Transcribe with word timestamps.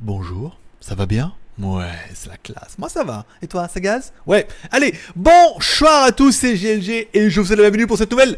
Bonjour, 0.00 0.58
ça 0.80 0.94
va 0.94 1.06
bien 1.06 1.32
Ouais, 1.58 1.86
c'est 2.14 2.28
la 2.28 2.36
classe. 2.36 2.76
Moi 2.78 2.88
ça 2.88 3.04
va. 3.04 3.24
Et 3.40 3.46
toi, 3.46 3.68
ça 3.68 3.78
gaz 3.78 4.12
Ouais. 4.26 4.48
Allez, 4.70 4.94
bonsoir 5.14 6.04
à 6.04 6.12
tous, 6.12 6.32
c'est 6.32 6.54
GLG 6.54 7.08
et 7.12 7.30
je 7.30 7.40
vous 7.40 7.46
souhaite 7.46 7.58
la 7.58 7.64
bienvenue 7.64 7.86
pour 7.86 7.98
cette 7.98 8.10
nouvelle 8.10 8.36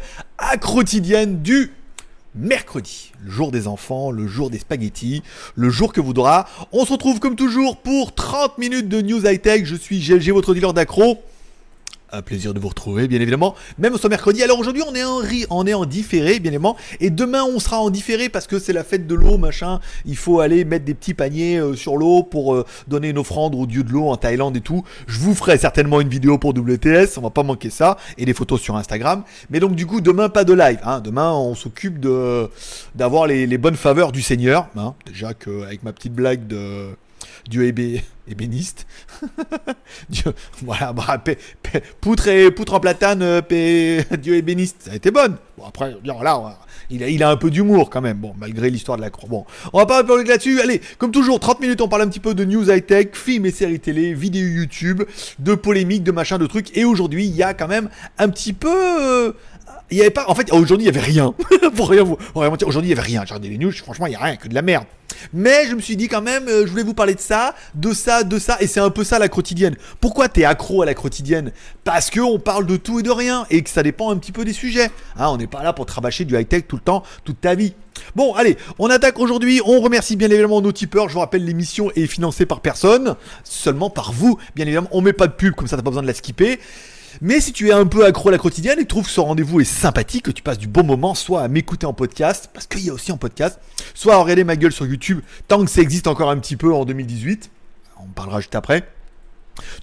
quotidienne 0.61 1.41
du 1.41 1.71
mercredi, 2.35 3.11
le 3.23 3.31
jour 3.31 3.51
des 3.51 3.67
enfants, 3.67 4.11
le 4.11 4.27
jour 4.27 4.49
des 4.49 4.59
spaghettis, 4.59 5.23
le 5.55 5.69
jour 5.69 5.93
que 5.93 6.01
voudra. 6.01 6.47
On 6.71 6.85
se 6.85 6.91
retrouve 6.91 7.19
comme 7.19 7.35
toujours 7.35 7.77
pour 7.77 8.13
30 8.13 8.57
minutes 8.57 8.89
de 8.89 9.01
news 9.01 9.25
high-tech. 9.25 9.65
Je 9.65 9.75
suis 9.75 9.99
GLG, 9.99 10.31
votre 10.31 10.53
dealer 10.53 10.73
d'accro. 10.73 11.23
Un 12.15 12.21
plaisir 12.21 12.53
de 12.53 12.61
vous 12.61 12.69
retrouver, 12.69 13.09
bien 13.09 13.19
évidemment. 13.19 13.55
Même 13.77 13.97
ce 13.97 14.07
mercredi. 14.07 14.41
Alors 14.41 14.57
aujourd'hui, 14.57 14.81
on 14.87 14.95
est 14.95 15.03
en 15.03 15.19
on 15.49 15.67
est 15.67 15.73
en 15.73 15.85
différé, 15.85 16.39
bien 16.39 16.51
évidemment. 16.51 16.77
Et 17.01 17.09
demain, 17.09 17.43
on 17.43 17.59
sera 17.59 17.81
en 17.81 17.89
différé 17.89 18.29
parce 18.29 18.47
que 18.47 18.57
c'est 18.57 18.71
la 18.71 18.85
fête 18.85 19.05
de 19.05 19.15
l'eau, 19.15 19.37
machin. 19.37 19.81
Il 20.05 20.15
faut 20.15 20.39
aller 20.39 20.63
mettre 20.63 20.85
des 20.85 20.93
petits 20.93 21.13
paniers 21.13 21.57
euh, 21.57 21.75
sur 21.75 21.97
l'eau 21.97 22.23
pour 22.23 22.55
euh, 22.55 22.65
donner 22.87 23.09
une 23.09 23.17
offrande 23.17 23.53
au 23.53 23.65
dieu 23.65 23.83
de 23.83 23.91
l'eau 23.91 24.07
en 24.07 24.15
Thaïlande 24.15 24.55
et 24.55 24.61
tout. 24.61 24.85
Je 25.07 25.19
vous 25.19 25.35
ferai 25.35 25.57
certainement 25.57 25.99
une 25.99 26.07
vidéo 26.07 26.37
pour 26.37 26.51
WTS. 26.51 27.17
On 27.17 27.21
va 27.21 27.31
pas 27.31 27.43
manquer 27.43 27.69
ça 27.69 27.97
et 28.17 28.23
des 28.23 28.33
photos 28.33 28.61
sur 28.61 28.77
Instagram. 28.77 29.23
Mais 29.49 29.59
donc 29.59 29.75
du 29.75 29.85
coup, 29.85 29.99
demain 29.99 30.29
pas 30.29 30.45
de 30.45 30.53
live. 30.53 30.79
Hein. 30.85 31.01
Demain, 31.01 31.33
on 31.33 31.53
s'occupe 31.53 31.99
de 31.99 32.49
d'avoir 32.95 33.27
les, 33.27 33.57
bonnes 33.57 33.75
faveurs 33.75 34.13
du 34.13 34.21
Seigneur. 34.21 34.69
Hein. 34.77 34.93
Déjà 35.05 35.33
que 35.33 35.63
avec 35.63 35.83
ma 35.83 35.91
petite 35.91 36.13
blague 36.13 36.47
de 36.47 36.91
Dieu 37.49 37.63
ébé- 37.63 38.01
ébéniste. 38.27 38.87
Voilà, 40.63 40.93
bah, 40.93 41.23
poutre, 42.01 42.27
et, 42.27 42.51
poutre 42.51 42.73
en 42.73 42.79
platane, 42.79 43.21
euh, 43.21 43.41
pé- 43.41 44.03
Dieu 44.21 44.35
ébéniste, 44.35 44.83
ça 44.85 44.91
a 44.91 44.95
été 44.95 45.11
bonne. 45.11 45.37
Bon, 45.57 45.65
après, 45.65 45.95
bien, 46.03 46.15
là, 46.23 46.59
il 46.89 47.03
a, 47.03 47.07
il 47.09 47.23
a 47.23 47.29
un 47.29 47.37
peu 47.37 47.49
d'humour 47.49 47.89
quand 47.89 48.01
même, 48.01 48.17
bon, 48.17 48.33
malgré 48.37 48.69
l'histoire 48.69 48.97
de 48.97 49.03
la 49.03 49.09
croix. 49.09 49.29
Bon, 49.29 49.45
on 49.73 49.79
va 49.79 49.85
pas 49.85 50.03
parler 50.03 50.23
là-dessus. 50.23 50.59
Allez, 50.61 50.81
comme 50.97 51.11
toujours, 51.11 51.39
30 51.39 51.59
minutes, 51.61 51.81
on 51.81 51.87
parle 51.87 52.03
un 52.03 52.07
petit 52.07 52.19
peu 52.19 52.33
de 52.33 52.45
news 52.45 52.69
high-tech, 52.69 53.09
films 53.13 53.45
et 53.45 53.51
séries 53.51 53.79
télé, 53.79 54.13
vidéos 54.13 54.47
YouTube, 54.47 55.03
de 55.39 55.55
polémiques, 55.55 56.03
de 56.03 56.11
machin, 56.11 56.37
de 56.37 56.47
trucs. 56.47 56.75
Et 56.77 56.83
aujourd'hui, 56.85 57.25
il 57.25 57.35
y 57.35 57.43
a 57.43 57.53
quand 57.53 57.67
même 57.67 57.89
un 58.17 58.29
petit 58.29 58.53
peu. 58.53 58.69
euh, 58.71 59.31
il 59.91 59.97
y 59.97 60.01
avait 60.01 60.09
pas, 60.09 60.25
en 60.27 60.35
fait, 60.35 60.51
aujourd'hui, 60.51 60.87
il 60.87 60.93
y 60.93 60.97
avait 60.97 61.05
rien. 61.05 61.33
Pour 61.75 61.89
rien 61.89 62.03
vous, 62.03 62.15
pour 62.15 62.41
rien 62.41 62.51
aujourd'hui, 62.65 62.91
il 62.91 62.95
y 62.95 62.97
avait 62.97 63.05
rien. 63.05 63.21
J'ai 63.25 63.33
regardé 63.33 63.49
les 63.49 63.57
news, 63.57 63.71
franchement, 63.71 64.07
il 64.07 64.13
y 64.13 64.15
a 64.15 64.19
rien, 64.19 64.37
que 64.37 64.47
de 64.47 64.53
la 64.53 64.61
merde. 64.61 64.85
Mais 65.33 65.67
je 65.67 65.75
me 65.75 65.81
suis 65.81 65.95
dit 65.95 66.07
quand 66.07 66.21
même, 66.21 66.47
euh, 66.47 66.65
je 66.65 66.71
voulais 66.71 66.83
vous 66.83 66.93
parler 66.93 67.15
de 67.15 67.19
ça, 67.19 67.53
de 67.73 67.93
ça, 67.93 68.23
de 68.23 68.39
ça, 68.39 68.57
et 68.59 68.67
c'est 68.67 68.79
un 68.79 68.89
peu 68.89 69.03
ça 69.03 69.19
la 69.19 69.27
quotidienne. 69.27 69.75
Pourquoi 69.99 70.29
t'es 70.29 70.45
accro 70.45 70.81
à 70.81 70.85
la 70.85 70.93
quotidienne? 70.93 71.51
Parce 71.83 72.09
que 72.09 72.19
on 72.19 72.39
parle 72.39 72.65
de 72.65 72.77
tout 72.77 72.99
et 72.99 73.03
de 73.03 73.11
rien, 73.11 73.45
et 73.49 73.61
que 73.61 73.69
ça 73.69 73.83
dépend 73.83 74.11
un 74.11 74.17
petit 74.17 74.31
peu 74.31 74.45
des 74.45 74.53
sujets. 74.53 74.89
Hein, 75.17 75.27
on 75.29 75.37
n'est 75.37 75.47
pas 75.47 75.63
là 75.63 75.73
pour 75.73 75.85
travailler 75.85 76.25
du 76.25 76.37
high-tech 76.37 76.63
tout 76.67 76.77
le 76.77 76.81
temps, 76.81 77.03
toute 77.23 77.41
ta 77.41 77.55
vie. 77.55 77.73
Bon, 78.15 78.33
allez, 78.33 78.57
on 78.79 78.89
attaque 78.89 79.19
aujourd'hui. 79.19 79.61
On 79.65 79.79
remercie 79.79 80.15
bien 80.15 80.29
évidemment 80.29 80.61
nos 80.61 80.71
tipeurs. 80.71 81.09
Je 81.09 81.13
vous 81.13 81.19
rappelle, 81.19 81.45
l'émission 81.45 81.91
est 81.95 82.07
financée 82.07 82.45
par 82.45 82.61
personne, 82.61 83.15
seulement 83.43 83.89
par 83.89 84.11
vous. 84.11 84.37
Bien 84.55 84.65
évidemment, 84.65 84.89
on 84.91 85.01
met 85.01 85.13
pas 85.13 85.27
de 85.27 85.33
pub, 85.33 85.53
comme 85.55 85.67
ça 85.67 85.75
t'as 85.77 85.83
pas 85.83 85.89
besoin 85.89 86.03
de 86.03 86.07
la 86.07 86.13
skipper. 86.13 86.59
Mais 87.21 87.39
si 87.39 87.53
tu 87.53 87.69
es 87.69 87.71
un 87.71 87.85
peu 87.85 88.05
accro 88.05 88.29
à 88.29 88.31
la 88.31 88.37
quotidienne 88.37 88.79
et 88.79 88.83
que 88.83 88.87
tu 88.87 88.87
trouves 88.87 89.05
que 89.05 89.11
ce 89.11 89.19
rendez-vous 89.19 89.61
est 89.61 89.65
sympathique, 89.65 90.25
que 90.25 90.31
tu 90.31 90.41
passes 90.41 90.57
du 90.57 90.67
bon 90.67 90.83
moment, 90.83 91.15
soit 91.15 91.41
à 91.41 91.47
m'écouter 91.47 91.85
en 91.85 91.93
podcast, 91.93 92.49
parce 92.53 92.67
qu'il 92.67 92.85
y 92.85 92.89
a 92.89 92.93
aussi 92.93 93.11
en 93.11 93.17
podcast, 93.17 93.59
soit 93.93 94.15
à 94.15 94.17
regarder 94.17 94.43
ma 94.43 94.55
gueule 94.55 94.71
sur 94.71 94.85
YouTube, 94.85 95.21
tant 95.47 95.63
que 95.63 95.69
ça 95.69 95.81
existe 95.81 96.07
encore 96.07 96.29
un 96.29 96.37
petit 96.37 96.55
peu 96.55 96.73
en 96.73 96.85
2018, 96.85 97.49
on 97.99 98.07
parlera 98.07 98.39
juste 98.39 98.55
après. 98.55 98.87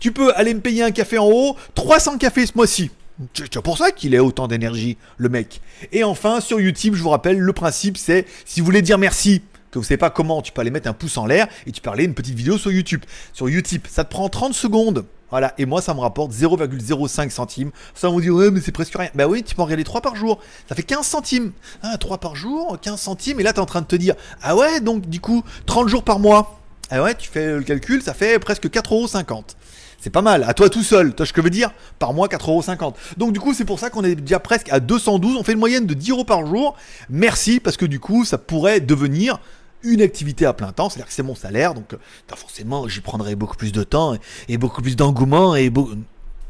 Tu 0.01 0.13
peux 0.13 0.35
aller 0.35 0.53
me 0.53 0.61
payer 0.61 0.83
un 0.83 0.91
café 0.91 1.19
en 1.19 1.27
haut, 1.27 1.57
300 1.75 2.19
cafés 2.19 2.47
ce 2.47 2.53
mois-ci. 2.55 2.91
C'est 3.35 3.61
pour 3.61 3.79
ça 3.79 3.93
qu'il 3.93 4.17
a 4.17 4.25
autant 4.25 4.49
d'énergie, 4.49 4.97
le 5.17 5.29
mec. 5.29 5.61
Et 5.93 6.05
enfin, 6.05 6.41
sur 6.41 6.61
YouTube, 6.61 6.95
je 6.95 7.03
vous 7.03 7.11
rappelle, 7.11 7.39
le 7.39 7.53
principe 7.53 7.97
c'est, 7.97 8.27
si 8.45 8.61
vous 8.61 8.67
voulez 8.67 8.83
dire 8.83 8.99
merci, 8.99 9.43
que 9.71 9.79
vous 9.79 9.85
savez 9.85 9.99
pas 9.99 10.11
comment, 10.11 10.43
tu 10.43 10.53
peux 10.53 10.61
aller 10.61 10.71
mettre 10.71 10.89
un 10.89 10.93
pouce 10.93 11.17
en 11.17 11.27
l'air 11.27 11.49
et 11.67 11.73
tu 11.73 11.81
peux 11.81 11.91
aller 11.91 12.05
une 12.05 12.15
petite 12.15 12.35
vidéo 12.35 12.59
sur 12.59 12.71
YouTube. 12.71 13.03
Sur 13.33 13.49
YouTube, 13.49 13.83
ça 13.89 14.05
te 14.05 14.11
prend 14.11 14.29
30 14.29 14.53
secondes. 14.53 15.07
Voilà, 15.33 15.55
et 15.57 15.65
moi 15.65 15.81
ça 15.81 15.95
me 15.95 16.01
rapporte 16.01 16.31
0,05 16.31 17.31
centimes. 17.31 17.71
Ça 17.95 18.11
on 18.11 18.13
vous 18.13 18.21
dit, 18.21 18.29
ouais, 18.29 18.51
mais 18.51 18.61
c'est 18.61 18.71
presque 18.71 18.95
rien. 18.95 19.09
Bah 19.15 19.27
oui, 19.27 19.43
tu 19.43 19.55
peux 19.55 19.63
en 19.63 19.65
regarder 19.65 19.83
3 19.83 20.03
par 20.03 20.15
jour. 20.15 20.39
Ça 20.69 20.75
fait 20.75 20.83
15 20.83 21.07
centimes. 21.07 21.53
Ah, 21.83 21.97
3 21.97 22.19
par 22.19 22.37
jour, 22.37 22.79
15 22.79 23.01
centimes. 23.01 23.41
Et 23.41 23.43
là, 23.43 23.55
tu 23.55 23.59
es 23.59 23.63
en 23.63 23.67
train 23.67 23.81
de 23.81 23.87
te 23.87 23.97
dire, 23.97 24.15
ah 24.43 24.55
ouais, 24.55 24.81
donc 24.81 25.09
du 25.09 25.21
coup, 25.21 25.43
30 25.65 25.89
jours 25.89 26.05
par 26.05 26.19
mois. 26.19 26.61
Ah 26.91 27.03
ouais, 27.03 27.15
tu 27.15 27.31
fais 27.31 27.55
le 27.55 27.63
calcul, 27.63 28.03
ça 28.03 28.13
fait 28.13 28.39
presque 28.39 28.67
4,50€. 28.67 29.43
C'est 29.99 30.11
pas 30.11 30.21
mal, 30.21 30.45
à 30.47 30.53
toi 30.53 30.69
tout 30.69 30.83
seul, 30.83 31.15
tu 31.15 31.25
ce 31.25 31.33
que 31.33 31.41
je 31.41 31.45
veux 31.45 31.51
dire 31.51 31.71
Par 31.99 32.13
mois 32.13 32.29
4,50€. 32.29 32.93
Donc 33.17 33.33
du 33.33 33.41
coup 33.41 33.55
c'est 33.55 33.65
pour 33.65 33.79
ça 33.79 33.89
qu'on 33.89 34.05
est 34.05 34.17
déjà 34.17 34.39
presque 34.39 34.71
à 34.71 34.81
212, 34.81 35.37
on 35.39 35.45
fait 35.45 35.53
une 35.53 35.61
moyenne 35.61 35.87
de 35.87 35.95
10 35.95 36.11
euros 36.11 36.25
par 36.25 36.45
jour. 36.45 36.75
Merci 37.09 37.59
parce 37.59 37.79
que 37.79 37.87
du 37.87 38.01
coup 38.01 38.27
ça 38.27 38.37
pourrait 38.37 38.81
devenir 38.81 39.39
une 39.85 40.03
activité 40.03 40.47
à 40.47 40.53
plein 40.53 40.73
temps, 40.73 40.89
c'est-à-dire 40.89 41.07
que 41.07 41.13
c'est 41.13 41.23
mon 41.23 41.35
salaire, 41.35 41.75
donc 41.75 41.95
euh, 41.95 41.97
forcément 42.35 42.89
j'y 42.89 43.01
prendrai 43.01 43.35
beaucoup 43.35 43.57
plus 43.57 43.73
de 43.73 43.83
temps 43.83 44.17
et, 44.49 44.59
beaucoup 44.59 44.83
plus 44.83 44.97
d'engouement 44.97 45.55
et 45.55 45.71
beau- 45.71 45.91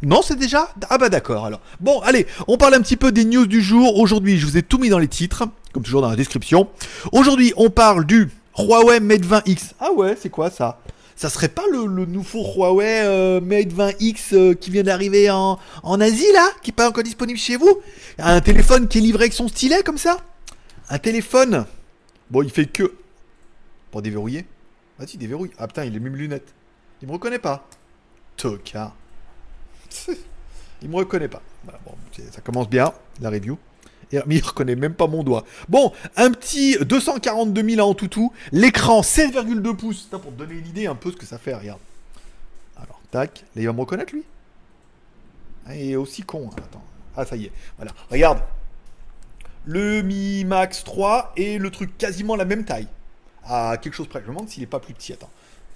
non, 0.05 0.21
c'est 0.21 0.37
déjà 0.37 0.75
Ah 0.91 0.99
bah 0.99 1.09
d'accord 1.09 1.47
alors. 1.47 1.61
Bon, 1.79 2.01
allez, 2.01 2.27
on 2.49 2.57
parle 2.57 2.75
un 2.75 2.81
petit 2.81 2.97
peu 2.97 3.13
des 3.13 3.25
news 3.25 3.47
du 3.47 3.63
jour. 3.63 4.01
Aujourd'hui, 4.01 4.37
je 4.37 4.47
vous 4.47 4.57
ai 4.57 4.63
tout 4.63 4.79
mis 4.79 4.89
dans 4.89 4.99
les 4.99 5.07
titres, 5.07 5.45
comme 5.73 5.85
toujours 5.85 6.03
dans 6.03 6.11
la 6.11 6.17
description. 6.17 6.69
Aujourd'hui, 7.13 7.53
on 7.57 7.71
parle 7.71 8.05
du 8.05 8.29
Huawei 8.59 8.99
Mate 8.99 9.23
20X. 9.23 9.75
Ah 9.79 9.93
ouais, 9.93 10.17
c'est 10.21 10.29
quoi 10.29 10.51
ça? 10.51 10.81
Ça 11.15 11.31
serait 11.31 11.51
pas 11.51 11.63
le, 11.71 11.87
nouveau 12.07 12.45
Huawei 12.57 13.03
euh, 13.05 13.41
Mate 13.41 13.69
20X 13.73 14.17
euh, 14.33 14.55
qui 14.55 14.71
vient 14.71 14.83
d'arriver 14.83 15.31
en, 15.31 15.59
en 15.85 16.01
Asie 16.01 16.33
là? 16.35 16.49
Qui 16.63 16.71
est 16.71 16.75
pas 16.75 16.89
encore 16.89 17.05
disponible 17.05 17.39
chez 17.39 17.57
vous? 17.57 17.81
Un 18.19 18.41
téléphone 18.41 18.89
qui 18.89 18.99
est 18.99 19.03
livré 19.03 19.25
avec 19.25 19.33
son 19.33 19.47
stylet 19.47 19.85
comme 19.85 19.99
ça? 19.99 20.17
Un 20.91 20.99
téléphone? 20.99 21.65
Bon, 22.29 22.43
il 22.43 22.51
fait 22.51 22.67
que... 22.67 22.93
Pour 23.93 24.03
déverrouiller 24.03 24.47
Vas-y, 24.99 25.17
déverrouille. 25.17 25.53
Ah 25.59 25.69
putain, 25.69 25.85
il 25.85 25.95
est 25.95 26.01
même 26.01 26.17
lunettes. 26.17 26.55
Il 27.01 27.09
me 27.09 27.13
reconnaît 27.13 27.39
pas. 27.39 27.67
Tocard. 28.37 28.97
Il 30.83 30.89
me 30.89 30.97
reconnaît 30.97 31.29
pas. 31.29 31.43
Bon, 31.65 31.95
ça 32.33 32.41
commence 32.41 32.69
bien, 32.69 32.93
la 33.21 33.31
review. 33.31 33.57
Et, 34.11 34.19
mais 34.27 34.37
il 34.37 34.45
reconnaît 34.45 34.75
même 34.75 34.95
pas 34.95 35.07
mon 35.07 35.23
doigt. 35.23 35.45
Bon, 35.69 35.93
un 36.17 36.33
petit 36.33 36.77
242 36.77 37.63
000 37.77 37.89
en 37.89 37.95
toutou. 37.95 38.33
L'écran 38.51 39.01
7,2 39.03 39.77
pouces. 39.77 40.09
Pour 40.11 40.23
te 40.23 40.31
donner 40.31 40.55
une 40.55 40.67
idée 40.67 40.87
un 40.87 40.97
peu 40.97 41.13
ce 41.13 41.17
que 41.17 41.25
ça 41.25 41.39
fait, 41.39 41.55
regarde. 41.55 41.79
Alors, 42.77 43.01
tac. 43.13 43.45
Là, 43.55 43.63
il 43.63 43.67
va 43.67 43.73
me 43.73 43.81
reconnaître, 43.81 44.13
lui 44.13 44.25
ah, 45.67 45.77
Il 45.77 45.93
est 45.93 45.97
aussi 45.97 46.23
con. 46.23 46.51
hein. 46.53 46.79
Ah, 47.17 47.25
ça 47.25 47.37
y 47.37 47.45
est. 47.45 47.53
Voilà. 47.77 47.93
Regarde. 48.11 48.41
Le 49.65 50.03
Mi 50.03 50.45
Max 50.45 50.83
3 50.83 51.33
et 51.37 51.59
le 51.59 51.71
truc 51.71 51.97
quasiment 51.97 52.35
la 52.35 52.45
même 52.45 52.65
taille. 52.65 52.89
À 53.45 53.77
quelque 53.77 53.95
chose 53.95 54.09
près. 54.09 54.21
Je 54.21 54.27
me 54.27 54.33
demande 54.33 54.49
s'il 54.49 54.63
est 54.63 54.67
pas 54.67 54.81
plus 54.81 54.95
petit. 54.95 55.13
Attends 55.13 55.31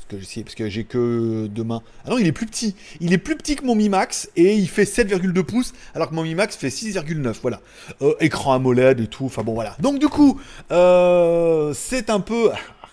que 0.09 0.17
j'ai 0.21 0.43
parce 0.43 0.55
que 0.55 0.69
j'ai 0.69 0.85
que 0.85 1.47
deux 1.47 1.65
mains. 1.65 1.83
Ah 2.05 2.11
non, 2.11 2.19
il 2.19 2.27
est 2.27 2.33
plus 2.33 2.47
petit. 2.47 2.75
Il 3.01 3.13
est 3.13 3.19
plus 3.19 3.37
petit 3.37 3.57
que 3.57 3.65
mon 3.65 3.75
Mi 3.75 3.89
Max 3.89 4.31
et 4.37 4.55
il 4.55 4.69
fait 4.69 4.85
7,2 4.85 5.43
pouces 5.43 5.73
alors 5.95 6.11
que 6.11 6.15
mon 6.15 6.23
Mi 6.23 6.35
Max 6.35 6.57
fait 6.57 6.69
6,9. 6.69 7.35
Voilà. 7.43 7.61
Euh, 8.03 8.15
écran 8.21 8.55
AMOLED 8.55 9.01
et 9.01 9.07
tout. 9.07 9.27
Enfin 9.27 9.43
bon, 9.43 9.55
voilà. 9.55 9.77
Donc 9.81 9.99
du 9.99 10.09
coup, 10.09 10.41
euh, 10.71 11.73
c'est 11.75 12.11
un 12.11 12.21
peu. 12.21 12.51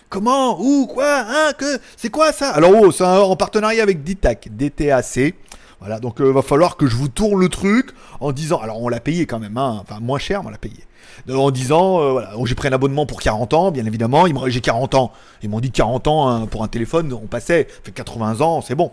Comment 0.08 0.60
Où 0.60 0.86
Quoi 0.86 1.24
Hein 1.26 1.52
Que 1.58 1.78
C'est 1.96 2.10
quoi 2.10 2.32
ça? 2.32 2.50
Alors 2.50 2.72
oh, 2.74 2.92
c'est 2.92 3.04
en 3.04 3.34
partenariat 3.36 3.82
avec 3.82 4.04
DTAC, 4.04 4.48
DTAC. 4.54 5.34
Voilà, 5.80 5.98
donc 5.98 6.16
il 6.20 6.26
va 6.26 6.42
falloir 6.42 6.76
que 6.76 6.86
je 6.86 6.96
vous 6.96 7.08
tourne 7.08 7.40
le 7.40 7.48
truc 7.48 7.90
en 8.20 8.32
disant. 8.32 8.60
Alors 8.60 8.80
on 8.80 8.88
l'a 8.88 9.00
payé 9.00 9.26
quand 9.26 9.40
même, 9.40 9.56
hein, 9.58 9.80
enfin 9.82 10.00
moins 10.00 10.18
cher, 10.18 10.42
mais 10.42 10.48
on 10.48 10.52
l'a 10.52 10.58
payé. 10.58 10.84
Euh, 11.28 11.36
En 11.36 11.50
disant, 11.50 12.00
euh, 12.00 12.10
voilà, 12.12 12.32
oh, 12.36 12.46
j'ai 12.46 12.54
pris 12.54 12.68
un 12.68 12.72
abonnement 12.72 13.06
pour 13.06 13.20
40 13.20 13.54
ans, 13.54 13.70
bien 13.70 13.84
évidemment. 13.86 14.24
J'ai 14.48 14.60
40 14.60 14.94
ans. 14.94 15.12
Ils 15.42 15.48
m'ont 15.48 15.60
dit 15.60 15.70
40 15.70 16.06
ans 16.08 16.28
hein, 16.28 16.46
pour 16.46 16.62
un 16.62 16.68
téléphone, 16.68 17.12
on 17.12 17.26
passait, 17.26 17.66
fait 17.82 17.92
80 17.92 18.40
ans, 18.40 18.62
c'est 18.62 18.74
bon. 18.74 18.90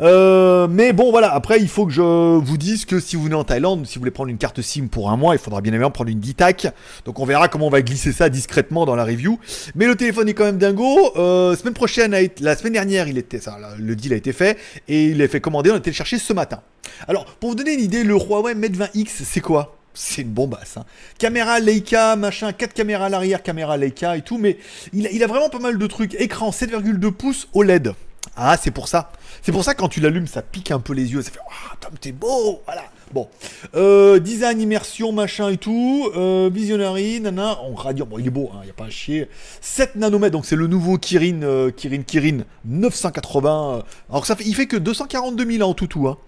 Euh, 0.00 0.66
mais 0.70 0.92
bon, 0.92 1.10
voilà, 1.10 1.32
après, 1.32 1.60
il 1.60 1.68
faut 1.68 1.86
que 1.86 1.92
je 1.92 2.02
vous 2.02 2.56
dise 2.58 2.84
que 2.84 3.00
si 3.00 3.16
vous 3.16 3.24
venez 3.24 3.34
en 3.34 3.44
Thaïlande, 3.44 3.86
si 3.86 3.94
vous 3.94 4.00
voulez 4.00 4.10
prendre 4.10 4.30
une 4.30 4.38
carte 4.38 4.60
SIM 4.60 4.88
pour 4.88 5.10
un 5.10 5.16
mois, 5.16 5.34
il 5.34 5.38
faudra 5.38 5.60
bien 5.60 5.72
évidemment 5.72 5.90
prendre 5.90 6.10
une 6.10 6.20
DTAC. 6.20 6.68
Donc 7.04 7.18
on 7.18 7.24
verra 7.24 7.48
comment 7.48 7.66
on 7.66 7.70
va 7.70 7.82
glisser 7.82 8.12
ça 8.12 8.28
discrètement 8.28 8.84
dans 8.84 8.96
la 8.96 9.04
review. 9.04 9.38
Mais 9.74 9.86
le 9.86 9.96
téléphone 9.96 10.28
est 10.28 10.34
quand 10.34 10.44
même 10.44 10.58
dingo. 10.58 11.12
Semaine 11.14 11.74
prochaine, 11.74 12.14
la 12.40 12.56
semaine 12.56 12.74
dernière, 12.74 13.08
il 13.08 13.18
était, 13.18 13.40
le 13.78 13.96
deal 13.96 14.12
a 14.12 14.16
été 14.16 14.32
fait 14.32 14.58
et 14.88 15.06
il 15.06 15.22
a 15.22 15.28
fait 15.28 15.40
commander. 15.40 15.70
On 15.70 15.74
a 15.74 15.78
été 15.78 15.90
le 15.90 15.94
chercher 15.94 16.18
ce 16.18 16.32
matin. 16.32 16.60
Alors, 17.08 17.24
pour 17.24 17.50
vous 17.50 17.54
donner 17.56 17.74
une 17.74 17.80
idée, 17.80 18.04
le 18.04 18.14
Huawei 18.14 18.54
Mate 18.54 18.72
20X, 18.72 19.08
c'est 19.24 19.40
quoi? 19.40 19.75
C'est 19.96 20.22
une 20.22 20.30
bombasse. 20.30 20.76
Hein. 20.76 20.84
Caméra 21.18 21.58
Leica, 21.58 22.16
machin, 22.16 22.52
4 22.52 22.74
caméras 22.74 23.06
à 23.06 23.08
l'arrière, 23.08 23.42
caméra 23.42 23.76
Leica 23.76 24.16
et 24.16 24.22
tout, 24.22 24.38
mais 24.38 24.58
il 24.92 25.22
a, 25.22 25.26
vraiment 25.26 25.48
pas 25.48 25.58
mal 25.58 25.78
de 25.78 25.86
trucs. 25.86 26.14
Écran 26.14 26.50
7,2 26.50 27.10
pouces 27.10 27.48
OLED. 27.54 27.94
Ah, 28.36 28.56
c'est 28.60 28.70
pour 28.70 28.88
ça. 28.88 29.12
C'est 29.42 29.52
pour 29.52 29.64
ça 29.64 29.74
quand 29.74 29.88
tu 29.88 30.00
l'allumes, 30.00 30.26
ça 30.26 30.42
pique 30.42 30.70
un 30.70 30.80
peu 30.80 30.92
les 30.92 31.12
yeux. 31.12 31.22
Ça 31.22 31.30
fait, 31.30 31.40
ah, 31.48 31.76
Tom, 31.80 31.92
t'es 31.98 32.12
beau. 32.12 32.60
Voilà. 32.66 32.82
Bon. 33.12 33.28
Euh, 33.74 34.18
design, 34.18 34.60
immersion, 34.60 35.12
machin 35.12 35.48
et 35.48 35.56
tout. 35.56 36.10
Euh, 36.16 36.50
visionary, 36.52 37.20
nana. 37.20 37.58
On 37.62 37.92
dire, 37.92 38.04
bon, 38.04 38.18
il 38.18 38.26
est 38.26 38.30
beau, 38.30 38.50
il 38.52 38.56
hein, 38.56 38.60
n'y 38.64 38.70
a 38.70 38.74
pas 38.74 38.86
à 38.86 38.90
chier. 38.90 39.28
7 39.60 39.96
nanomètres, 39.96 40.32
donc 40.32 40.44
c'est 40.44 40.56
le 40.56 40.66
nouveau 40.66 40.98
Kirin, 40.98 41.42
euh, 41.42 41.70
Kirin, 41.70 42.02
Kirin 42.02 42.38
980. 42.64 43.84
alors 44.10 44.26
ça 44.26 44.36
fait, 44.36 44.44
il 44.44 44.54
fait 44.54 44.66
que 44.66 44.76
242 44.76 45.50
000 45.58 45.68
en 45.68 45.74
tout 45.74 45.86
tout. 45.86 46.08
Hein. 46.08 46.18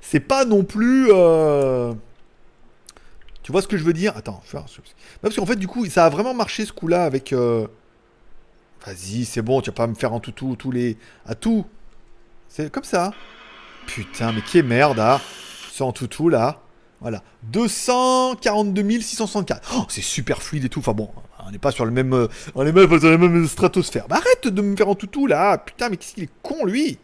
C'est 0.00 0.20
pas 0.20 0.44
non 0.44 0.62
plus. 0.62 1.10
Tu 3.48 3.52
vois 3.52 3.62
ce 3.62 3.66
que 3.66 3.78
je 3.78 3.82
veux 3.82 3.94
dire? 3.94 4.14
Attends, 4.14 4.42
parce 5.22 5.34
qu'en 5.34 5.46
fait, 5.46 5.56
du 5.56 5.66
coup, 5.66 5.86
ça 5.86 6.04
a 6.04 6.10
vraiment 6.10 6.34
marché 6.34 6.66
ce 6.66 6.72
coup-là 6.74 7.04
avec. 7.04 7.32
Euh, 7.32 7.66
vas-y, 8.84 9.24
c'est 9.24 9.40
bon, 9.40 9.62
tu 9.62 9.70
vas 9.70 9.74
pas 9.74 9.86
me 9.86 9.94
faire 9.94 10.12
en 10.12 10.20
tout, 10.20 10.32
tout, 10.32 10.54
tous 10.54 10.70
les. 10.70 10.98
à 11.24 11.34
tout. 11.34 11.64
C'est 12.50 12.70
comme 12.70 12.84
ça. 12.84 13.14
Putain, 13.86 14.32
mais 14.32 14.42
qui 14.42 14.58
est 14.58 14.62
merde, 14.62 15.00
hein? 15.00 15.18
C'est 15.72 15.82
en 15.82 15.92
tout, 15.92 16.08
tout, 16.08 16.28
là. 16.28 16.60
Voilà. 17.00 17.22
242 17.44 19.00
664. 19.00 19.76
Oh, 19.76 19.86
c'est 19.88 20.02
super 20.02 20.42
fluide 20.42 20.66
et 20.66 20.68
tout. 20.68 20.80
Enfin 20.80 20.92
bon, 20.92 21.08
on 21.46 21.50
n'est 21.50 21.56
pas 21.56 21.70
sur 21.70 21.86
le 21.86 21.90
même. 21.90 22.12
Euh, 22.12 22.28
on 22.54 22.66
est 22.66 22.72
même 22.72 23.00
sur 23.00 23.08
la 23.08 23.16
même 23.16 23.48
stratosphère. 23.48 24.08
Bah, 24.08 24.16
arrête 24.16 24.46
de 24.46 24.60
me 24.60 24.76
faire 24.76 24.90
en 24.90 24.94
tout, 24.94 25.06
tout, 25.06 25.26
là. 25.26 25.56
Putain, 25.56 25.88
mais 25.88 25.96
qu'est-ce 25.96 26.12
qu'il 26.12 26.24
est 26.24 26.30
con, 26.42 26.66
lui? 26.66 26.98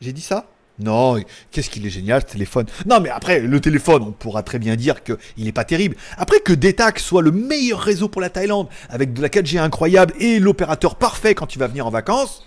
J'ai 0.00 0.12
dit 0.12 0.20
ça? 0.20 0.48
Non, 0.80 1.20
qu'est-ce 1.50 1.70
qu'il 1.70 1.86
est 1.86 1.90
génial 1.90 2.22
ce 2.22 2.32
téléphone. 2.32 2.66
Non, 2.86 3.00
mais 3.00 3.10
après, 3.10 3.40
le 3.40 3.60
téléphone, 3.60 4.02
on 4.02 4.12
pourra 4.12 4.42
très 4.42 4.58
bien 4.58 4.76
dire 4.76 5.02
qu'il 5.02 5.44
n'est 5.44 5.52
pas 5.52 5.64
terrible. 5.64 5.96
Après 6.16 6.40
que 6.40 6.52
Detac 6.52 6.98
soit 6.98 7.22
le 7.22 7.30
meilleur 7.30 7.80
réseau 7.80 8.08
pour 8.08 8.20
la 8.20 8.30
Thaïlande, 8.30 8.68
avec 8.88 9.12
de 9.12 9.20
la 9.20 9.28
4G 9.28 9.58
incroyable 9.58 10.14
et 10.18 10.38
l'opérateur 10.38 10.96
parfait 10.96 11.34
quand 11.34 11.46
tu 11.46 11.58
vas 11.58 11.66
venir 11.66 11.86
en 11.86 11.90
vacances, 11.90 12.46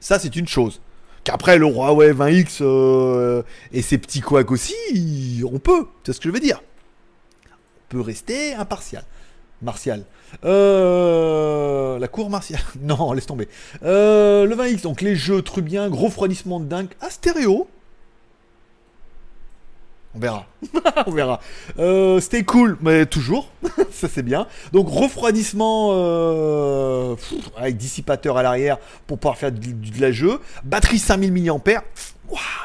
ça 0.00 0.18
c'est 0.18 0.36
une 0.36 0.48
chose. 0.48 0.80
Qu'après 1.24 1.58
le 1.58 1.66
Huawei 1.66 2.12
20X 2.12 2.58
euh, 2.60 3.42
et 3.72 3.80
ses 3.80 3.98
petits 3.98 4.20
couacs 4.20 4.50
aussi, 4.50 4.74
on 5.50 5.58
peut. 5.58 5.86
C'est 6.04 6.12
ce 6.12 6.20
que 6.20 6.28
je 6.28 6.34
veux 6.34 6.40
dire. 6.40 6.62
On 7.46 7.88
peut 7.88 8.00
rester 8.00 8.54
impartial. 8.54 9.04
Martial. 9.64 10.04
Euh, 10.44 11.98
la 11.98 12.08
cour 12.08 12.30
martiale. 12.30 12.60
Non, 12.80 13.12
laisse 13.12 13.26
tomber. 13.26 13.48
Euh, 13.82 14.46
le 14.46 14.56
20X, 14.56 14.82
donc 14.82 15.00
les 15.00 15.16
jeux, 15.16 15.42
trucs 15.42 15.64
bien, 15.64 15.88
gros 15.88 16.06
refroidissement 16.06 16.60
de 16.60 16.66
dingue. 16.66 16.88
Ah, 17.00 17.10
stéréo. 17.10 17.68
On 20.14 20.20
verra. 20.20 20.46
on 21.06 21.10
verra. 21.10 21.40
Euh, 21.78 22.20
C'était 22.20 22.44
cool, 22.44 22.78
mais 22.80 23.04
toujours. 23.06 23.50
ça, 23.90 24.08
c'est 24.08 24.22
bien. 24.22 24.46
Donc, 24.72 24.88
refroidissement 24.88 25.90
euh, 25.92 27.16
avec 27.56 27.76
dissipateur 27.76 28.36
à 28.36 28.42
l'arrière 28.42 28.78
pour 29.06 29.18
pouvoir 29.18 29.36
faire 29.36 29.50
de, 29.50 29.60
la 29.98 30.12
jeu. 30.12 30.38
Batterie 30.64 30.98
5000 30.98 31.32
mAh. 31.32 31.82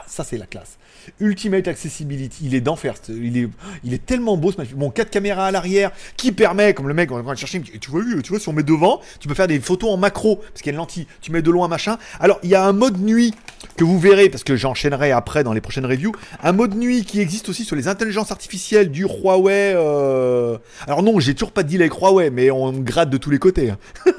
ça, 0.05 0.23
c'est 0.23 0.37
la 0.37 0.45
classe. 0.45 0.77
Ultimate 1.19 1.67
Accessibility, 1.67 2.45
il 2.45 2.55
est 2.55 2.61
d'enfer. 2.61 2.95
Il 3.09 3.37
est, 3.37 3.49
il 3.83 3.93
est 3.93 4.05
tellement 4.05 4.37
beau 4.37 4.51
ce 4.51 4.57
magnifique. 4.57 4.77
Bon, 4.77 4.89
4 4.89 5.09
caméras 5.09 5.47
à 5.47 5.51
l'arrière 5.51 5.91
qui 6.17 6.31
permet, 6.31 6.73
comme 6.73 6.87
le 6.87 6.93
mec, 6.93 7.11
on 7.11 7.21
va 7.21 7.35
chercher, 7.35 7.61
tu 7.61 7.91
vois, 7.91 8.01
tu 8.23 8.29
vois, 8.29 8.39
si 8.39 8.49
on 8.49 8.53
met 8.53 8.63
devant, 8.63 9.01
tu 9.19 9.27
peux 9.27 9.33
faire 9.33 9.47
des 9.47 9.59
photos 9.59 9.91
en 9.91 9.97
macro 9.97 10.37
parce 10.37 10.61
qu'il 10.61 10.67
y 10.67 10.69
a 10.69 10.73
une 10.73 10.77
lentille. 10.77 11.07
Tu 11.21 11.31
mets 11.31 11.41
de 11.41 11.51
loin, 11.51 11.67
machin. 11.67 11.97
Alors, 12.19 12.39
il 12.43 12.49
y 12.49 12.55
a 12.55 12.65
un 12.65 12.73
mode 12.73 12.99
nuit 12.99 13.33
que 13.75 13.83
vous 13.83 13.99
verrez 13.99 14.29
parce 14.29 14.43
que 14.43 14.55
j'enchaînerai 14.55 15.11
après 15.11 15.43
dans 15.43 15.53
les 15.53 15.61
prochaines 15.61 15.85
reviews. 15.85 16.13
Un 16.41 16.51
mode 16.51 16.75
nuit 16.75 17.03
qui 17.03 17.19
existe 17.19 17.49
aussi 17.49 17.65
sur 17.65 17.75
les 17.75 17.87
intelligences 17.87 18.31
artificielles 18.31 18.91
du 18.91 19.03
Huawei. 19.03 19.73
Euh, 19.75 20.57
alors 20.85 21.03
non, 21.03 21.19
j'ai 21.19 21.33
toujours 21.33 21.51
pas 21.51 21.63
de 21.63 21.69
deal 21.69 21.81
avec 21.81 21.93
Huawei, 21.93 22.29
mais 22.29 22.51
on 22.51 22.71
gratte 22.71 23.09
de 23.09 23.17
tous 23.17 23.31
les 23.31 23.39
côtés. 23.39 23.71
Hein. 23.71 23.77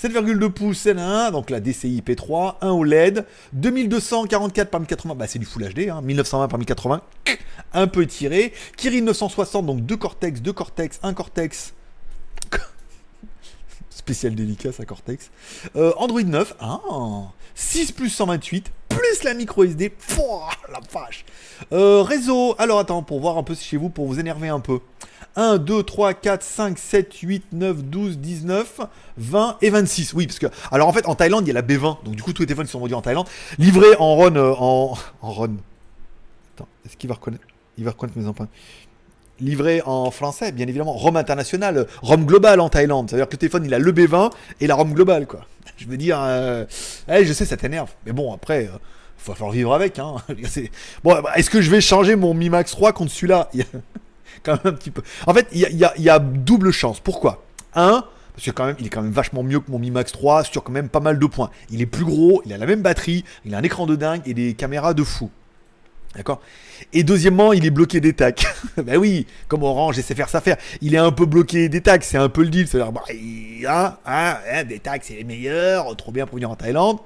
7,2 0.01 0.49
pouces 0.51 0.85
N1, 0.85 1.31
donc 1.31 1.49
la 1.49 1.59
DCI 1.59 2.01
P3, 2.01 2.55
1 2.61 2.69
OLED, 2.69 3.25
2244 3.53 4.69
par 4.69 4.79
1080, 4.79 5.15
bah 5.15 5.27
c'est 5.27 5.39
du 5.39 5.45
Full 5.45 5.73
HD, 5.73 5.91
1920 6.03 6.47
par 6.47 6.59
1080, 6.59 7.01
un 7.73 7.87
peu 7.87 8.03
étiré, 8.03 8.53
Kirin 8.75 9.01
960, 9.01 9.65
donc 9.65 9.85
2 9.85 9.97
Cortex, 9.97 10.41
2 10.41 10.53
Cortex, 10.53 10.99
1 11.03 11.13
Cortex, 11.13 11.73
spécial 13.89 14.35
délicat 14.35 14.71
ça 14.71 14.85
Cortex, 14.85 15.31
euh, 15.75 15.93
Android 15.97 16.21
9, 16.21 16.55
6 17.55 17.91
plus 17.91 18.09
128, 18.09 18.71
plus 18.97 19.23
la 19.23 19.33
micro 19.33 19.63
SD, 19.63 19.93
la 20.71 20.79
vache, 20.91 21.25
euh, 21.71 22.01
réseau, 22.01 22.55
alors 22.57 22.79
attends, 22.79 23.03
pour 23.03 23.19
voir 23.19 23.37
un 23.37 23.43
peu 23.43 23.55
chez 23.55 23.77
vous, 23.77 23.89
pour 23.89 24.07
vous 24.07 24.19
énerver 24.19 24.49
un 24.49 24.59
peu, 24.59 24.79
1, 25.35 25.59
2, 25.59 25.83
3, 25.83 26.15
4, 26.15 26.43
5, 26.43 26.77
7, 26.79 27.13
8, 27.13 27.45
9, 27.51 27.83
12, 27.83 28.17
19, 28.17 28.81
20 29.17 29.57
et 29.61 29.69
26. 29.69 30.13
Oui, 30.13 30.25
parce 30.25 30.39
que. 30.39 30.47
Alors 30.71 30.87
en 30.87 30.93
fait, 30.93 31.07
en 31.07 31.13
Thaïlande, 31.13 31.45
il 31.45 31.49
y 31.49 31.51
a 31.51 31.53
la 31.53 31.61
B20. 31.61 32.03
Donc 32.03 32.15
du 32.15 32.23
coup, 32.23 32.33
tous 32.33 32.41
les 32.41 32.47
téléphones 32.47 32.65
sont 32.65 32.79
vendus 32.79 32.95
en 32.95 33.03
Thaïlande. 33.03 33.27
Livré 33.59 33.95
en 33.99 34.15
RON. 34.15 34.35
Euh, 34.35 34.53
en, 34.57 34.97
en. 35.21 35.43
Attends, 35.43 36.67
est-ce 36.85 36.97
qu'il 36.97 37.07
va 37.07 37.15
reconnaître 37.15 37.45
Il 37.77 37.83
va 37.85 37.91
reconnaître 37.91 38.17
mes 38.17 38.27
empreintes? 38.27 38.49
Livré 39.39 39.81
en 39.85 40.09
français, 40.11 40.51
bien 40.51 40.67
évidemment. 40.67 40.93
ROM 40.93 41.15
international, 41.15 41.85
ROM 42.01 42.25
global 42.25 42.59
en 42.59 42.69
Thaïlande. 42.69 43.09
C'est-à-dire 43.09 43.27
que 43.27 43.33
le 43.33 43.37
téléphone, 43.37 43.65
il 43.65 43.73
a 43.73 43.79
le 43.79 43.91
B20 43.91 44.31
et 44.61 44.67
la 44.67 44.75
ROM 44.75 44.93
globale, 44.93 45.27
quoi. 45.27 45.41
Je 45.77 45.85
veux 45.85 45.97
dire. 45.97 46.19
Euh... 46.21 46.65
Eh, 47.07 47.25
je 47.25 47.33
sais, 47.33 47.45
ça 47.45 47.57
t'énerve. 47.57 47.91
Mais 48.05 48.13
bon, 48.13 48.33
après. 48.33 48.65
Euh, 48.65 48.77
il 49.25 49.29
va 49.29 49.35
falloir 49.35 49.51
vivre 49.51 49.73
avec. 49.73 49.99
Hein. 49.99 50.15
Bon, 51.03 51.21
bah, 51.21 51.31
est-ce 51.35 51.49
que 51.49 51.61
je 51.61 51.69
vais 51.69 51.81
changer 51.81 52.15
mon 52.15 52.33
Mi 52.33 52.49
Max 52.49 52.71
3 52.71 52.93
contre 52.93 53.11
celui-là? 53.11 53.49
Quand 54.43 54.63
même 54.63 54.73
un 54.73 54.77
petit 54.77 54.91
peu. 54.91 55.01
En 55.25 55.33
fait, 55.33 55.47
il 55.51 55.61
y 55.61 56.09
a, 56.09 56.19
double 56.19 56.71
chance. 56.71 56.99
Pourquoi? 56.99 57.43
Un, 57.75 58.05
parce 58.33 58.45
que 58.45 58.51
quand 58.51 58.65
même, 58.65 58.75
il 58.79 58.85
est 58.85 58.89
quand 58.89 59.01
même 59.01 59.11
vachement 59.11 59.41
mieux 59.41 59.59
que 59.59 59.71
mon 59.71 59.79
Mi 59.79 59.89
Max 59.89 60.11
3 60.11 60.43
sur 60.43 60.63
quand 60.63 60.71
même 60.71 60.89
pas 60.89 60.99
mal 60.99 61.17
de 61.17 61.25
points. 61.25 61.49
Il 61.71 61.81
est 61.81 61.87
plus 61.87 62.05
gros, 62.05 62.41
il 62.45 62.53
a 62.53 62.57
la 62.57 62.67
même 62.67 62.81
batterie, 62.81 63.25
il 63.45 63.55
a 63.55 63.57
un 63.57 63.63
écran 63.63 63.87
de 63.87 63.95
dingue 63.95 64.21
et 64.25 64.33
des 64.33 64.53
caméras 64.53 64.93
de 64.93 65.03
fou. 65.03 65.31
D'accord? 66.15 66.41
Et 66.93 67.03
deuxièmement, 67.03 67.53
il 67.53 67.65
est 67.65 67.71
bloqué 67.71 67.99
des 67.99 68.13
tacs. 68.13 68.45
ben 68.77 68.97
oui, 68.97 69.27
comme 69.47 69.63
Orange 69.63 69.99
essaie 69.99 70.15
faire 70.15 70.29
ça 70.29 70.41
faire. 70.41 70.57
Il 70.81 70.95
est 70.95 70.99
un 70.99 71.11
peu 71.11 71.25
bloqué 71.25 71.69
des 71.69 71.81
tacs, 71.81 72.03
c'est 72.03 72.17
un 72.17 72.29
peu 72.29 72.43
le 72.43 72.49
deal. 72.49 72.67
C'est-à-dire, 72.67 72.91
bah, 72.91 73.03
hein, 74.05 74.37
hein, 74.51 74.63
des 74.63 74.79
tacs, 74.79 75.03
c'est 75.03 75.15
les 75.15 75.23
meilleurs, 75.23 75.95
trop 75.95 76.11
bien 76.11 76.25
pour 76.25 76.35
venir 76.35 76.49
en 76.49 76.55
Thaïlande. 76.55 76.99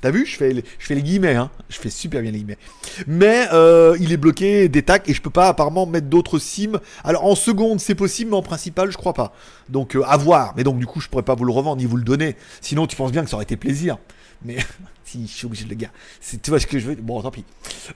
T'as 0.00 0.10
vu, 0.10 0.24
je 0.24 0.36
fais, 0.36 0.54
je 0.54 0.86
fais 0.86 0.94
les 0.94 1.02
guillemets, 1.02 1.34
hein. 1.34 1.50
Je 1.68 1.78
fais 1.78 1.90
super 1.90 2.22
bien 2.22 2.30
les 2.30 2.38
guillemets. 2.38 2.58
Mais 3.06 3.46
euh, 3.52 3.96
il 4.00 4.12
est 4.12 4.16
bloqué 4.16 4.68
des 4.68 4.82
tacs 4.82 5.08
et 5.08 5.14
je 5.14 5.20
peux 5.20 5.30
pas 5.30 5.48
apparemment 5.48 5.86
mettre 5.86 6.06
d'autres 6.06 6.38
sims. 6.38 6.80
Alors 7.04 7.26
en 7.26 7.34
seconde 7.34 7.80
c'est 7.80 7.94
possible, 7.94 8.30
mais 8.30 8.36
en 8.36 8.42
principal 8.42 8.90
je 8.90 8.96
crois 8.96 9.12
pas. 9.12 9.34
Donc 9.68 9.94
euh, 9.94 10.02
à 10.04 10.16
voir. 10.16 10.54
Mais 10.56 10.64
donc 10.64 10.78
du 10.78 10.86
coup 10.86 11.00
je 11.00 11.08
pourrais 11.08 11.22
pas 11.22 11.34
vous 11.34 11.44
le 11.44 11.52
revendre 11.52 11.76
ni 11.76 11.84
vous 11.84 11.96
le 11.96 12.04
donner. 12.04 12.36
Sinon 12.60 12.86
tu 12.86 12.96
penses 12.96 13.12
bien 13.12 13.22
que 13.22 13.30
ça 13.30 13.36
aurait 13.36 13.44
été 13.44 13.56
plaisir. 13.56 13.98
Mais 14.44 14.56
si 15.04 15.26
je 15.26 15.32
suis 15.32 15.46
obligé 15.46 15.64
de 15.64 15.70
le 15.70 15.76
gars. 15.76 15.90
Tu 16.20 16.50
vois 16.50 16.60
ce 16.60 16.66
que 16.66 16.78
je 16.78 16.88
veux 16.88 16.94
Bon 16.96 17.20
tant 17.22 17.30
pis. 17.30 17.44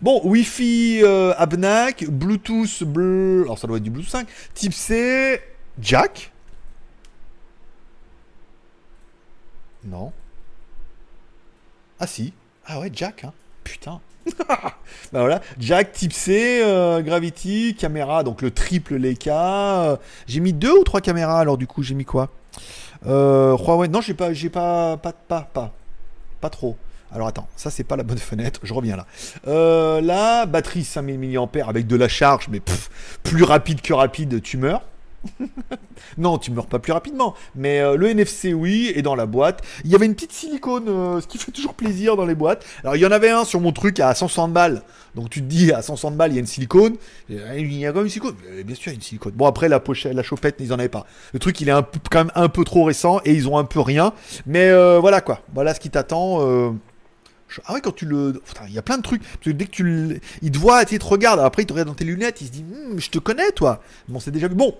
Bon 0.01 0.21
Wi-Fi 0.25 1.01
euh, 1.03 1.35
Abnac, 1.37 2.05
Bluetooth 2.09 2.85
bleu. 2.85 3.43
Alors 3.45 3.59
ça 3.59 3.67
doit 3.67 3.79
être 3.79 3.83
du 3.83 3.91
Bluetooth 3.91 4.11
5. 4.11 4.29
Type 4.55 4.75
C, 4.75 5.41
Jack? 5.81 6.33
Non. 9.85 10.13
Ah 11.99 12.07
si. 12.07 12.33
Ah 12.67 12.81
ouais, 12.81 12.91
Jack, 12.93 13.25
hein. 13.25 13.33
Putain. 13.65 14.01
bah 14.49 14.75
voilà, 15.13 15.41
Jack, 15.59 15.93
type 15.93 16.13
C, 16.13 16.61
euh, 16.63 17.01
Gravity, 17.01 17.77
caméra, 17.79 18.25
donc 18.25 18.43
le 18.43 18.51
triple 18.51 18.97
Leica. 18.97 19.83
Euh, 19.85 19.97
j'ai 20.27 20.41
mis 20.41 20.53
deux 20.53 20.79
ou 20.79 20.85
trois 20.85 21.01
caméras, 21.01 21.39
alors 21.39 21.57
du 21.57 21.67
coup, 21.67 21.83
j'ai 21.83 21.95
mis 21.95 22.05
quoi? 22.05 22.29
Euh, 23.07 23.57
Huawei, 23.57 23.89
non, 23.89 24.01
j'ai 24.01 24.15
pas, 24.15 24.33
j'ai 24.33 24.51
pas, 24.51 24.97
pas, 24.97 25.13
pas, 25.13 25.43
pas, 25.43 25.73
trop. 26.51 26.77
Alors 27.13 27.29
attends, 27.29 27.49
ça 27.57 27.71
c'est 27.71 27.85
pas 27.85 27.97
la 27.97 28.03
bonne 28.03 28.19
fenêtre, 28.31 28.61
je 28.63 28.75
reviens 28.75 28.97
là. 28.97 29.07
Euh, 29.47 30.01
là, 30.01 30.47
batterie 30.47 30.85
5000 30.85 31.19
mAh 31.19 31.67
avec 31.67 31.87
de 31.87 31.97
la 31.97 32.09
charge, 32.09 32.49
mais 32.49 32.61
plus 33.23 33.43
rapide 33.43 33.81
que 33.81 33.93
rapide, 33.93 34.43
tu 34.43 34.57
meurs. 34.57 34.83
non, 36.19 36.39
tu 36.39 36.51
meurs 36.51 36.67
pas 36.67 36.79
plus 36.79 36.93
rapidement. 36.93 37.35
Mais 37.55 37.81
euh, 37.81 37.97
le 37.97 38.09
NFC, 38.09 38.55
oui, 38.55 38.93
et 38.95 39.03
dans 39.03 39.15
la 39.15 39.27
boîte. 39.27 39.63
Il 39.85 39.91
y 39.91 39.95
avait 39.95 40.07
une 40.07 40.15
petite 40.15 40.33
silicone, 40.33 40.89
euh, 40.89 41.21
ce 41.21 41.27
qui 41.27 41.39
fait 41.39 41.53
toujours 41.53 41.75
plaisir 41.75 42.17
dans 42.17 42.27
les 42.27 42.35
boîtes. 42.35 42.65
Alors, 42.83 42.97
il 42.97 43.01
y 43.01 43.07
en 43.07 43.13
avait 43.13 43.31
un 43.31 43.45
sur 43.45 43.61
mon 43.61 43.73
truc 43.73 44.01
à 44.01 44.15
160 44.15 44.53
balles. 44.53 44.83
Donc, 45.15 45.31
tu 45.31 45.41
te 45.41 45.47
dis, 45.47 45.73
à 45.73 45.83
160 45.83 46.17
balles, 46.17 46.33
il 46.33 46.35
y 46.35 46.39
a 46.39 46.41
une 46.41 46.47
silicone. 46.47 46.97
Il 47.29 47.37
y 47.37 47.39
a 47.87 47.93
quand 47.93 47.97
même 47.97 48.05
une 48.05 48.11
silicone. 48.11 48.35
bien 48.65 48.77
sûr, 48.77 48.89
il 48.89 48.91
y 48.91 48.91
a 48.93 48.95
une 48.97 49.03
silicone. 49.03 49.33
Bon, 49.35 49.47
après, 49.47 49.69
la 49.69 49.81
pochette, 49.81 50.15
la 50.15 50.23
chauffette, 50.23 50.57
ils 50.61 50.73
en 50.73 50.79
avaient 50.79 50.89
pas. 50.89 51.07
Le 51.33 51.39
truc, 51.39 51.61
il 51.61 51.69
est 51.69 51.73
un 51.73 51.83
peu, 51.83 51.99
quand 52.11 52.19
même 52.19 52.33
un 52.35 52.49
peu 52.49 52.65
trop 52.65 52.85
récent 52.85 53.21
et 53.25 53.33
ils 53.33 53.49
ont 53.49 53.59
un 53.59 53.65
peu 53.65 53.81
rien. 53.81 54.13
Mais 54.47 54.69
euh, 54.69 54.99
voilà 55.01 55.21
quoi. 55.21 55.41
Voilà 55.55 55.75
ce 55.75 55.81
qui 55.81 55.91
t'attend. 55.91 56.41
Ah 57.65 57.75
ouais, 57.75 57.81
quand 57.81 57.95
tu 57.95 58.05
le. 58.05 58.41
il 58.69 58.75
y 58.75 58.79
a 58.79 58.83
plein 58.83 58.99
de 58.99 59.03
trucs. 59.03 59.23
Parce 59.23 59.45
que 59.45 59.51
dès 59.51 59.65
que 59.67 59.71
tu 59.71 59.83
le. 59.83 60.21
Il 60.43 60.51
te 60.51 60.59
voit, 60.59 60.83
il 60.91 60.99
te 60.99 61.05
regarde. 61.05 61.41
Après, 61.41 61.63
il 61.63 61.67
te 61.67 61.73
regarde 61.73 61.89
dans 61.89 61.95
tes 61.95 62.05
lunettes. 62.05 62.41
Il 62.41 62.47
se 62.47 62.53
dit, 62.53 62.65
hmm, 62.65 62.99
je 62.99 63.11
te 63.11 63.19
connais, 63.19 63.51
toi. 63.53 63.81
Bon, 64.09 64.21
c'est 64.21 64.31
déjà. 64.31 64.49
Bon, 64.49 64.75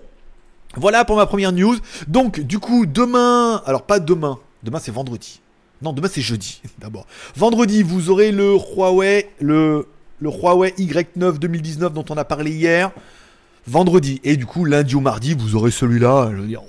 voilà 0.75 1.05
pour 1.05 1.15
ma 1.15 1.25
première 1.25 1.51
news. 1.51 1.77
Donc, 2.07 2.39
du 2.39 2.59
coup, 2.59 2.85
demain, 2.85 3.61
alors 3.65 3.83
pas 3.83 3.99
demain, 3.99 4.37
demain 4.63 4.79
c'est 4.79 4.91
vendredi. 4.91 5.41
Non, 5.81 5.93
demain 5.93 6.09
c'est 6.11 6.21
jeudi, 6.21 6.61
d'abord. 6.79 7.05
Vendredi, 7.35 7.83
vous 7.83 8.09
aurez 8.09 8.31
le 8.31 8.55
Huawei, 8.55 9.29
le, 9.39 9.87
le 10.19 10.29
Huawei 10.29 10.73
Y9 10.77 11.37
2019 11.37 11.93
dont 11.93 12.05
on 12.09 12.17
a 12.17 12.25
parlé 12.25 12.51
hier. 12.51 12.91
Vendredi. 13.67 14.21
Et 14.23 14.37
du 14.37 14.45
coup, 14.45 14.65
lundi 14.65 14.95
ou 14.95 15.01
mardi, 15.01 15.33
vous 15.33 15.55
aurez 15.55 15.71
celui-là. 15.71 16.29
Je 16.31 16.37
veux 16.37 16.47
dire, 16.47 16.61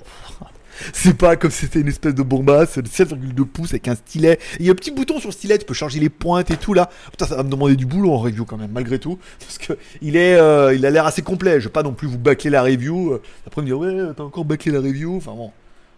c'est 0.93 1.17
pas 1.17 1.35
comme 1.35 1.51
si 1.51 1.61
c'était 1.61 1.81
une 1.81 1.87
espèce 1.87 2.15
de 2.15 2.23
bombasse 2.23 2.77
de 2.77 2.87
7,2 2.87 3.45
pouces 3.45 3.71
avec 3.71 3.87
un 3.87 3.95
stylet. 3.95 4.39
Il 4.59 4.65
y 4.65 4.69
a 4.69 4.71
un 4.71 4.75
petit 4.75 4.91
bouton 4.91 5.19
sur 5.19 5.29
le 5.29 5.33
stylet, 5.33 5.57
tu 5.57 5.65
peux 5.65 5.73
charger 5.73 5.99
les 5.99 6.09
pointes 6.09 6.51
et 6.51 6.57
tout 6.57 6.73
là. 6.73 6.89
Putain, 7.11 7.25
ça 7.25 7.35
va 7.35 7.43
me 7.43 7.49
demander 7.49 7.75
du 7.75 7.85
boulot 7.85 8.13
en 8.13 8.19
review 8.19 8.45
quand 8.45 8.57
même, 8.57 8.71
malgré 8.71 8.99
tout. 8.99 9.19
Parce 9.39 9.57
que 9.57 9.73
il, 10.01 10.17
euh, 10.17 10.69
a 10.69 10.89
l'air 10.89 11.05
assez 11.05 11.21
complet. 11.21 11.59
Je 11.59 11.65
vais 11.65 11.71
pas 11.71 11.83
non 11.83 11.93
plus 11.93 12.07
vous 12.07 12.17
bâcler 12.17 12.49
la 12.49 12.63
review. 12.63 13.13
Euh, 13.13 13.21
après 13.47 13.61
me 13.61 13.67
dire, 13.67 13.77
ouais, 13.77 13.95
t'as 14.15 14.23
encore 14.23 14.45
bâclé 14.45 14.71
la 14.71 14.79
review. 14.79 15.17
Enfin 15.17 15.33
bon, 15.33 15.51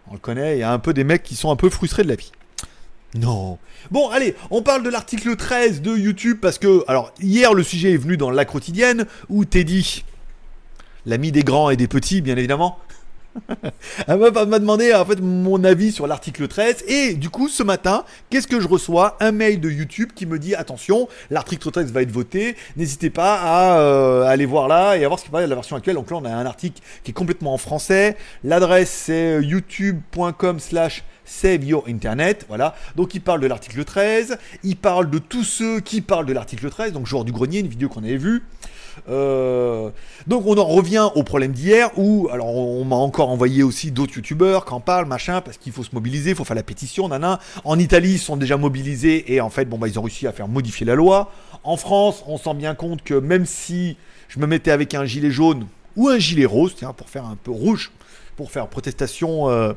on 0.08 0.14
le 0.14 0.18
connaît. 0.18 0.56
Il 0.56 0.60
y 0.60 0.64
a 0.64 0.72
un 0.72 0.78
peu 0.78 0.92
des 0.92 1.04
mecs 1.04 1.22
qui 1.22 1.36
sont 1.36 1.50
un 1.50 1.56
peu 1.56 1.70
frustrés 1.70 2.02
de 2.02 2.08
la 2.08 2.16
vie. 2.16 2.32
Non. 3.14 3.58
Bon, 3.90 4.08
allez, 4.08 4.34
on 4.50 4.62
parle 4.62 4.82
de 4.82 4.88
l'article 4.88 5.36
13 5.36 5.82
de 5.82 5.94
YouTube 5.96 6.38
parce 6.40 6.58
que, 6.58 6.82
alors, 6.88 7.12
hier, 7.20 7.52
le 7.52 7.62
sujet 7.62 7.92
est 7.92 7.98
venu 7.98 8.16
dans 8.16 8.30
La 8.30 8.46
Quotidienne 8.46 9.06
où 9.28 9.44
Teddy, 9.44 10.04
l'ami 11.04 11.30
des 11.30 11.42
grands 11.42 11.68
et 11.68 11.76
des 11.76 11.88
petits, 11.88 12.22
bien 12.22 12.36
évidemment, 12.36 12.78
Elle 14.06 14.18
m'a 14.18 14.58
demandé 14.58 14.94
en 14.94 15.04
fait 15.04 15.20
mon 15.20 15.62
avis 15.64 15.92
sur 15.92 16.06
l'article 16.06 16.48
13 16.48 16.84
et 16.88 17.14
du 17.14 17.30
coup 17.30 17.48
ce 17.48 17.62
matin, 17.62 18.04
qu'est-ce 18.30 18.46
que 18.46 18.60
je 18.60 18.68
reçois? 18.68 19.16
Un 19.20 19.32
mail 19.32 19.60
de 19.60 19.70
YouTube 19.70 20.10
qui 20.14 20.26
me 20.26 20.38
dit 20.38 20.54
attention, 20.54 21.08
l'article 21.30 21.70
13 21.70 21.92
va 21.92 22.02
être 22.02 22.10
voté, 22.10 22.56
n'hésitez 22.76 23.10
pas 23.10 23.38
à 23.40 23.78
euh, 23.78 24.24
aller 24.24 24.46
voir 24.46 24.68
là 24.68 24.96
et 24.96 25.04
à 25.04 25.08
voir 25.08 25.18
ce 25.18 25.24
qui 25.24 25.30
paraît 25.30 25.44
de 25.44 25.50
la 25.50 25.54
version 25.54 25.76
actuelle. 25.76 25.96
Donc 25.96 26.10
là 26.10 26.16
on 26.16 26.24
a 26.24 26.30
un 26.30 26.46
article 26.46 26.80
qui 27.04 27.10
est 27.10 27.14
complètement 27.14 27.54
en 27.54 27.58
français. 27.58 28.16
L'adresse 28.44 28.90
c'est 28.90 29.36
euh, 29.36 29.42
youtube.com 29.42 30.60
slash 30.60 31.04
Save 31.24 31.64
Your 31.64 31.84
Internet. 31.88 32.44
Voilà. 32.48 32.74
Donc 32.96 33.14
il 33.14 33.20
parle 33.20 33.40
de 33.40 33.46
l'article 33.46 33.84
13. 33.84 34.38
Il 34.64 34.76
parle 34.76 35.10
de 35.10 35.18
tous 35.18 35.44
ceux 35.44 35.80
qui 35.80 36.00
parlent 36.00 36.26
de 36.26 36.32
l'article 36.32 36.68
13. 36.70 36.92
Donc 36.92 37.06
joueur 37.06 37.24
du 37.24 37.32
grenier, 37.32 37.60
une 37.60 37.68
vidéo 37.68 37.88
qu'on 37.88 38.04
avait 38.04 38.16
vue. 38.16 38.42
Euh, 39.08 39.90
donc 40.26 40.46
on 40.46 40.56
en 40.56 40.64
revient 40.64 41.08
au 41.14 41.22
problème 41.22 41.52
d'hier 41.52 41.90
où, 41.96 42.28
alors 42.32 42.48
on 42.48 42.84
m'a 42.84 42.96
encore 42.96 43.30
envoyé 43.30 43.62
aussi 43.62 43.90
d'autres 43.90 44.14
youtubeurs 44.16 44.64
qui 44.64 44.72
en 44.72 44.80
parlent, 44.80 45.06
machin, 45.06 45.40
parce 45.40 45.56
qu'il 45.56 45.72
faut 45.72 45.84
se 45.84 45.94
mobiliser, 45.94 46.30
il 46.30 46.36
faut 46.36 46.44
faire 46.44 46.56
la 46.56 46.62
pétition, 46.62 47.08
nana. 47.08 47.40
En 47.64 47.78
Italie, 47.78 48.12
ils 48.12 48.18
sont 48.18 48.36
déjà 48.36 48.56
mobilisés 48.56 49.32
et 49.32 49.40
en 49.40 49.50
fait, 49.50 49.64
bon 49.64 49.78
bah 49.78 49.88
ils 49.88 49.98
ont 49.98 50.02
réussi 50.02 50.26
à 50.26 50.32
faire 50.32 50.48
modifier 50.48 50.86
la 50.86 50.94
loi. 50.94 51.32
En 51.64 51.76
France, 51.76 52.24
on 52.26 52.38
sent 52.38 52.54
bien 52.54 52.74
compte 52.74 53.02
que 53.02 53.14
même 53.14 53.46
si 53.46 53.96
je 54.28 54.38
me 54.38 54.46
mettais 54.46 54.70
avec 54.70 54.94
un 54.94 55.04
gilet 55.04 55.30
jaune 55.30 55.66
ou 55.96 56.08
un 56.08 56.18
gilet 56.18 56.46
rose, 56.46 56.74
tiens, 56.76 56.92
pour 56.92 57.08
faire 57.08 57.26
un 57.26 57.36
peu 57.36 57.50
rouge, 57.50 57.92
pour 58.36 58.50
faire 58.50 58.68
protestation. 58.68 59.48
Euh, 59.50 59.72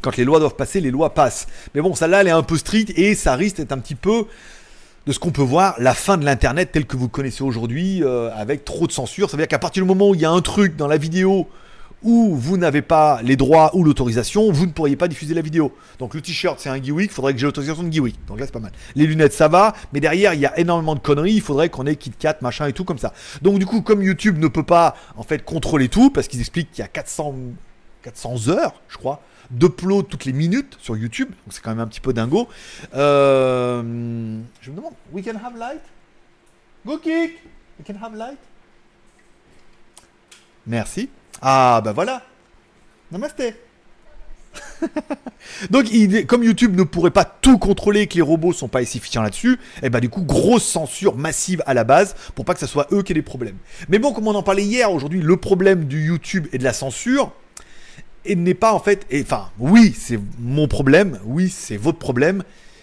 quand 0.00 0.16
les 0.16 0.24
lois 0.24 0.38
doivent 0.40 0.56
passer, 0.56 0.80
les 0.80 0.90
lois 0.90 1.14
passent. 1.14 1.46
Mais 1.74 1.80
bon, 1.80 1.94
ça 1.94 2.06
là, 2.06 2.20
elle 2.20 2.28
est 2.28 2.32
un 2.32 2.42
peu 2.42 2.56
stricte 2.56 2.98
et 2.98 3.14
ça 3.14 3.34
risque 3.34 3.56
d'être 3.56 3.72
un 3.72 3.78
petit 3.78 3.94
peu 3.94 4.26
de 5.06 5.12
ce 5.12 5.18
qu'on 5.18 5.30
peut 5.30 5.42
voir 5.42 5.76
la 5.78 5.94
fin 5.94 6.16
de 6.16 6.24
l'internet 6.24 6.70
tel 6.72 6.84
que 6.84 6.96
vous 6.96 7.08
connaissez 7.08 7.44
aujourd'hui 7.44 8.02
euh, 8.02 8.30
avec 8.34 8.64
trop 8.64 8.86
de 8.86 8.92
censure. 8.92 9.30
Ça 9.30 9.36
veut 9.36 9.42
dire 9.42 9.48
qu'à 9.48 9.58
partir 9.58 9.82
du 9.82 9.88
moment 9.88 10.10
où 10.10 10.14
il 10.14 10.20
y 10.20 10.24
a 10.24 10.30
un 10.30 10.40
truc 10.40 10.76
dans 10.76 10.88
la 10.88 10.96
vidéo 10.96 11.48
où 12.02 12.34
vous 12.36 12.56
n'avez 12.56 12.82
pas 12.82 13.20
les 13.22 13.36
droits 13.36 13.74
ou 13.74 13.82
l'autorisation, 13.82 14.50
vous 14.52 14.66
ne 14.66 14.70
pourriez 14.72 14.96
pas 14.96 15.08
diffuser 15.08 15.34
la 15.34 15.40
vidéo. 15.40 15.72
Donc 15.98 16.14
le 16.14 16.20
t-shirt 16.20 16.58
c'est 16.60 16.68
un 16.68 16.82
Geewick, 16.82 17.10
il 17.10 17.14
faudrait 17.14 17.32
que 17.32 17.38
j'ai 17.38 17.46
l'autorisation 17.46 17.84
de 17.84 17.92
Geewick. 17.92 18.16
Donc 18.26 18.38
là 18.40 18.46
c'est 18.46 18.52
pas 18.52 18.60
mal. 18.60 18.72
Les 18.96 19.06
lunettes 19.06 19.32
ça 19.32 19.48
va, 19.48 19.74
mais 19.92 20.00
derrière 20.00 20.34
il 20.34 20.40
y 20.40 20.46
a 20.46 20.58
énormément 20.58 20.94
de 20.94 21.00
conneries, 21.00 21.34
il 21.34 21.40
faudrait 21.40 21.68
qu'on 21.68 21.86
ait 21.86 21.96
KitKat, 21.96 22.38
machin 22.42 22.66
et 22.66 22.72
tout 22.72 22.84
comme 22.84 22.98
ça. 22.98 23.12
Donc 23.42 23.58
du 23.58 23.66
coup 23.66 23.82
comme 23.82 24.02
YouTube 24.02 24.38
ne 24.38 24.48
peut 24.48 24.64
pas 24.64 24.96
en 25.16 25.22
fait 25.22 25.44
contrôler 25.44 25.88
tout, 25.88 26.10
parce 26.10 26.28
qu'ils 26.28 26.40
expliquent 26.40 26.70
qu'il 26.70 26.82
y 26.82 26.84
a 26.84 26.88
400, 26.88 27.34
400 28.06 28.50
heures 28.50 28.80
je 28.88 28.98
crois, 28.98 29.20
d'upload 29.50 30.08
toutes 30.08 30.26
les 30.26 30.32
minutes 30.32 30.76
sur 30.80 30.96
YouTube, 30.96 31.28
donc 31.28 31.52
c'est 31.52 31.60
quand 31.60 31.70
même 31.70 31.80
un 31.80 31.88
petit 31.88 32.00
peu 32.00 32.12
dingo. 32.12 32.48
Euh, 32.94 33.82
je 34.60 34.70
me 34.70 34.76
demande, 34.76 34.92
we 35.12 35.24
can 35.24 35.36
have 35.44 35.56
light? 35.58 35.82
Go 36.86 36.98
kick! 36.98 37.42
We 37.78 37.84
can 37.84 37.94
have 38.00 38.14
light? 38.14 38.38
Merci. 40.68 41.10
Ah 41.42 41.80
bah 41.84 41.92
voilà. 41.92 42.22
Namasté. 43.10 43.56
Donc, 45.70 45.86
comme 46.28 46.44
YouTube 46.44 46.76
ne 46.76 46.84
pourrait 46.84 47.10
pas 47.10 47.24
tout 47.24 47.58
contrôler, 47.58 48.06
que 48.06 48.14
les 48.14 48.22
robots 48.22 48.52
sont 48.52 48.68
pas 48.68 48.82
efficients 48.82 49.22
là-dessus, 49.22 49.54
et 49.54 49.86
eh 49.86 49.90
bah 49.90 50.00
du 50.00 50.08
coup, 50.08 50.22
grosse 50.22 50.64
censure 50.64 51.16
massive 51.16 51.62
à 51.66 51.74
la 51.74 51.82
base 51.82 52.14
pour 52.34 52.44
pas 52.44 52.54
que 52.54 52.60
ce 52.60 52.66
soit 52.66 52.86
eux 52.92 53.02
qui 53.02 53.12
aient 53.12 53.14
des 53.14 53.22
problèmes. 53.22 53.58
Mais 53.88 53.98
bon, 53.98 54.12
comme 54.12 54.28
on 54.28 54.34
en 54.34 54.42
parlait 54.42 54.64
hier, 54.64 54.92
aujourd'hui, 54.92 55.20
le 55.20 55.36
problème 55.36 55.86
du 55.86 56.06
YouTube 56.06 56.46
et 56.52 56.58
de 56.58 56.64
la 56.64 56.72
censure, 56.72 57.32
et 58.26 58.36
n'est 58.36 58.54
pas 58.54 58.72
en 58.72 58.80
fait. 58.80 59.06
Enfin, 59.20 59.50
oui, 59.58 59.94
c'est 59.96 60.18
mon 60.38 60.68
problème, 60.68 61.18
oui, 61.24 61.48
c'est 61.48 61.76
votre 61.76 61.98
problème, 61.98 62.42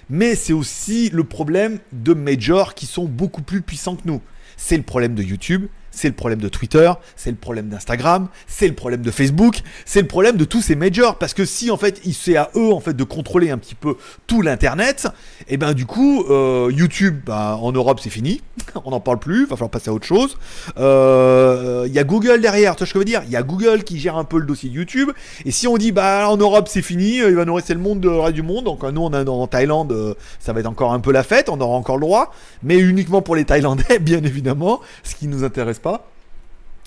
mais 0.09 0.35
c'est 0.35 0.53
aussi 0.53 1.09
le 1.09 1.23
problème 1.23 1.79
de 1.91 2.13
majors 2.13 2.73
qui 2.73 2.85
sont 2.85 3.05
beaucoup 3.05 3.41
plus 3.41 3.61
puissants 3.61 3.95
que 3.95 4.07
nous. 4.07 4.21
C'est 4.57 4.77
le 4.77 4.83
problème 4.83 5.15
de 5.15 5.23
YouTube, 5.23 5.67
c'est 5.93 6.07
le 6.07 6.15
problème 6.15 6.39
de 6.39 6.49
Twitter, 6.49 6.91
c'est 7.15 7.29
le 7.29 7.37
problème 7.37 7.69
d'Instagram, 7.69 8.27
c'est 8.47 8.67
le 8.67 8.73
problème 8.73 9.01
de 9.01 9.11
Facebook, 9.11 9.61
c'est 9.85 10.01
le 10.01 10.07
problème 10.07 10.37
de 10.37 10.43
tous 10.43 10.61
ces 10.61 10.75
majors. 10.75 11.17
Parce 11.17 11.33
que 11.33 11.45
si 11.45 11.71
en 11.71 11.77
fait 11.77 12.01
c'est 12.11 12.35
à 12.35 12.49
eux 12.55 12.73
en 12.73 12.79
fait 12.79 12.93
de 12.93 13.03
contrôler 13.03 13.51
un 13.51 13.57
petit 13.57 13.75
peu 13.75 13.95
tout 14.27 14.41
l'internet, 14.41 15.07
et 15.47 15.53
eh 15.53 15.57
ben 15.57 15.73
du 15.73 15.85
coup 15.85 16.25
euh, 16.29 16.71
YouTube 16.73 17.19
bah, 17.25 17.57
en 17.61 17.71
Europe 17.71 17.99
c'est 18.01 18.09
fini, 18.09 18.41
on 18.85 18.91
n'en 18.91 18.99
parle 18.99 19.19
plus, 19.19 19.43
va 19.45 19.55
falloir 19.55 19.69
passer 19.69 19.89
à 19.89 19.93
autre 19.93 20.05
chose. 20.05 20.37
Euh, 20.77 21.85
il 21.87 21.93
y 21.93 21.99
a 21.99 22.03
Google 22.03 22.41
derrière, 22.41 22.75
tu 22.75 22.79
vois 22.79 22.87
ce 22.87 22.93
que 22.93 22.99
je 22.99 23.01
veux 23.01 23.05
dire? 23.05 23.21
Il 23.25 23.31
y 23.31 23.37
a 23.37 23.43
Google 23.43 23.83
qui 23.83 23.99
gère 23.99 24.17
un 24.17 24.23
peu 24.23 24.39
le 24.39 24.45
dossier 24.45 24.69
YouTube. 24.69 25.11
Et 25.45 25.51
si 25.51 25.67
on 25.67 25.77
dit 25.77 25.91
bah 25.91 26.27
en 26.27 26.37
Europe 26.37 26.67
c'est 26.69 26.81
fini, 26.81 27.17
il 27.17 27.35
va 27.35 27.45
nous 27.45 27.53
rester 27.53 27.73
le 27.73 27.79
monde 27.79 27.99
de 27.99 28.09
reste 28.09 28.33
du 28.33 28.41
monde, 28.41 28.65
donc 28.65 28.83
nous 28.83 29.01
on 29.01 29.13
en 29.13 29.47
Thaïlande, 29.47 30.15
ça 30.39 30.53
va 30.53 30.59
être 30.59 30.65
encore 30.65 30.93
un 30.93 30.99
peu 30.99 31.11
la 31.11 31.23
fête, 31.23 31.49
on 31.49 31.61
aura 31.61 31.75
encore 31.75 31.97
le 31.97 32.01
droit, 32.01 32.33
mais 32.63 32.79
uniquement 32.79 33.21
pour 33.21 33.35
les 33.35 33.45
Thaïlandais 33.45 33.99
bien 34.01 34.23
évidemment, 34.23 34.81
ce 35.03 35.15
qui 35.15 35.27
nous 35.27 35.43
intéresse 35.43 35.79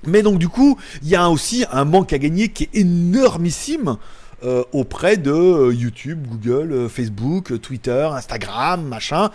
Mais 0.04 0.22
donc 0.22 0.38
du 0.38 0.48
coup, 0.48 0.78
il 1.02 1.08
y 1.08 1.16
a 1.16 1.28
aussi 1.28 1.64
un 1.70 1.84
manque 1.84 2.12
à 2.12 2.18
gagner 2.18 2.48
qui 2.48 2.64
est 2.64 2.80
énormissime 2.80 3.96
euh, 4.44 4.62
auprès 4.72 5.16
de 5.16 5.32
euh, 5.32 5.72
YouTube, 5.72 6.26
Google, 6.28 6.72
euh, 6.72 6.88
Facebook, 6.88 7.58
Twitter, 7.60 8.08
Instagram, 8.12 8.86
machin. 8.86 9.30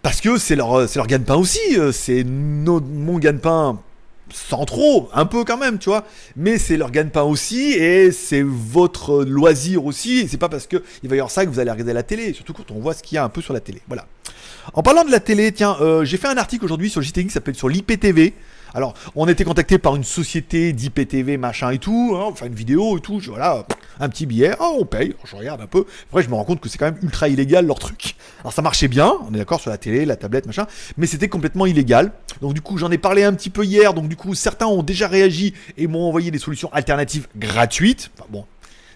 Parce 0.00 0.20
que 0.20 0.38
c'est 0.38 0.54
leur, 0.54 0.86
leur 0.94 1.06
gagne-pain 1.08 1.34
aussi. 1.34 1.58
C'est 1.92 2.22
mon 2.22 3.18
gagne-pain 3.18 3.80
sans 4.32 4.64
trop, 4.64 5.08
un 5.12 5.26
peu 5.26 5.42
quand 5.42 5.56
même, 5.56 5.78
tu 5.78 5.88
vois. 5.88 6.04
Mais 6.36 6.56
c'est 6.56 6.76
leur 6.76 6.92
gagne-pain 6.92 7.22
aussi 7.22 7.72
et 7.72 8.12
c'est 8.12 8.42
votre 8.42 9.24
loisir 9.24 9.84
aussi. 9.84 10.20
Et 10.20 10.28
c'est 10.28 10.36
pas 10.36 10.48
parce 10.48 10.68
qu'il 10.68 10.80
va 11.02 11.16
y 11.16 11.18
avoir 11.18 11.32
ça 11.32 11.44
que 11.44 11.50
vous 11.50 11.58
allez 11.58 11.72
regarder 11.72 11.92
la 11.92 12.04
télé. 12.04 12.32
Surtout 12.32 12.52
quand 12.52 12.70
on 12.70 12.78
voit 12.78 12.94
ce 12.94 13.02
qu'il 13.02 13.16
y 13.16 13.18
a 13.18 13.24
un 13.24 13.28
peu 13.28 13.42
sur 13.42 13.52
la 13.52 13.60
télé. 13.60 13.82
Voilà. 13.88 14.06
En 14.72 14.84
parlant 14.84 15.04
de 15.04 15.10
la 15.10 15.18
télé, 15.18 15.50
tiens, 15.50 15.76
j'ai 16.04 16.16
fait 16.16 16.28
un 16.28 16.36
article 16.36 16.64
aujourd'hui 16.64 16.90
sur 16.90 17.02
JTX 17.02 17.24
qui 17.24 17.30
s'appelle 17.30 17.56
sur 17.56 17.68
l'IPTV. 17.68 18.34
Alors, 18.74 18.94
on 19.14 19.26
a 19.26 19.30
été 19.30 19.44
contacté 19.44 19.78
par 19.78 19.96
une 19.96 20.04
société 20.04 20.72
d'IPTV, 20.72 21.36
machin 21.36 21.70
et 21.70 21.78
tout, 21.78 22.14
hein, 22.14 22.24
enfin 22.28 22.46
une 22.46 22.54
vidéo 22.54 22.98
et 22.98 23.00
tout, 23.00 23.20
voilà, 23.26 23.66
un 24.00 24.08
petit 24.08 24.26
billet, 24.26 24.54
oh, 24.60 24.78
on 24.80 24.84
paye, 24.84 25.14
je 25.24 25.36
regarde 25.36 25.60
un 25.60 25.66
peu. 25.66 25.86
Après, 26.10 26.22
je 26.22 26.28
me 26.28 26.34
rends 26.34 26.44
compte 26.44 26.60
que 26.60 26.68
c'est 26.68 26.78
quand 26.78 26.86
même 26.86 26.98
ultra 27.02 27.28
illégal 27.28 27.66
leur 27.66 27.78
truc. 27.78 28.16
Alors, 28.40 28.52
ça 28.52 28.62
marchait 28.62 28.88
bien, 28.88 29.12
on 29.28 29.34
est 29.34 29.38
d'accord 29.38 29.60
sur 29.60 29.70
la 29.70 29.78
télé, 29.78 30.04
la 30.04 30.16
tablette, 30.16 30.46
machin, 30.46 30.66
mais 30.96 31.06
c'était 31.06 31.28
complètement 31.28 31.66
illégal. 31.66 32.12
Donc, 32.40 32.54
du 32.54 32.60
coup, 32.60 32.78
j'en 32.78 32.90
ai 32.90 32.98
parlé 32.98 33.24
un 33.24 33.32
petit 33.32 33.50
peu 33.50 33.64
hier, 33.64 33.94
donc 33.94 34.08
du 34.08 34.16
coup, 34.16 34.34
certains 34.34 34.66
ont 34.66 34.82
déjà 34.82 35.08
réagi 35.08 35.54
et 35.76 35.86
m'ont 35.86 36.06
envoyé 36.06 36.30
des 36.30 36.38
solutions 36.38 36.72
alternatives 36.72 37.26
gratuites. 37.36 38.10
Enfin, 38.18 38.28
bon, 38.30 38.44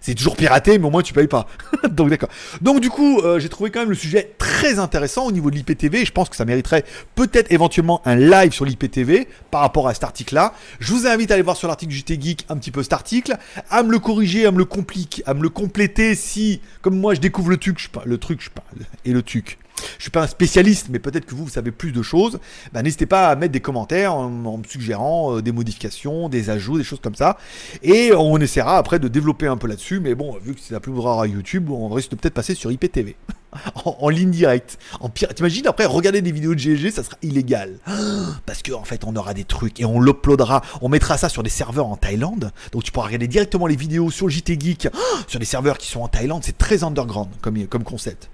C'est 0.02 0.14
toujours 0.14 0.36
piraté, 0.36 0.78
mais 0.78 0.86
au 0.86 0.90
moins 0.90 1.02
tu 1.02 1.12
payes 1.12 1.28
pas. 1.28 1.46
Donc 1.90 2.10
d'accord. 2.10 2.28
Donc 2.60 2.80
du 2.80 2.90
coup, 2.90 3.20
euh, 3.20 3.38
j'ai 3.38 3.48
trouvé 3.48 3.70
quand 3.70 3.80
même 3.80 3.88
le 3.88 3.94
sujet 3.94 4.34
très 4.36 4.78
intéressant 4.78 5.26
au 5.26 5.32
niveau 5.32 5.50
de 5.50 5.56
l'IPTV. 5.56 6.04
Je 6.04 6.12
pense 6.12 6.28
que 6.28 6.36
ça 6.36 6.44
mériterait 6.44 6.84
peut-être 7.14 7.52
éventuellement 7.52 8.02
un 8.04 8.16
live 8.16 8.52
sur 8.52 8.64
l'IPTV 8.64 9.28
par 9.50 9.60
rapport 9.60 9.86
à 9.86 9.94
cet 9.94 10.04
article-là. 10.04 10.54
Je 10.80 10.92
vous 10.92 11.06
invite 11.06 11.30
à 11.30 11.34
aller 11.34 11.42
voir 11.42 11.56
sur 11.56 11.68
l'article 11.68 11.92
JT 11.92 12.20
Geek 12.20 12.46
un 12.48 12.56
petit 12.56 12.72
peu 12.72 12.82
cet 12.82 12.92
article, 12.92 13.36
à 13.70 13.82
me 13.84 13.92
le 13.92 14.00
corriger, 14.00 14.44
à 14.44 14.50
me 14.50 14.58
le 14.58 14.64
compliquer, 14.64 15.22
à 15.24 15.34
me 15.34 15.42
le 15.42 15.48
compléter 15.48 16.16
si, 16.16 16.60
comme 16.80 16.98
moi, 16.98 17.14
je 17.14 17.20
découvre 17.20 17.50
le 17.50 17.56
truc, 17.56 17.78
je 17.78 17.88
pas 17.88 18.02
le 18.04 18.18
truc, 18.18 18.42
je 18.42 18.50
parle 18.50 18.86
et 19.04 19.12
le 19.12 19.22
truc. 19.22 19.58
Je 19.98 20.02
suis 20.02 20.10
pas 20.10 20.22
un 20.22 20.26
spécialiste, 20.26 20.88
mais 20.90 20.98
peut-être 20.98 21.26
que 21.26 21.34
vous, 21.34 21.44
vous 21.44 21.50
savez 21.50 21.70
plus 21.70 21.92
de 21.92 22.02
choses. 22.02 22.38
Bah, 22.72 22.82
n'hésitez 22.82 23.06
pas 23.06 23.28
à 23.28 23.36
mettre 23.36 23.52
des 23.52 23.60
commentaires 23.60 24.14
en, 24.14 24.28
me 24.28 24.64
suggérant 24.64 25.36
euh, 25.36 25.42
des 25.42 25.52
modifications, 25.52 26.28
des 26.28 26.50
ajouts, 26.50 26.78
des 26.78 26.84
choses 26.84 27.00
comme 27.00 27.14
ça. 27.14 27.38
Et 27.82 28.12
on 28.12 28.38
essaiera 28.38 28.78
après 28.78 28.98
de 28.98 29.08
développer 29.08 29.46
un 29.46 29.56
peu 29.56 29.68
là-dessus. 29.68 30.00
Mais 30.00 30.14
bon, 30.14 30.36
vu 30.42 30.54
que 30.54 30.60
c'est 30.60 30.74
la 30.74 30.80
plus 30.80 30.92
rare 30.98 31.20
à 31.20 31.26
YouTube, 31.26 31.70
on 31.70 31.88
risque 31.88 32.10
de 32.10 32.16
peut-être 32.16 32.34
passer 32.34 32.54
sur 32.54 32.70
IPTV. 32.70 33.16
en, 33.84 34.08
ligne 34.08 34.30
directe. 34.30 34.78
En 35.00 35.08
pire, 35.08 35.28
t'imagines 35.34 35.66
après 35.66 35.84
regarder 35.84 36.22
des 36.22 36.32
vidéos 36.32 36.54
de 36.54 36.58
GG, 36.58 36.90
ça 36.90 37.02
sera 37.02 37.16
illégal. 37.22 37.78
Parce 38.46 38.62
qu'en 38.62 38.80
en 38.80 38.84
fait, 38.84 39.04
on 39.04 39.14
aura 39.16 39.34
des 39.34 39.44
trucs 39.44 39.80
et 39.80 39.84
on 39.84 40.00
l'uploadera. 40.00 40.62
On 40.80 40.88
mettra 40.88 41.18
ça 41.18 41.28
sur 41.28 41.42
des 41.42 41.50
serveurs 41.50 41.86
en 41.86 41.96
Thaïlande. 41.96 42.52
Donc 42.72 42.84
tu 42.84 42.92
pourras 42.92 43.06
regarder 43.06 43.28
directement 43.28 43.66
les 43.66 43.76
vidéos 43.76 44.10
sur 44.10 44.28
JT 44.28 44.58
Geek 44.58 44.88
sur 45.28 45.38
des 45.38 45.46
serveurs 45.46 45.78
qui 45.78 45.88
sont 45.88 46.00
en 46.00 46.08
Thaïlande. 46.08 46.42
C'est 46.44 46.58
très 46.58 46.84
underground 46.84 47.28
comme, 47.40 47.66
comme 47.66 47.84
concept. 47.84 48.30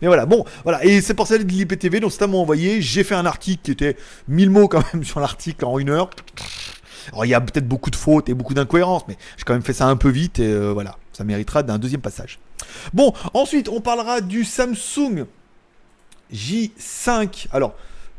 Mais 0.00 0.08
voilà, 0.08 0.26
bon, 0.26 0.44
voilà. 0.64 0.84
Et 0.84 1.00
c'est 1.00 1.14
pour 1.14 1.26
ça 1.26 1.38
de 1.38 1.44
l'IPTV, 1.44 2.00
donc 2.00 2.12
à 2.20 2.26
moi 2.26 2.40
envoyé. 2.40 2.82
J'ai 2.82 3.04
fait 3.04 3.14
un 3.14 3.26
article 3.26 3.62
qui 3.62 3.70
était 3.70 3.96
1000 4.28 4.50
mots 4.50 4.68
quand 4.68 4.82
même 4.92 5.04
sur 5.04 5.20
l'article 5.20 5.64
en 5.64 5.78
une 5.78 5.90
heure. 5.90 6.10
Alors 7.12 7.24
il 7.24 7.28
y 7.28 7.34
a 7.34 7.40
peut-être 7.40 7.68
beaucoup 7.68 7.90
de 7.90 7.96
fautes 7.96 8.28
et 8.28 8.34
beaucoup 8.34 8.54
d'incohérences, 8.54 9.04
mais 9.06 9.16
j'ai 9.36 9.44
quand 9.44 9.52
même 9.52 9.62
fait 9.62 9.72
ça 9.72 9.86
un 9.86 9.96
peu 9.96 10.08
vite 10.08 10.40
et 10.40 10.46
euh, 10.46 10.72
voilà, 10.72 10.96
ça 11.12 11.22
méritera 11.22 11.62
d'un 11.62 11.78
deuxième 11.78 12.00
passage. 12.00 12.40
Bon, 12.94 13.12
ensuite 13.32 13.68
on 13.68 13.80
parlera 13.80 14.20
du 14.20 14.44
Samsung 14.44 15.26
J5. 16.32 17.46
Alors, 17.52 17.74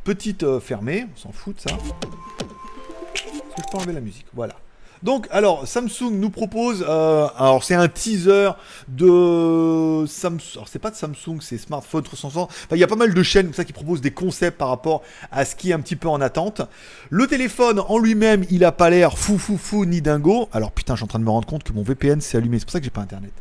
petite 0.05 0.43
euh, 0.43 0.59
fermée, 0.59 1.05
on 1.13 1.19
s'en 1.19 1.31
fout 1.31 1.55
de 1.57 1.69
ça. 1.69 1.75
Est-ce 1.75 3.23
que 3.23 3.27
je 3.57 3.71
peux 3.71 3.77
enlever 3.77 3.93
la 3.93 4.01
musique 4.01 4.25
Voilà. 4.33 4.55
Donc, 5.03 5.27
alors, 5.31 5.67
Samsung 5.67 6.11
nous 6.11 6.29
propose, 6.29 6.85
euh, 6.87 7.27
alors 7.37 7.63
c'est 7.63 7.75
un 7.75 7.87
teaser 7.87 8.51
de 8.87 10.05
Samsung, 10.07 10.55
alors 10.55 10.67
c'est 10.67 10.79
pas 10.79 10.91
de 10.91 10.95
Samsung, 10.95 11.39
c'est 11.41 11.57
Smartphone 11.57 12.03
360, 12.03 12.49
enfin, 12.49 12.75
il 12.75 12.79
y 12.79 12.83
a 12.83 12.87
pas 12.87 12.95
mal 12.95 13.13
de 13.13 13.23
chaînes 13.23 13.47
comme 13.47 13.53
ça 13.53 13.65
qui 13.65 13.73
proposent 13.73 14.01
des 14.01 14.11
concepts 14.11 14.57
par 14.57 14.69
rapport 14.69 15.03
à 15.31 15.45
ce 15.45 15.55
qui 15.55 15.71
est 15.71 15.73
un 15.73 15.79
petit 15.79 15.95
peu 15.95 16.07
en 16.07 16.21
attente. 16.21 16.61
Le 17.09 17.27
téléphone 17.27 17.79
en 17.87 17.99
lui-même, 17.99 18.43
il 18.49 18.63
a 18.63 18.71
pas 18.71 18.89
l'air 18.89 19.17
fou 19.17 19.37
fou 19.37 19.57
fou 19.57 19.85
ni 19.85 20.01
dingo. 20.01 20.49
Alors 20.51 20.71
putain, 20.71 20.95
je 20.95 20.99
suis 20.99 21.05
en 21.05 21.07
train 21.07 21.19
de 21.19 21.23
me 21.25 21.29
rendre 21.29 21.47
compte 21.47 21.63
que 21.63 21.73
mon 21.73 21.83
VPN 21.83 22.21
s'est 22.21 22.37
allumé, 22.37 22.59
c'est 22.59 22.65
pour 22.65 22.71
ça 22.73 22.79
que 22.79 22.85
j'ai 22.85 22.91
pas 22.91 23.01
internet. 23.01 23.31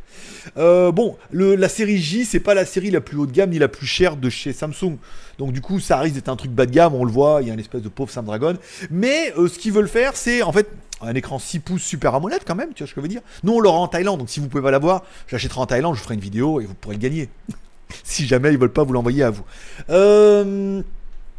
Euh, 0.57 0.93
bon, 0.93 1.17
la 1.33 1.69
série 1.69 1.99
J, 1.99 2.25
c'est 2.25 2.41
pas 2.41 2.55
la 2.55 2.65
série 2.65 2.91
la 2.91 3.01
plus 3.01 3.17
haut 3.19 3.27
de 3.27 3.33
gamme 3.33 3.51
ni 3.51 3.59
la 3.59 3.69
plus 3.69 3.87
chère 3.87 4.17
de 4.17 4.31
chez 4.31 4.53
Samsung. 4.53 4.97
Donc 5.39 5.53
du 5.53 5.61
coup, 5.61 5.81
ça 5.81 5.99
risque 5.99 6.15
d'être 6.15 6.29
un 6.29 6.37
truc 6.37 6.51
bas 6.51 6.67
de 6.67 6.71
gamme, 6.71 6.95
on 6.95 7.05
le 7.05 7.11
voit, 7.11 7.41
il 7.43 7.49
y 7.49 7.51
a 7.51 7.55
une 7.55 7.61
espèce 7.61 7.83
de 7.83 7.89
pauvre 7.89 8.11
Snapdragon. 8.11 8.57
Mais 8.91 9.33
euh, 9.37 9.49
ce 9.49 9.59
qu'ils 9.59 9.73
veulent 9.73 9.89
faire, 9.89 10.17
c'est 10.17 10.43
en 10.43 10.53
fait 10.53 10.69
un 11.01 11.15
écran 11.15 11.39
6 11.39 11.61
pouces 11.61 11.83
Super 11.83 12.15
AMOLED 12.15 12.43
quand 12.47 12.55
même, 12.55 12.73
tu 12.75 12.83
vois 12.83 12.89
ce 12.89 12.95
que 12.95 13.01
je 13.01 13.03
veux 13.03 13.09
dire 13.09 13.23
Nous, 13.43 13.53
on 13.53 13.61
l'aura 13.61 13.79
en 13.79 13.89
Thaïlande, 13.89 14.19
donc 14.19 14.31
si 14.31 14.41
vous 14.41 14.49
pouvez 14.49 14.63
pas 14.63 14.71
l'avoir, 14.71 15.03
j'achèterai 15.29 15.61
en 15.61 15.67
Thaïlande, 15.67 15.95
je 15.95 16.01
ferai 16.01 16.15
une 16.15 16.21
vidéo 16.21 16.61
et 16.61 16.65
vous 16.65 16.75
pourrez 16.75 16.97
le 16.97 17.01
gagner. 17.01 17.29
si 18.05 18.27
jamais 18.27 18.53
ils 18.53 18.59
veulent 18.59 18.73
pas 18.73 18.85
vous 18.85 18.93
l'envoyer 18.93 19.23
à 19.23 19.31
vous. 19.31 19.45
Euh, 19.91 20.83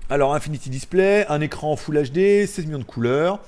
alors, 0.10 0.34
Infinity 0.34 0.70
Display, 0.70 1.26
un 1.28 1.42
écran 1.42 1.76
Full 1.76 2.02
HD, 2.10 2.46
16 2.46 2.66
millions 2.66 2.80
de 2.80 2.84
couleurs 2.84 3.40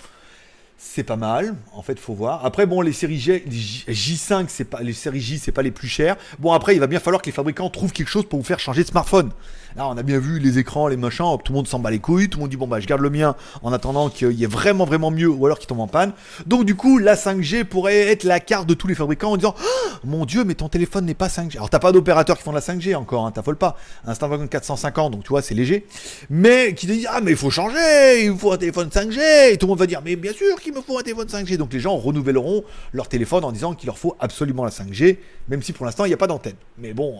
c'est 0.81 1.03
pas 1.03 1.17
mal. 1.17 1.55
En 1.73 1.81
fait, 1.81 1.99
faut 1.99 2.13
voir. 2.13 2.45
Après, 2.45 2.65
bon, 2.65 2.79
les 2.79 2.93
séries 2.93 3.19
J, 3.19 4.17
5 4.17 4.49
c'est 4.49 4.63
pas 4.63 4.81
les 4.81 4.93
séries 4.93 5.19
J, 5.19 5.37
c'est 5.37 5.51
pas 5.51 5.61
les 5.61 5.71
plus 5.71 5.89
chères. 5.89 6.15
Bon, 6.39 6.53
après, 6.53 6.73
il 6.73 6.79
va 6.79 6.87
bien 6.87 7.01
falloir 7.01 7.21
que 7.21 7.25
les 7.25 7.33
fabricants 7.33 7.69
trouvent 7.69 7.91
quelque 7.91 8.07
chose 8.07 8.25
pour 8.25 8.39
vous 8.39 8.45
faire 8.45 8.59
changer 8.59 8.83
de 8.83 8.87
smartphone. 8.87 9.31
Là, 9.75 9.87
on 9.87 9.97
a 9.97 10.03
bien 10.03 10.19
vu 10.19 10.39
les 10.39 10.57
écrans, 10.57 10.87
les 10.87 10.97
machins, 10.97 11.37
tout 11.43 11.53
le 11.53 11.57
monde 11.57 11.67
s'en 11.67 11.79
bat 11.79 11.91
les 11.91 11.99
couilles, 11.99 12.27
tout 12.27 12.39
le 12.39 12.41
monde 12.41 12.49
dit 12.49 12.57
bon 12.57 12.67
bah 12.67 12.79
je 12.79 12.87
garde 12.87 13.01
le 13.01 13.09
mien 13.09 13.35
en 13.61 13.71
attendant 13.71 14.09
qu'il 14.09 14.31
y 14.31 14.43
ait 14.43 14.47
vraiment 14.47 14.85
vraiment 14.85 15.11
mieux 15.11 15.29
ou 15.29 15.45
alors 15.45 15.59
qu'il 15.59 15.67
tombe 15.67 15.79
en 15.79 15.87
panne. 15.87 16.13
Donc 16.47 16.65
du 16.65 16.75
coup, 16.75 16.97
la 16.97 17.15
5G 17.15 17.63
pourrait 17.65 18.09
être 18.09 18.23
la 18.23 18.39
carte 18.39 18.67
de 18.67 18.73
tous 18.73 18.87
les 18.87 18.95
fabricants 18.95 19.31
en 19.31 19.37
disant 19.37 19.55
oh, 19.57 19.89
mon 20.03 20.25
dieu, 20.25 20.43
mais 20.43 20.55
ton 20.55 20.69
téléphone 20.69 21.05
n'est 21.05 21.13
pas 21.13 21.27
5G. 21.27 21.57
Alors 21.57 21.69
t'as 21.69 21.79
pas 21.79 21.91
d'opérateurs 21.91 22.37
qui 22.37 22.43
font 22.43 22.51
de 22.51 22.55
la 22.55 22.61
5G 22.61 22.95
encore, 22.95 23.25
hein, 23.25 23.31
t'affole 23.31 23.57
pas. 23.57 23.77
Un 24.05 24.15
Snapdragon 24.15 24.47
450, 24.47 25.11
donc 25.11 25.23
tu 25.23 25.29
vois, 25.29 25.41
c'est 25.41 25.55
léger. 25.55 25.85
Mais 26.29 26.73
qui 26.73 26.87
te 26.87 26.91
dit 26.91 27.05
ah 27.07 27.19
mais 27.21 27.31
il 27.31 27.37
faut 27.37 27.51
changer, 27.51 28.25
il 28.25 28.35
faut 28.35 28.51
un 28.51 28.57
téléphone 28.57 28.89
5G. 28.89 29.51
Et 29.51 29.57
tout 29.57 29.67
le 29.67 29.69
monde 29.69 29.79
va 29.79 29.87
dire 29.87 30.01
mais 30.03 30.15
bien 30.15 30.33
sûr 30.33 30.59
qu'il 30.59 30.73
me 30.73 30.81
faut 30.81 30.97
un 30.97 31.03
téléphone 31.03 31.27
5G. 31.27 31.57
Donc 31.57 31.71
les 31.73 31.79
gens 31.79 31.95
renouvelleront 31.95 32.63
leur 32.93 33.07
téléphone 33.07 33.43
en 33.43 33.51
disant 33.51 33.73
qu'il 33.75 33.87
leur 33.87 33.97
faut 33.97 34.15
absolument 34.19 34.63
la 34.63 34.71
5G, 34.71 35.17
même 35.47 35.61
si 35.61 35.73
pour 35.73 35.85
l'instant 35.85 36.05
il 36.05 36.09
n'y 36.09 36.13
a 36.13 36.17
pas 36.17 36.27
d'antenne. 36.27 36.55
Mais 36.77 36.93
bon, 36.93 37.15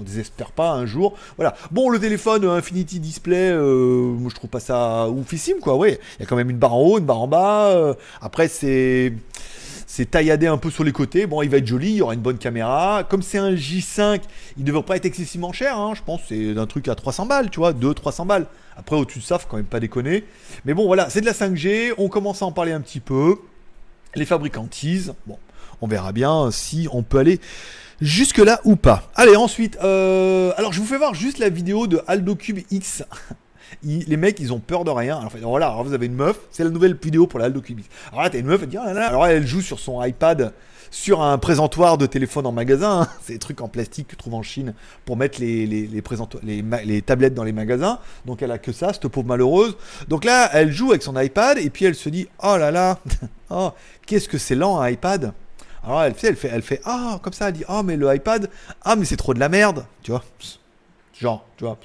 on 0.00 0.02
désespère 0.02 0.50
pas 0.50 0.72
un 0.72 0.86
jour. 0.86 1.14
Voilà. 1.36 1.54
Bon, 1.70 1.90
le 1.90 1.98
téléphone 1.98 2.44
euh, 2.44 2.56
Infinity 2.56 2.98
Display, 2.98 3.50
euh, 3.50 4.12
moi 4.18 4.30
je 4.30 4.34
trouve 4.34 4.50
pas 4.50 4.60
ça 4.60 5.08
oufissime, 5.08 5.58
quoi. 5.60 5.76
Oui, 5.76 5.96
il 6.18 6.22
y 6.22 6.22
a 6.24 6.26
quand 6.26 6.36
même 6.36 6.50
une 6.50 6.58
barre 6.58 6.74
en 6.74 6.80
haut, 6.80 6.98
une 6.98 7.04
barre 7.04 7.20
en 7.20 7.28
bas. 7.28 7.68
Euh. 7.68 7.94
après, 8.20 8.48
c'est 8.48 9.12
c'est 9.86 10.08
tailladé 10.08 10.46
un 10.46 10.56
peu 10.56 10.70
sur 10.70 10.84
les 10.84 10.92
côtés. 10.92 11.26
Bon, 11.26 11.42
il 11.42 11.50
va 11.50 11.58
être 11.58 11.66
joli, 11.66 11.90
il 11.90 11.96
y 11.96 12.02
aura 12.02 12.14
une 12.14 12.20
bonne 12.20 12.38
caméra. 12.38 13.04
Comme 13.08 13.22
c'est 13.22 13.38
un 13.38 13.52
J5, 13.52 14.20
il 14.56 14.62
ne 14.62 14.66
devrait 14.66 14.84
pas 14.84 14.96
être 14.96 15.04
excessivement 15.04 15.52
cher. 15.52 15.76
Hein. 15.76 15.94
Je 15.96 16.02
pense 16.02 16.20
c'est 16.28 16.56
un 16.56 16.66
truc 16.66 16.86
à 16.86 16.94
300 16.94 17.26
balles, 17.26 17.50
tu 17.50 17.58
vois, 17.58 17.72
200-300 17.72 18.26
balles. 18.26 18.46
Après, 18.76 18.96
au-dessus 18.96 19.18
de 19.18 19.24
ça, 19.24 19.38
faut 19.38 19.48
quand 19.48 19.56
même 19.56 19.66
pas 19.66 19.80
déconner. 19.80 20.24
Mais 20.64 20.74
bon, 20.74 20.86
voilà, 20.86 21.10
c'est 21.10 21.20
de 21.20 21.26
la 21.26 21.32
5G. 21.32 21.92
On 21.98 22.08
commence 22.08 22.40
à 22.40 22.46
en 22.46 22.52
parler 22.52 22.72
un 22.72 22.80
petit 22.80 23.00
peu. 23.00 23.36
Les 24.14 24.24
fabricants 24.24 24.68
teasent. 24.70 25.12
Bon, 25.26 25.38
on 25.80 25.88
verra 25.88 26.12
bien 26.12 26.50
si 26.52 26.88
on 26.92 27.02
peut 27.02 27.18
aller 27.18 27.40
jusque 28.00 28.38
là 28.38 28.60
ou 28.64 28.76
pas. 28.76 29.10
Allez, 29.14 29.36
ensuite, 29.36 29.78
euh, 29.82 30.52
alors 30.56 30.72
je 30.72 30.80
vous 30.80 30.86
fais 30.86 30.98
voir 30.98 31.14
juste 31.14 31.38
la 31.38 31.48
vidéo 31.48 31.86
de 31.86 32.00
Aldo 32.06 32.34
Cube 32.34 32.60
X. 32.70 33.04
les 33.82 34.16
mecs, 34.16 34.40
ils 34.40 34.52
ont 34.52 34.58
peur 34.58 34.84
de 34.84 34.90
rien. 34.90 35.18
Alors, 35.18 35.32
voilà, 35.42 35.76
vous 35.82 35.92
avez 35.92 36.06
une 36.06 36.14
meuf, 36.14 36.38
c'est 36.50 36.64
la 36.64 36.70
nouvelle 36.70 36.96
vidéo 37.00 37.26
pour 37.26 37.38
la 37.38 37.46
Aldo 37.46 37.60
Cube 37.60 37.80
X. 37.80 37.88
Alors 38.10 38.22
là, 38.22 38.30
t'as 38.30 38.38
une 38.38 38.46
meuf, 38.46 38.62
elle 38.62 38.68
dit, 38.68 38.76
ah 38.76 38.84
alors 38.84 39.26
elle 39.26 39.46
joue 39.46 39.60
sur 39.60 39.78
son 39.78 40.02
iPad 40.02 40.52
sur 40.90 41.22
un 41.22 41.38
présentoir 41.38 41.98
de 41.98 42.06
téléphone 42.06 42.46
en 42.46 42.52
magasin. 42.52 43.06
C'est 43.22 43.34
des 43.34 43.38
trucs 43.38 43.60
en 43.60 43.68
plastique 43.68 44.08
que 44.08 44.12
tu 44.12 44.16
trouves 44.16 44.34
en 44.34 44.42
Chine 44.42 44.74
pour 45.04 45.16
mettre 45.16 45.40
les, 45.40 45.66
les, 45.66 45.86
les, 45.86 46.64
les, 46.84 47.02
tablettes 47.02 47.34
dans 47.34 47.44
les 47.44 47.52
magasins. 47.52 47.98
Donc 48.26 48.42
elle 48.42 48.50
a 48.50 48.58
que 48.58 48.72
ça, 48.72 48.92
cette 48.92 49.06
pauvre 49.08 49.26
malheureuse. 49.26 49.76
Donc 50.08 50.24
là, 50.24 50.50
elle 50.52 50.72
joue 50.72 50.90
avec 50.90 51.02
son 51.02 51.18
iPad 51.18 51.58
et 51.58 51.70
puis 51.70 51.84
elle 51.84 51.94
se 51.94 52.08
dit 52.08 52.28
Oh 52.42 52.56
là 52.56 52.70
là, 52.70 52.98
oh, 53.50 53.70
qu'est-ce 54.06 54.28
que 54.28 54.38
c'est 54.38 54.54
lent 54.54 54.80
un 54.80 54.90
iPad? 54.90 55.32
Alors 55.84 56.02
elle 56.02 56.14
fait, 56.14 56.28
elle 56.28 56.36
fait, 56.36 56.50
elle 56.52 56.62
fait, 56.62 56.80
ah, 56.84 57.18
comme 57.22 57.32
ça, 57.32 57.48
elle 57.48 57.54
dit, 57.54 57.64
ah, 57.68 57.82
mais 57.82 57.96
le 57.96 58.14
iPad, 58.14 58.50
ah, 58.82 58.96
mais 58.96 59.04
c'est 59.04 59.16
trop 59.16 59.34
de 59.34 59.40
la 59.40 59.48
merde, 59.48 59.86
tu 60.02 60.10
vois. 60.10 60.24
Genre, 61.18 61.46
tu 61.56 61.64
vois. 61.64 61.78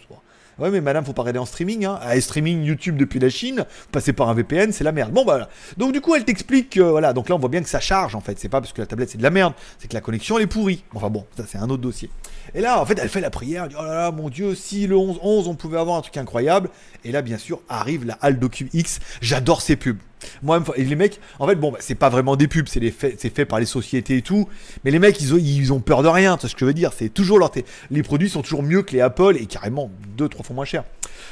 Ouais, 0.57 0.71
mais 0.71 0.79
madame, 0.79 1.03
faut 1.03 1.11
pas 1.11 1.23
regarder 1.23 1.39
en 1.39 1.45
streaming. 1.45 1.83
Hein. 1.85 1.99
Ah, 2.01 2.19
streaming 2.19 2.63
YouTube 2.63 2.95
depuis 2.95 3.19
la 3.19 3.29
Chine, 3.29 3.65
passer 3.91 4.13
par 4.13 4.29
un 4.29 4.33
VPN, 4.33 4.71
c'est 4.71 4.85
la 4.85 4.93
merde. 4.93 5.11
Bon, 5.11 5.25
bah, 5.25 5.33
voilà. 5.33 5.49
Donc, 5.75 5.91
du 5.91 5.99
coup, 5.99 6.15
elle 6.15 6.23
t'explique 6.23 6.69
que, 6.69 6.79
voilà. 6.79 7.11
Donc 7.11 7.27
là, 7.27 7.35
on 7.35 7.39
voit 7.39 7.49
bien 7.49 7.61
que 7.61 7.67
ça 7.67 7.81
charge, 7.81 8.15
en 8.15 8.21
fait. 8.21 8.39
C'est 8.39 8.47
pas 8.47 8.61
parce 8.61 8.71
que 8.71 8.81
la 8.81 8.87
tablette, 8.87 9.09
c'est 9.09 9.17
de 9.17 9.23
la 9.23 9.31
merde. 9.31 9.53
C'est 9.79 9.89
que 9.89 9.93
la 9.93 9.99
connexion, 9.99 10.37
elle 10.37 10.43
est 10.43 10.47
pourrie. 10.47 10.83
Enfin, 10.93 11.09
bon, 11.09 11.25
ça, 11.35 11.43
c'est 11.45 11.57
un 11.57 11.69
autre 11.69 11.81
dossier. 11.81 12.09
Et 12.53 12.61
là, 12.61 12.79
en 12.81 12.85
fait, 12.85 12.97
elle 13.01 13.09
fait 13.09 13.19
la 13.19 13.29
prière. 13.29 13.67
Oh 13.77 13.83
là 13.83 13.95
là, 13.95 14.11
mon 14.11 14.29
Dieu, 14.29 14.55
si 14.55 14.87
le 14.87 14.95
11-11, 14.95 15.47
on 15.47 15.55
pouvait 15.55 15.77
avoir 15.77 15.97
un 15.97 16.01
truc 16.01 16.15
incroyable. 16.15 16.69
Et 17.03 17.11
là, 17.11 17.21
bien 17.21 17.37
sûr, 17.37 17.61
arrive 17.67 18.05
la 18.05 18.17
Aldo 18.21 18.49
X. 18.71 18.99
J'adore 19.19 19.61
ces 19.61 19.75
pubs. 19.75 19.97
Moi, 20.41 20.63
les 20.77 20.95
mecs, 20.95 21.19
en 21.39 21.47
fait, 21.47 21.55
bon, 21.55 21.71
bah, 21.71 21.77
c'est 21.81 21.95
pas 21.95 22.09
vraiment 22.09 22.35
des 22.35 22.47
pubs, 22.47 22.67
c'est 22.67 22.89
fait, 22.91 23.45
par 23.45 23.59
les 23.59 23.65
sociétés 23.65 24.17
et 24.17 24.21
tout. 24.21 24.47
Mais 24.83 24.91
les 24.91 24.99
mecs, 24.99 25.19
ils 25.21 25.73
ont, 25.73 25.79
peur 25.79 26.03
de 26.03 26.07
rien. 26.07 26.37
C'est 26.39 26.47
ce 26.47 26.53
que 26.55 26.61
je 26.61 26.65
veux 26.65 26.73
dire. 26.73 26.91
C'est 26.93 27.09
toujours 27.09 27.39
leur 27.39 27.51
les 27.91 28.03
produits 28.03 28.29
sont 28.29 28.41
toujours 28.41 28.63
mieux 28.63 28.81
que 28.81 28.91
les 28.91 29.01
Apple 29.01 29.37
et 29.39 29.45
carrément 29.45 29.89
deux, 30.17 30.27
trois 30.27 30.43
fois 30.43 30.55
moins 30.55 30.65
cher. 30.65 30.83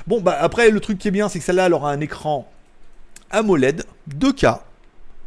Bon, 0.08 0.22
bah 0.22 0.38
après, 0.39 0.69
le 0.69 0.80
truc 0.80 0.98
qui 0.98 1.08
est 1.08 1.12
bien, 1.12 1.28
c'est 1.28 1.39
que 1.39 1.46
celle-là, 1.46 1.65
elle 1.65 1.74
aura 1.74 1.91
un 1.91 2.00
écran 2.00 2.50
AMOLED 3.32 3.86
2K. 4.10 4.60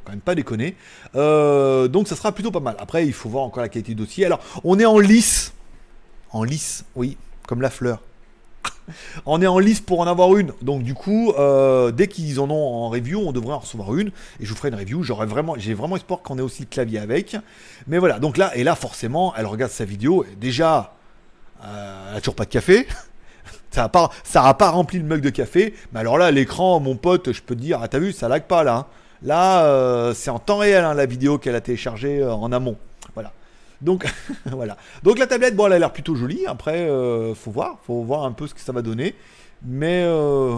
Quand 0.04 0.12
même 0.12 0.20
pas 0.20 0.34
déconner. 0.34 0.76
Euh, 1.16 1.88
donc, 1.88 2.08
ça 2.08 2.16
sera 2.16 2.32
plutôt 2.32 2.50
pas 2.50 2.60
mal. 2.60 2.76
Après, 2.78 3.06
il 3.06 3.12
faut 3.12 3.28
voir 3.28 3.44
encore 3.44 3.62
la 3.62 3.68
qualité 3.68 3.94
du 3.94 4.02
dossier. 4.02 4.24
Alors, 4.24 4.40
on 4.64 4.78
est 4.78 4.86
en 4.86 4.98
lisse. 4.98 5.52
En 6.30 6.44
lisse, 6.44 6.84
oui, 6.94 7.16
comme 7.46 7.60
la 7.60 7.70
fleur. 7.70 8.00
on 9.26 9.40
est 9.42 9.46
en 9.46 9.58
liste 9.58 9.84
pour 9.84 10.00
en 10.00 10.06
avoir 10.06 10.36
une. 10.36 10.52
Donc 10.62 10.82
du 10.82 10.94
coup, 10.94 11.32
euh, 11.32 11.90
dès 11.90 12.08
qu'ils 12.08 12.40
en 12.40 12.50
ont 12.50 12.84
en 12.84 12.88
review, 12.88 13.20
on 13.20 13.32
devrait 13.32 13.54
en 13.54 13.60
recevoir 13.60 13.94
une. 13.94 14.08
Et 14.40 14.44
je 14.44 14.48
vous 14.48 14.56
ferai 14.56 14.68
une 14.68 14.74
review. 14.74 15.02
J'aurais 15.02 15.26
vraiment, 15.26 15.54
j'ai 15.56 15.74
vraiment 15.74 15.96
espoir 15.96 16.20
qu'on 16.22 16.38
ait 16.38 16.42
aussi 16.42 16.62
le 16.62 16.68
clavier 16.68 16.98
avec. 16.98 17.36
Mais 17.86 17.98
voilà. 17.98 18.18
Donc 18.18 18.36
là, 18.36 18.56
et 18.56 18.64
là, 18.64 18.74
forcément, 18.74 19.34
elle 19.36 19.46
regarde 19.46 19.72
sa 19.72 19.84
vidéo. 19.84 20.24
déjà, 20.40 20.94
euh, 21.64 22.06
elle 22.08 22.14
n'a 22.14 22.20
toujours 22.20 22.34
pas 22.34 22.44
de 22.44 22.50
café. 22.50 22.86
ça 23.70 23.82
n'a 23.82 23.88
pas, 23.88 24.10
ça 24.24 24.54
pas 24.54 24.70
rempli 24.70 24.98
le 24.98 25.04
mug 25.04 25.20
de 25.20 25.30
café. 25.30 25.74
Mais 25.92 26.00
alors 26.00 26.18
là, 26.18 26.30
l'écran, 26.30 26.80
mon 26.80 26.96
pote, 26.96 27.32
je 27.32 27.42
peux 27.42 27.54
te 27.54 27.60
dire, 27.60 27.80
ah 27.82 27.88
t'as 27.88 27.98
vu, 27.98 28.12
ça 28.12 28.28
lag 28.28 28.44
pas 28.44 28.64
là. 28.64 28.76
Hein. 28.76 28.86
Là, 29.22 29.64
euh, 29.64 30.14
c'est 30.14 30.30
en 30.30 30.38
temps 30.38 30.58
réel 30.58 30.84
hein, 30.84 30.94
la 30.94 31.06
vidéo 31.06 31.38
qu'elle 31.38 31.54
a 31.54 31.60
téléchargée 31.60 32.22
en 32.22 32.52
amont. 32.52 32.76
Voilà. 33.14 33.32
Donc 33.82 34.06
voilà. 34.46 34.76
Donc 35.02 35.18
la 35.18 35.26
tablette, 35.26 35.56
bon, 35.56 35.66
elle 35.66 35.74
a 35.74 35.78
l'air 35.78 35.92
plutôt 35.92 36.14
jolie. 36.14 36.46
Après, 36.46 36.78
euh, 36.80 37.34
faut 37.34 37.50
voir, 37.50 37.78
faut 37.86 38.02
voir 38.02 38.24
un 38.24 38.32
peu 38.32 38.46
ce 38.46 38.54
que 38.54 38.60
ça 38.60 38.72
va 38.72 38.82
donner. 38.82 39.14
Mais 39.64 40.02
euh, 40.04 40.56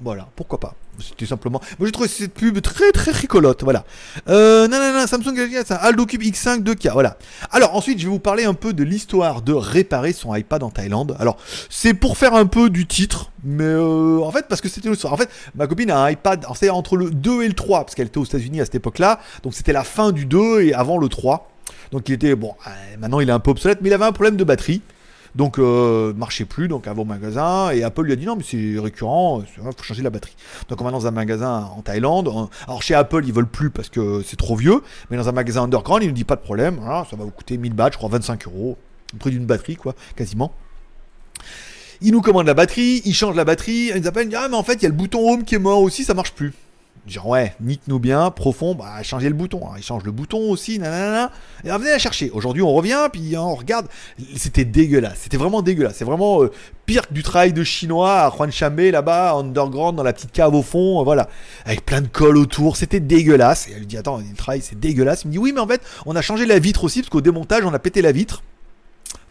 Voilà, 0.00 0.28
pourquoi 0.36 0.58
pas. 0.60 0.74
C'était 1.00 1.26
simplement. 1.26 1.60
Moi 1.78 1.88
j'ai 1.88 1.92
trouvé 1.92 2.08
cette 2.08 2.34
pub 2.34 2.60
très 2.60 2.92
très 2.92 3.10
rigolote. 3.10 3.64
Voilà. 3.64 3.84
Euh, 4.28 4.68
non, 4.68 4.78
non, 4.78 4.92
non, 4.92 5.06
Samsung 5.06 5.34
Galaxy 5.34 5.56
S, 5.56 5.70
Aldo 5.72 6.06
Cube 6.06 6.22
X5 6.22 6.62
2K. 6.62 6.92
Voilà. 6.92 7.16
Alors 7.50 7.74
ensuite, 7.74 7.98
je 7.98 8.04
vais 8.04 8.10
vous 8.10 8.20
parler 8.20 8.44
un 8.44 8.54
peu 8.54 8.72
de 8.72 8.84
l'histoire 8.84 9.42
de 9.42 9.52
réparer 9.52 10.12
son 10.12 10.34
iPad 10.34 10.62
en 10.62 10.70
Thaïlande. 10.70 11.16
Alors, 11.18 11.36
c'est 11.68 11.94
pour 11.94 12.16
faire 12.16 12.34
un 12.34 12.46
peu 12.46 12.70
du 12.70 12.86
titre, 12.86 13.32
mais 13.42 13.64
euh, 13.64 14.20
en 14.20 14.30
fait, 14.30 14.46
parce 14.48 14.60
que 14.60 14.68
c'était 14.68 14.88
le 14.88 14.94
soir. 14.94 15.12
En 15.12 15.16
fait, 15.16 15.28
ma 15.56 15.66
copine 15.66 15.90
a 15.90 15.98
un 15.98 16.10
iPad, 16.10 16.46
c'est 16.54 16.70
entre 16.70 16.96
le 16.96 17.10
2 17.10 17.42
et 17.42 17.48
le 17.48 17.54
3, 17.54 17.80
parce 17.80 17.94
qu'elle 17.96 18.06
était 18.06 18.18
aux 18.18 18.24
États-Unis 18.24 18.60
à 18.60 18.64
cette 18.64 18.76
époque-là. 18.76 19.18
Donc 19.42 19.54
c'était 19.54 19.72
la 19.72 19.84
fin 19.84 20.12
du 20.12 20.26
2 20.26 20.62
et 20.62 20.74
avant 20.74 20.98
le 20.98 21.08
3. 21.08 21.50
Donc 21.94 22.08
il 22.08 22.14
était, 22.14 22.34
bon, 22.34 22.56
euh, 22.66 22.70
maintenant 22.98 23.20
il 23.20 23.28
est 23.28 23.32
un 23.32 23.38
peu 23.38 23.52
obsolète, 23.52 23.78
mais 23.80 23.88
il 23.88 23.92
avait 23.92 24.04
un 24.04 24.10
problème 24.10 24.34
de 24.34 24.42
batterie. 24.42 24.82
Donc, 25.36 25.58
euh, 25.58 26.12
marchait 26.14 26.44
plus, 26.44 26.68
donc 26.68 26.86
à 26.86 26.92
vos 26.92 27.04
magasins. 27.04 27.70
Et 27.70 27.82
Apple 27.84 28.02
lui 28.02 28.12
a 28.12 28.16
dit 28.16 28.26
non, 28.26 28.36
mais 28.36 28.44
c'est 28.44 28.80
récurrent, 28.80 29.42
il 29.42 29.62
faut 29.62 29.82
changer 29.82 30.02
la 30.02 30.10
batterie. 30.10 30.34
Donc, 30.68 30.80
on 30.80 30.84
va 30.84 30.90
dans 30.90 31.06
un 31.06 31.10
magasin 31.12 31.70
en 31.76 31.82
Thaïlande. 31.82 32.28
Alors, 32.66 32.82
chez 32.82 32.94
Apple, 32.94 33.24
ils 33.24 33.32
veulent 33.32 33.48
plus 33.48 33.70
parce 33.70 33.88
que 33.88 34.22
c'est 34.24 34.36
trop 34.36 34.54
vieux. 34.54 34.80
Mais 35.10 35.16
dans 35.16 35.28
un 35.28 35.32
magasin 35.32 35.64
underground, 35.64 36.04
il 36.04 36.06
nous 36.06 36.14
dit 36.14 36.24
pas 36.24 36.36
de 36.36 36.40
problème. 36.40 36.80
ça 37.10 37.16
va 37.16 37.24
vous 37.24 37.30
coûter 37.30 37.58
1000 37.58 37.74
bahts, 37.74 37.90
je 37.92 37.96
crois 37.96 38.10
25 38.10 38.46
euros. 38.46 38.76
Le 39.12 39.18
prix 39.18 39.30
d'une 39.30 39.46
batterie, 39.46 39.76
quoi, 39.76 39.94
quasiment. 40.16 40.52
Il 42.00 42.12
nous 42.12 42.22
commande 42.22 42.46
la 42.46 42.54
batterie, 42.54 43.02
il 43.04 43.14
change 43.14 43.34
la 43.34 43.44
batterie, 43.44 43.90
il 43.94 44.00
nous 44.00 44.06
appelle, 44.08 44.26
il 44.26 44.30
dit, 44.30 44.36
ah 44.36 44.48
mais 44.48 44.56
en 44.56 44.64
fait 44.64 44.74
il 44.74 44.82
y 44.82 44.86
a 44.86 44.88
le 44.88 44.94
bouton 44.94 45.32
home 45.32 45.44
qui 45.44 45.54
est 45.54 45.60
mort 45.60 45.80
aussi, 45.80 46.04
ça 46.04 46.14
marche 46.14 46.32
plus. 46.32 46.52
Genre, 47.06 47.26
ouais, 47.26 47.54
nique-nous 47.60 47.98
bien, 47.98 48.30
profond, 48.30 48.74
bah, 48.74 49.02
changer 49.02 49.28
le 49.28 49.34
bouton. 49.34 49.60
il 49.76 49.82
change 49.82 50.04
le 50.04 50.10
bouton 50.10 50.50
aussi, 50.50 50.78
nanana. 50.78 51.30
Et 51.62 51.70
on 51.70 51.78
venez 51.78 51.90
la 51.90 51.98
chercher. 51.98 52.30
Aujourd'hui, 52.30 52.62
on 52.62 52.72
revient, 52.72 53.08
puis 53.12 53.36
on 53.36 53.54
regarde. 53.54 53.88
C'était 54.36 54.64
dégueulasse. 54.64 55.18
C'était 55.20 55.36
vraiment 55.36 55.60
dégueulasse. 55.60 55.96
C'est 55.96 56.06
vraiment 56.06 56.42
euh, 56.42 56.50
pire 56.86 57.06
que 57.06 57.12
du 57.12 57.22
travail 57.22 57.52
de 57.52 57.62
chinois 57.62 58.22
à 58.22 58.30
Juan 58.30 58.50
Chamé, 58.50 58.90
là-bas, 58.90 59.34
underground, 59.34 59.96
dans 59.96 60.02
la 60.02 60.14
petite 60.14 60.32
cave 60.32 60.54
au 60.54 60.62
fond, 60.62 61.00
euh, 61.00 61.04
voilà. 61.04 61.28
Avec 61.66 61.84
plein 61.84 62.00
de 62.00 62.08
colle 62.08 62.38
autour. 62.38 62.78
C'était 62.78 63.00
dégueulasse. 63.00 63.68
Et 63.68 63.72
elle 63.72 63.80
lui 63.80 63.86
dit, 63.86 63.98
attends, 63.98 64.16
le 64.16 64.36
travail, 64.36 64.62
c'est 64.62 64.80
dégueulasse. 64.80 65.24
Il 65.24 65.28
me 65.28 65.32
dit, 65.32 65.38
oui, 65.38 65.52
mais 65.52 65.60
en 65.60 65.66
fait, 65.66 65.82
on 66.06 66.16
a 66.16 66.22
changé 66.22 66.46
la 66.46 66.58
vitre 66.58 66.84
aussi, 66.84 67.00
parce 67.00 67.10
qu'au 67.10 67.20
démontage, 67.20 67.64
on 67.66 67.74
a 67.74 67.78
pété 67.78 68.00
la 68.00 68.12
vitre 68.12 68.42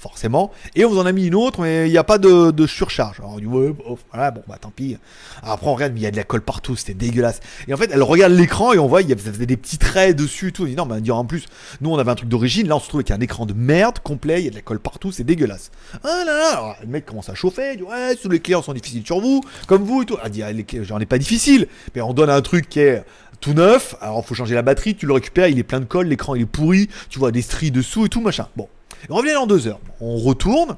forcément. 0.03 0.51
Et 0.75 0.83
on 0.83 0.89
vous 0.89 0.99
en 0.99 1.05
a 1.05 1.11
mis 1.11 1.27
une 1.27 1.35
autre, 1.35 1.61
mais 1.61 1.87
il 1.87 1.91
n'y 1.91 1.97
a 1.97 2.03
pas 2.03 2.17
de, 2.17 2.67
surcharge. 2.67 3.19
Alors 3.19 3.33
on 3.33 3.39
dit, 3.39 3.45
ouais, 3.45 3.73
voilà, 4.11 4.31
bon, 4.31 4.43
bah 4.47 4.57
tant 4.59 4.69
pis. 4.69 4.97
après, 5.41 5.67
on 5.67 5.73
regarde, 5.73 5.93
mais 5.93 6.01
il 6.01 6.03
y 6.03 6.07
a 6.07 6.11
de 6.11 6.17
la 6.17 6.23
colle 6.23 6.41
partout, 6.41 6.75
c'était 6.75 6.93
dégueulasse. 6.93 7.39
Et 7.67 7.73
en 7.73 7.77
fait, 7.77 7.89
elle 7.91 8.03
regarde 8.03 8.33
l'écran 8.33 8.73
et 8.73 8.79
on 8.79 8.87
voit, 8.87 9.01
il 9.01 9.09
y 9.09 9.13
avait 9.13 9.45
des 9.45 9.57
petits 9.57 9.77
traits 9.77 10.15
dessus 10.15 10.49
et 10.49 10.51
tout. 10.51 10.63
On 10.63 10.65
dit, 10.65 10.75
non, 10.75 10.85
mais 10.85 11.09
en 11.09 11.25
plus, 11.25 11.45
nous, 11.81 11.89
on 11.89 11.97
avait 11.97 12.11
un 12.11 12.15
truc 12.15 12.29
d'origine. 12.29 12.67
Là, 12.67 12.75
on 12.75 12.79
se 12.79 12.87
trouve 12.87 12.99
avec 12.99 13.11
un 13.11 13.21
écran 13.21 13.45
de 13.45 13.53
merde 13.53 13.99
complet, 13.99 14.41
il 14.41 14.45
y 14.45 14.47
a 14.47 14.51
de 14.51 14.55
la 14.55 14.61
colle 14.61 14.79
partout, 14.79 15.11
c'est 15.11 15.23
dégueulasse. 15.23 15.71
Ah 16.03 16.23
là 16.25 16.37
là, 16.37 16.51
alors, 16.51 16.75
le 16.81 16.87
mec 16.87 17.05
commence 17.05 17.29
à 17.29 17.35
chauffer, 17.35 17.71
il 17.73 17.77
dit, 17.77 17.83
ouais, 17.83 18.15
tous 18.15 18.29
les 18.29 18.39
clients 18.39 18.61
sont 18.61 18.73
difficiles 18.73 19.05
sur 19.05 19.21
vous, 19.21 19.41
comme 19.67 19.83
vous 19.83 20.03
et 20.03 20.05
tout. 20.05 20.17
Elle 20.23 20.31
dit, 20.31 20.43
ah, 20.43 20.51
j'en 20.81 20.99
ai 20.99 21.05
pas 21.05 21.17
difficile, 21.17 21.67
mais 21.95 22.01
on 22.01 22.13
donne 22.13 22.29
un 22.29 22.41
truc 22.41 22.67
qui 22.67 22.79
est 22.79 23.03
tout 23.43 23.53
neuf, 23.53 23.95
alors 23.99 24.25
faut 24.25 24.35
changer 24.35 24.55
la 24.55 24.61
batterie, 24.61 24.95
tu 24.95 25.05
le 25.05 25.11
récupères, 25.11 25.49
il 25.49 25.59
est 25.59 25.63
plein 25.63 25.81
de 25.81 25.85
colle, 25.85 26.07
l'écran 26.07 26.33
il 26.33 26.43
est 26.43 26.45
pourri, 26.45 26.87
tu 27.09 27.19
vois 27.19 27.33
des 27.33 27.41
stries 27.41 27.71
dessous 27.71 28.05
et 28.05 28.09
tout, 28.09 28.21
machin. 28.21 28.47
Bon, 28.55 28.69
on 29.09 29.15
revient 29.15 29.33
dans 29.33 29.47
deux 29.47 29.67
heures. 29.67 29.79
On 29.99 30.17
retourne. 30.17 30.77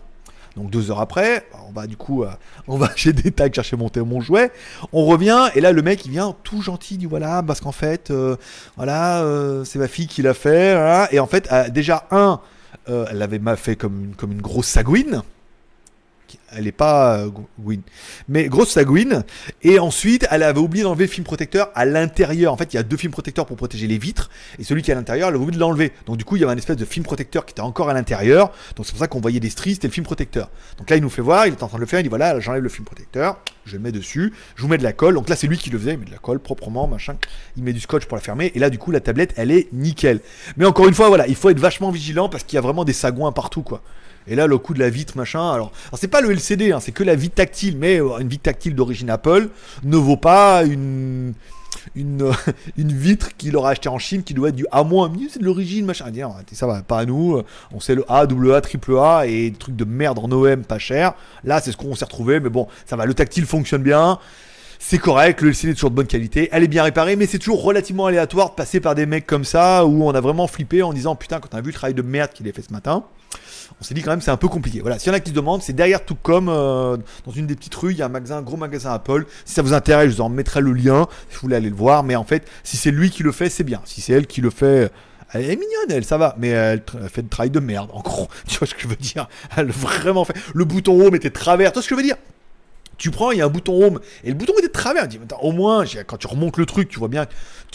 Donc 0.55 0.69
deux 0.69 0.89
heures 0.89 1.01
après, 1.01 1.45
on 1.67 1.73
va 1.73 1.85
du 1.85 1.97
coup, 1.97 2.23
euh, 2.23 2.29
on 2.67 2.77
va 2.77 2.89
chez 2.95 3.11
des 3.11 3.31
tags 3.31 3.51
chercher 3.51 3.75
mon, 3.75 3.89
mon 4.05 4.21
jouet. 4.21 4.51
On 4.93 5.05
revient 5.05 5.49
et 5.53 5.61
là 5.61 5.71
le 5.71 5.81
mec 5.81 6.05
il 6.05 6.11
vient 6.11 6.33
tout 6.43 6.61
gentil, 6.61 6.95
il 6.95 6.99
dit 6.99 7.05
voilà 7.05 7.43
parce 7.43 7.59
qu'en 7.59 7.73
fait, 7.73 8.09
euh, 8.09 8.37
voilà, 8.77 9.21
euh, 9.21 9.65
c'est 9.65 9.79
ma 9.79 9.87
fille 9.87 10.07
qui 10.07 10.21
l'a 10.21 10.33
fait. 10.33 11.09
Et 11.11 11.19
en 11.19 11.27
fait, 11.27 11.49
déjà 11.71 12.07
un, 12.11 12.39
elle 12.87 13.17
l'avait 13.17 13.41
fait 13.57 13.75
comme 13.75 14.05
une, 14.05 14.15
comme 14.15 14.31
une 14.31 14.41
grosse 14.41 14.67
sagouine 14.67 15.23
elle 16.57 16.67
est 16.67 16.71
pas 16.71 17.17
euh, 17.17 17.29
mais 18.27 18.47
grosse 18.47 18.71
sagouine. 18.71 19.23
Et 19.61 19.79
ensuite, 19.79 20.27
elle 20.31 20.43
avait 20.43 20.59
oublié 20.59 20.83
d'enlever 20.83 21.05
le 21.05 21.11
film 21.11 21.25
protecteur 21.25 21.69
à 21.75 21.85
l'intérieur. 21.85 22.53
En 22.53 22.57
fait, 22.57 22.73
il 22.73 22.77
y 22.77 22.79
a 22.79 22.83
deux 22.83 22.97
films 22.97 23.11
protecteurs 23.11 23.45
pour 23.45 23.57
protéger 23.57 23.87
les 23.87 23.97
vitres, 23.97 24.29
et 24.59 24.63
celui 24.63 24.81
qui 24.81 24.91
est 24.91 24.93
à 24.93 24.97
l'intérieur, 24.97 25.29
elle 25.29 25.35
a 25.35 25.37
oublié 25.37 25.55
de 25.55 25.59
l'enlever. 25.59 25.91
Donc 26.05 26.17
du 26.17 26.25
coup, 26.25 26.35
il 26.35 26.41
y 26.41 26.43
avait 26.43 26.53
un 26.53 26.57
espèce 26.57 26.77
de 26.77 26.85
film 26.85 27.05
protecteur 27.05 27.45
qui 27.45 27.51
était 27.51 27.61
encore 27.61 27.89
à 27.89 27.93
l'intérieur. 27.93 28.51
Donc 28.75 28.85
c'est 28.85 28.91
pour 28.91 28.99
ça 28.99 29.07
qu'on 29.07 29.21
voyait 29.21 29.39
des 29.39 29.49
stries, 29.49 29.75
c'était 29.75 29.87
le 29.87 29.93
film 29.93 30.05
protecteur. 30.05 30.49
Donc 30.77 30.89
là, 30.89 30.95
il 30.95 31.01
nous 31.01 31.09
fait 31.09 31.21
voir, 31.21 31.47
il 31.47 31.53
est 31.53 31.63
en 31.63 31.67
train 31.67 31.77
de 31.77 31.81
le 31.81 31.87
faire, 31.87 31.99
il 31.99 32.03
dit 32.03 32.09
voilà, 32.09 32.39
j'enlève 32.39 32.63
le 32.63 32.69
film 32.69 32.85
protecteur, 32.85 33.39
je 33.65 33.77
le 33.77 33.81
mets 33.81 33.91
dessus, 33.91 34.33
je 34.55 34.61
vous 34.61 34.67
mets 34.67 34.77
de 34.77 34.83
la 34.83 34.93
colle. 34.93 35.15
Donc 35.15 35.29
là, 35.29 35.35
c'est 35.35 35.47
lui 35.47 35.57
qui 35.57 35.69
le 35.69 35.79
faisait, 35.79 35.93
il 35.93 35.99
met 35.99 36.05
de 36.05 36.11
la 36.11 36.17
colle 36.17 36.39
proprement, 36.39 36.87
machin. 36.87 37.15
Il 37.57 37.63
met 37.63 37.73
du 37.73 37.79
scotch 37.79 38.05
pour 38.05 38.17
la 38.17 38.21
fermer, 38.21 38.51
et 38.55 38.59
là, 38.59 38.69
du 38.69 38.77
coup, 38.77 38.91
la 38.91 38.99
tablette, 38.99 39.33
elle 39.37 39.51
est 39.51 39.71
nickel. 39.73 40.21
Mais 40.57 40.65
encore 40.65 40.87
une 40.87 40.93
fois, 40.93 41.07
voilà, 41.07 41.27
il 41.27 41.35
faut 41.35 41.49
être 41.49 41.59
vachement 41.59 41.91
vigilant 41.91 42.29
parce 42.29 42.43
qu'il 42.43 42.55
y 42.55 42.59
a 42.59 42.61
vraiment 42.61 42.85
des 42.85 42.93
sagouins 42.93 43.31
partout, 43.31 43.63
quoi. 43.63 43.81
Et 44.27 44.35
là, 44.35 44.47
le 44.47 44.57
coup 44.57 44.73
de 44.73 44.79
la 44.79 44.89
vitre, 44.89 45.17
machin. 45.17 45.51
Alors, 45.51 45.71
c'est 45.93 46.07
pas 46.07 46.21
le 46.21 46.31
LCD, 46.31 46.71
hein, 46.71 46.79
c'est 46.79 46.91
que 46.91 47.03
la 47.03 47.15
vitre 47.15 47.35
tactile, 47.35 47.77
mais 47.77 47.99
euh, 47.99 48.17
une 48.19 48.27
vitre 48.27 48.43
tactile 48.43 48.75
d'origine 48.75 49.09
Apple 49.09 49.49
ne 49.83 49.97
vaut 49.97 50.17
pas 50.17 50.63
une, 50.63 51.33
une, 51.95 52.31
une 52.77 52.91
vitre 52.91 53.35
qu'il 53.37 53.55
aura 53.55 53.71
acheté 53.71 53.89
en 53.89 53.99
Chine 53.99 54.23
qui 54.23 54.33
doit 54.33 54.49
être 54.49 54.55
du 54.55 54.65
A-, 54.71 54.83
c'est 55.29 55.39
de 55.39 55.45
l'origine, 55.45 55.85
machin. 55.85 56.09
Dire, 56.09 56.31
ça 56.51 56.67
va, 56.67 56.81
pas 56.81 56.99
à 56.99 57.05
nous. 57.05 57.41
On 57.71 57.79
sait 57.79 57.95
le 57.95 58.03
A, 58.11 58.21
AA, 58.21 58.61
triple 58.61 58.97
A 58.97 59.25
et 59.27 59.51
des 59.51 59.57
trucs 59.57 59.75
de 59.75 59.85
merde 59.85 60.19
en 60.19 60.31
OM 60.31 60.63
pas 60.63 60.79
cher. 60.79 61.13
Là, 61.43 61.61
c'est 61.61 61.71
ce 61.71 61.77
qu'on 61.77 61.95
s'est 61.95 62.05
retrouvé, 62.05 62.39
mais 62.39 62.49
bon, 62.49 62.67
ça 62.85 62.95
va. 62.95 63.05
Le 63.05 63.13
tactile 63.13 63.45
fonctionne 63.45 63.83
bien. 63.83 64.19
C'est 64.79 64.99
correct, 64.99 65.41
le 65.41 65.49
LCD 65.49 65.71
est 65.71 65.73
toujours 65.75 65.89
de 65.89 65.95
bonne 65.95 66.05
qualité, 66.05 66.49
elle 66.51 66.63
est 66.63 66.67
bien 66.67 66.83
réparée, 66.83 67.15
mais 67.15 67.25
c'est 67.25 67.39
toujours 67.39 67.63
relativement 67.63 68.05
aléatoire 68.05 68.51
de 68.51 68.55
passer 68.55 68.79
par 68.79 68.93
des 68.93 69.05
mecs 69.05 69.25
comme 69.25 69.45
ça 69.45 69.85
où 69.85 70.03
on 70.03 70.11
a 70.11 70.21
vraiment 70.21 70.47
flippé 70.47 70.83
en 70.83 70.93
disant 70.93 71.15
putain, 71.15 71.39
quand 71.39 71.55
on 71.55 71.57
a 71.57 71.61
vu 71.61 71.67
le 71.67 71.73
travail 71.73 71.93
de 71.95 72.01
merde 72.01 72.31
qu'il 72.33 72.47
a 72.47 72.51
fait 72.51 72.61
ce 72.61 72.73
matin, 72.73 73.03
on 73.79 73.83
s'est 73.83 73.93
dit 73.93 74.01
quand 74.01 74.11
même 74.11 74.21
c'est 74.21 74.31
un 74.31 74.37
peu 74.37 74.47
compliqué. 74.47 74.81
Voilà, 74.81 74.99
s'il 74.99 75.11
y 75.11 75.11
en 75.11 75.17
a 75.17 75.19
qui 75.19 75.31
se 75.31 75.35
demandent, 75.35 75.61
c'est 75.61 75.73
derrière 75.73 76.03
tout 76.03 76.15
comme 76.15 76.49
euh, 76.49 76.97
dans 77.25 77.31
une 77.31 77.47
des 77.47 77.55
petites 77.55 77.75
rues, 77.75 77.91
il 77.91 77.97
y 77.97 78.01
a 78.01 78.05
un 78.05 78.09
magasin, 78.09 78.41
gros 78.41 78.57
magasin 78.57 78.93
Apple. 78.93 79.25
Si 79.45 79.53
ça 79.53 79.61
vous 79.61 79.73
intéresse, 79.73 80.11
je 80.11 80.15
vous 80.15 80.21
en 80.21 80.29
mettrai 80.29 80.61
le 80.61 80.73
lien 80.73 81.07
si 81.29 81.35
vous 81.35 81.41
voulez 81.41 81.55
aller 81.55 81.69
le 81.69 81.75
voir. 81.75 82.03
Mais 82.03 82.15
en 82.15 82.23
fait, 82.23 82.47
si 82.63 82.77
c'est 82.77 82.91
lui 82.91 83.09
qui 83.09 83.23
le 83.23 83.31
fait, 83.31 83.49
c'est 83.49 83.63
bien. 83.63 83.81
Si 83.85 84.01
c'est 84.01 84.13
elle 84.13 84.27
qui 84.27 84.41
le 84.41 84.49
fait, 84.49 84.91
elle 85.33 85.49
est 85.49 85.55
mignonne, 85.55 85.89
elle, 85.89 86.05
ça 86.05 86.17
va, 86.17 86.35
mais 86.37 86.49
elle, 86.49 86.83
fait 87.09 87.23
de 87.23 87.29
travail 87.29 87.49
de 87.49 87.59
merde, 87.59 87.89
en 87.93 88.01
gros. 88.01 88.27
Tu 88.47 88.57
vois 88.57 88.67
ce 88.67 88.75
que 88.75 88.81
je 88.81 88.87
veux 88.87 88.95
dire? 88.95 89.27
Elle 89.57 89.71
vraiment 89.71 90.25
fait. 90.25 90.35
Le 90.53 90.65
bouton 90.65 91.05
home 91.05 91.15
était 91.15 91.29
travers. 91.29 91.71
Tu 91.71 91.75
vois 91.75 91.83
ce 91.83 91.89
que 91.89 91.95
je 91.95 91.99
veux 91.99 92.05
dire? 92.05 92.17
Tu 92.97 93.11
prends, 93.11 93.31
il 93.31 93.39
y 93.39 93.41
a 93.41 93.45
un 93.45 93.49
bouton 93.49 93.85
home, 93.85 93.99
et 94.23 94.29
le 94.29 94.35
bouton 94.35 94.53
est 94.57 94.61
de 94.61 94.71
travers. 94.71 95.07
Dis, 95.07 95.19
au 95.41 95.51
moins, 95.51 95.85
quand 96.07 96.17
tu 96.17 96.27
remontes 96.27 96.57
le 96.57 96.65
truc, 96.65 96.89
tu 96.89 96.99
vois 96.99 97.07
bien, 97.07 97.25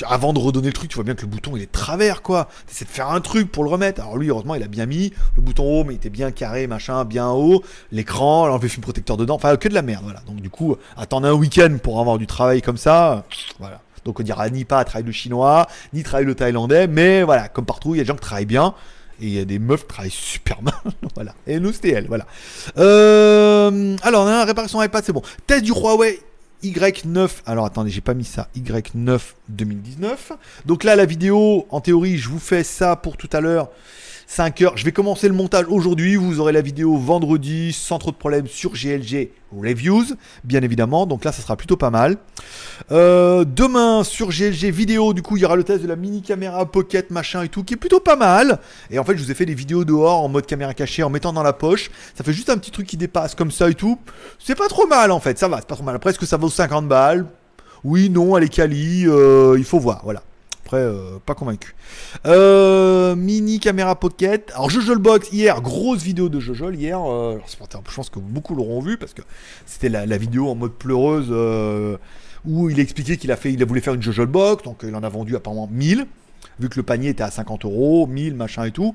avant 0.07 0.33
de 0.33 0.39
redonner 0.39 0.69
le 0.69 0.73
truc, 0.73 0.91
tu 0.91 0.95
vois 0.95 1.05
bien 1.05 1.15
que 1.15 1.23
le 1.23 1.27
bouton 1.27 1.57
il 1.57 1.63
est 1.63 1.67
de 1.67 1.71
travers, 1.71 2.23
quoi. 2.23 2.49
T'essaies 2.67 2.85
de 2.85 2.91
faire 2.91 3.11
un 3.11 3.21
truc 3.21 3.51
pour 3.53 3.65
le 3.65 3.71
remettre. 3.71 4.01
Alors 4.01 4.17
lui, 4.17 4.29
heureusement, 4.29 4.55
il 4.55 4.63
a 4.63 4.69
bien 4.69 4.87
mis. 4.87 5.13
Le 5.37 5.43
bouton 5.43 5.81
home, 5.81 5.91
il 5.91 5.97
était 5.97 6.11
bien 6.11 6.31
carré, 6.31 6.67
machin, 6.67 7.05
bien 7.05 7.29
haut. 7.29 7.63
L'écran, 7.93 8.47
l'enlevé 8.47 8.69
film 8.69 8.83
protecteur 8.83 9.17
dedans. 9.17 9.35
Enfin, 9.35 9.57
que 9.57 9.69
de 9.69 9.75
la 9.75 9.83
merde, 9.83 10.05
voilà. 10.05 10.21
Donc 10.27 10.41
du 10.41 10.51
coup, 10.51 10.77
attendre 10.97 11.27
un 11.27 11.33
week-end 11.33 11.77
pour 11.83 12.01
avoir 12.01 12.19
du 12.19 12.27
travail 12.27 12.63
comme 12.63 12.79
ça, 12.79 13.25
voilà. 13.59 13.81
Donc 14.05 14.19
on 14.21 14.23
dira 14.23 14.49
ni 14.49 14.65
pas 14.65 14.83
travail 14.85 15.05
de 15.05 15.13
chinois, 15.13 15.67
ni 15.93 16.03
travail 16.03 16.25
de 16.25 16.33
thaïlandais, 16.33 16.87
mais 16.87 17.23
voilà, 17.23 17.49
comme 17.49 17.67
partout, 17.67 17.95
il 17.95 17.99
y 17.99 18.01
a 18.01 18.05
des 18.05 18.09
gens 18.09 18.15
qui 18.15 18.21
travaillent 18.21 18.47
bien. 18.47 18.75
Et 19.21 19.27
il 19.27 19.33
y 19.33 19.39
a 19.39 19.45
des 19.45 19.59
meufs 19.59 19.83
qui 19.83 19.89
travaillent 19.89 20.11
super 20.11 20.63
mal. 20.63 20.75
voilà. 21.15 21.35
Et 21.47 21.61
nous, 21.61 21.73
c'était 21.73 21.91
elle. 21.91 22.07
Voilà. 22.07 22.27
Euh, 22.79 23.97
alors, 24.03 24.25
on 24.25 24.27
a 24.27 24.43
un 24.43 24.45
réparation 24.45 24.83
iPad, 24.83 25.05
c'est 25.05 25.13
bon. 25.13 25.23
Test 25.47 25.65
du 25.65 25.73
Huawei 25.73 26.21
Y9. 26.63 27.29
Alors, 27.47 27.65
attendez, 27.67 27.91
j'ai 27.91 28.01
pas 28.01 28.15
mis 28.15 28.25
ça. 28.25 28.49
Y9 28.57 29.21
2019. 29.49 30.33
Donc 30.67 30.85
là, 30.85 30.97
la 30.97 31.07
vidéo, 31.07 31.67
en 31.71 31.81
théorie, 31.81 32.19
je 32.19 32.29
vous 32.29 32.39
fais 32.39 32.65
ça 32.65 32.97
pour 32.97 33.17
tout 33.17 33.31
à 33.33 33.41
l'heure. 33.41 33.71
5 34.31 34.63
heures. 34.63 34.77
Je 34.77 34.85
vais 34.85 34.93
commencer 34.93 35.27
le 35.27 35.35
montage 35.35 35.65
aujourd'hui. 35.69 36.15
Vous 36.15 36.39
aurez 36.39 36.53
la 36.53 36.61
vidéo 36.61 36.97
vendredi 36.97 37.73
sans 37.73 37.99
trop 37.99 38.13
de 38.13 38.17
problèmes 38.17 38.47
sur 38.47 38.75
GLG 38.75 39.33
Reviews, 39.53 40.05
bien 40.45 40.63
évidemment. 40.63 41.05
Donc 41.05 41.25
là, 41.25 41.33
ça 41.33 41.43
sera 41.43 41.57
plutôt 41.57 41.77
pas 41.77 41.91
mal. 41.91 42.17
Euh, 42.93 43.45
demain 43.45 44.05
sur 44.05 44.29
GLG 44.29 44.71
vidéo, 44.71 45.15
du 45.15 45.23
coup, 45.23 45.37
il 45.37 45.43
y 45.43 45.45
aura 45.45 45.57
le 45.57 45.65
test 45.65 45.83
de 45.83 45.89
la 45.89 45.97
mini 45.97 46.23
caméra 46.23 46.65
pocket 46.71 47.11
machin 47.11 47.43
et 47.43 47.49
tout, 47.49 47.65
qui 47.65 47.75
est 47.75 47.77
plutôt 47.77 47.99
pas 47.99 48.15
mal. 48.15 48.61
Et 48.93 49.01
en 49.01 49.05
fait, 49.05 49.17
je 49.17 49.25
vous 49.25 49.33
ai 49.33 49.35
fait 49.35 49.47
des 49.47 49.55
vidéos 49.55 49.85
dehors 49.85 50.23
en 50.23 50.29
mode 50.29 50.47
caméra 50.47 50.75
cachée, 50.75 51.03
en 51.03 51.11
mettant 51.11 51.33
dans 51.33 51.43
la 51.43 51.53
poche. 51.53 51.91
Ça 52.15 52.23
fait 52.23 52.33
juste 52.33 52.51
un 52.51 52.57
petit 52.57 52.71
truc 52.71 52.87
qui 52.87 52.97
dépasse 52.97 53.35
comme 53.35 53.51
ça 53.51 53.69
et 53.69 53.75
tout. 53.75 53.99
C'est 54.39 54.55
pas 54.55 54.69
trop 54.69 54.87
mal 54.87 55.11
en 55.11 55.19
fait. 55.19 55.41
Ça 55.41 55.49
va, 55.49 55.57
c'est 55.57 55.67
pas 55.67 55.75
trop 55.75 55.85
mal. 55.85 55.97
Après, 55.97 56.11
est-ce 56.11 56.21
que 56.21 56.27
ça 56.27 56.37
vaut 56.37 56.51
50 56.51 56.87
balles? 56.87 57.27
Oui, 57.83 58.11
non, 58.11 58.37
elle 58.37 58.45
est 58.45 58.49
quali. 58.49 59.09
Euh, 59.09 59.57
il 59.59 59.65
faut 59.65 59.81
voir. 59.81 60.03
Voilà. 60.05 60.23
Euh, 60.75 61.19
pas 61.25 61.35
convaincu. 61.35 61.75
Euh, 62.27 63.17
mini 63.17 63.61
caméra 63.61 63.99
pocket. 63.99 64.51
Alors, 64.55 64.71
Box 64.99 65.33
hier, 65.33 65.61
grosse 65.61 66.03
vidéo 66.03 66.29
de 66.29 66.41
Jojol 66.41 66.77
hier. 66.77 67.01
Euh, 67.01 67.39
je 67.49 67.95
pense 67.95 68.11
que 68.11 68.19
beaucoup 68.19 68.55
l'auront 68.55 68.81
vu 68.81 68.97
parce 68.97 69.15
que 69.15 69.23
c'était 69.67 69.89
la, 69.89 70.19
vidéo 70.19 70.49
en 70.49 70.55
mode 70.55 70.75
pleureuse 70.75 71.31
où 72.45 72.71
il 72.71 72.81
expliquait 72.81 73.17
qu'il 73.17 73.33
a 73.33 73.37
fait, 73.37 73.53
il 73.53 73.63
a 73.63 73.67
voulu 73.67 73.81
faire 73.81 73.95
une 73.95 74.03
Jojol 74.03 74.27
Box, 74.27 74.65
donc 74.65 74.81
il 74.83 74.95
en 74.95 75.03
a 75.03 75.09
vendu 75.09 75.37
apparemment 75.37 75.69
1000, 75.71 76.07
vu 76.59 76.69
que 76.71 76.77
le 76.77 76.83
panier 76.83 77.11
était 77.11 77.23
à 77.23 77.31
50 77.31 77.67
euros, 77.67 78.07
1000, 78.07 78.35
machin 78.35 78.65
et 78.65 78.71
tout. 78.71 78.95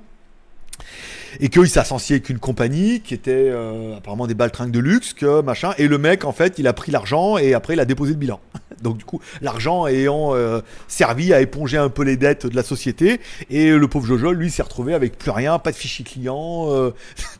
Et 1.39 1.49
qu'il 1.49 1.69
s'est 1.69 1.79
associé 1.79 2.15
avec 2.15 2.29
une 2.29 2.39
compagnie 2.39 3.01
qui 3.01 3.13
était 3.13 3.49
euh, 3.49 3.97
apparemment 3.97 4.27
des 4.27 4.33
baltringues 4.33 4.71
de 4.71 4.79
luxe, 4.79 5.13
que 5.13 5.41
machin, 5.41 5.73
et 5.77 5.87
le 5.87 5.97
mec 5.97 6.25
en 6.25 6.31
fait 6.31 6.59
il 6.59 6.67
a 6.67 6.73
pris 6.73 6.91
l'argent 6.91 7.37
et 7.37 7.53
après 7.53 7.73
il 7.73 7.79
a 7.79 7.85
déposé 7.85 8.13
le 8.13 8.19
bilan. 8.19 8.39
Donc 8.81 8.97
du 8.97 9.05
coup 9.05 9.19
l'argent 9.41 9.87
ayant 9.87 10.35
euh, 10.35 10.61
servi 10.87 11.33
à 11.33 11.41
éponger 11.41 11.77
un 11.77 11.89
peu 11.89 12.03
les 12.03 12.17
dettes 12.17 12.45
de 12.45 12.55
la 12.55 12.63
société, 12.63 13.19
et 13.49 13.71
le 13.71 13.87
pauvre 13.87 14.05
Jojo 14.05 14.31
lui 14.31 14.49
s'est 14.49 14.63
retrouvé 14.63 14.93
avec 14.93 15.17
plus 15.17 15.31
rien, 15.31 15.59
pas 15.59 15.71
de 15.71 15.77
fichier 15.77 16.05
client, 16.05 16.67
euh, 16.69 16.91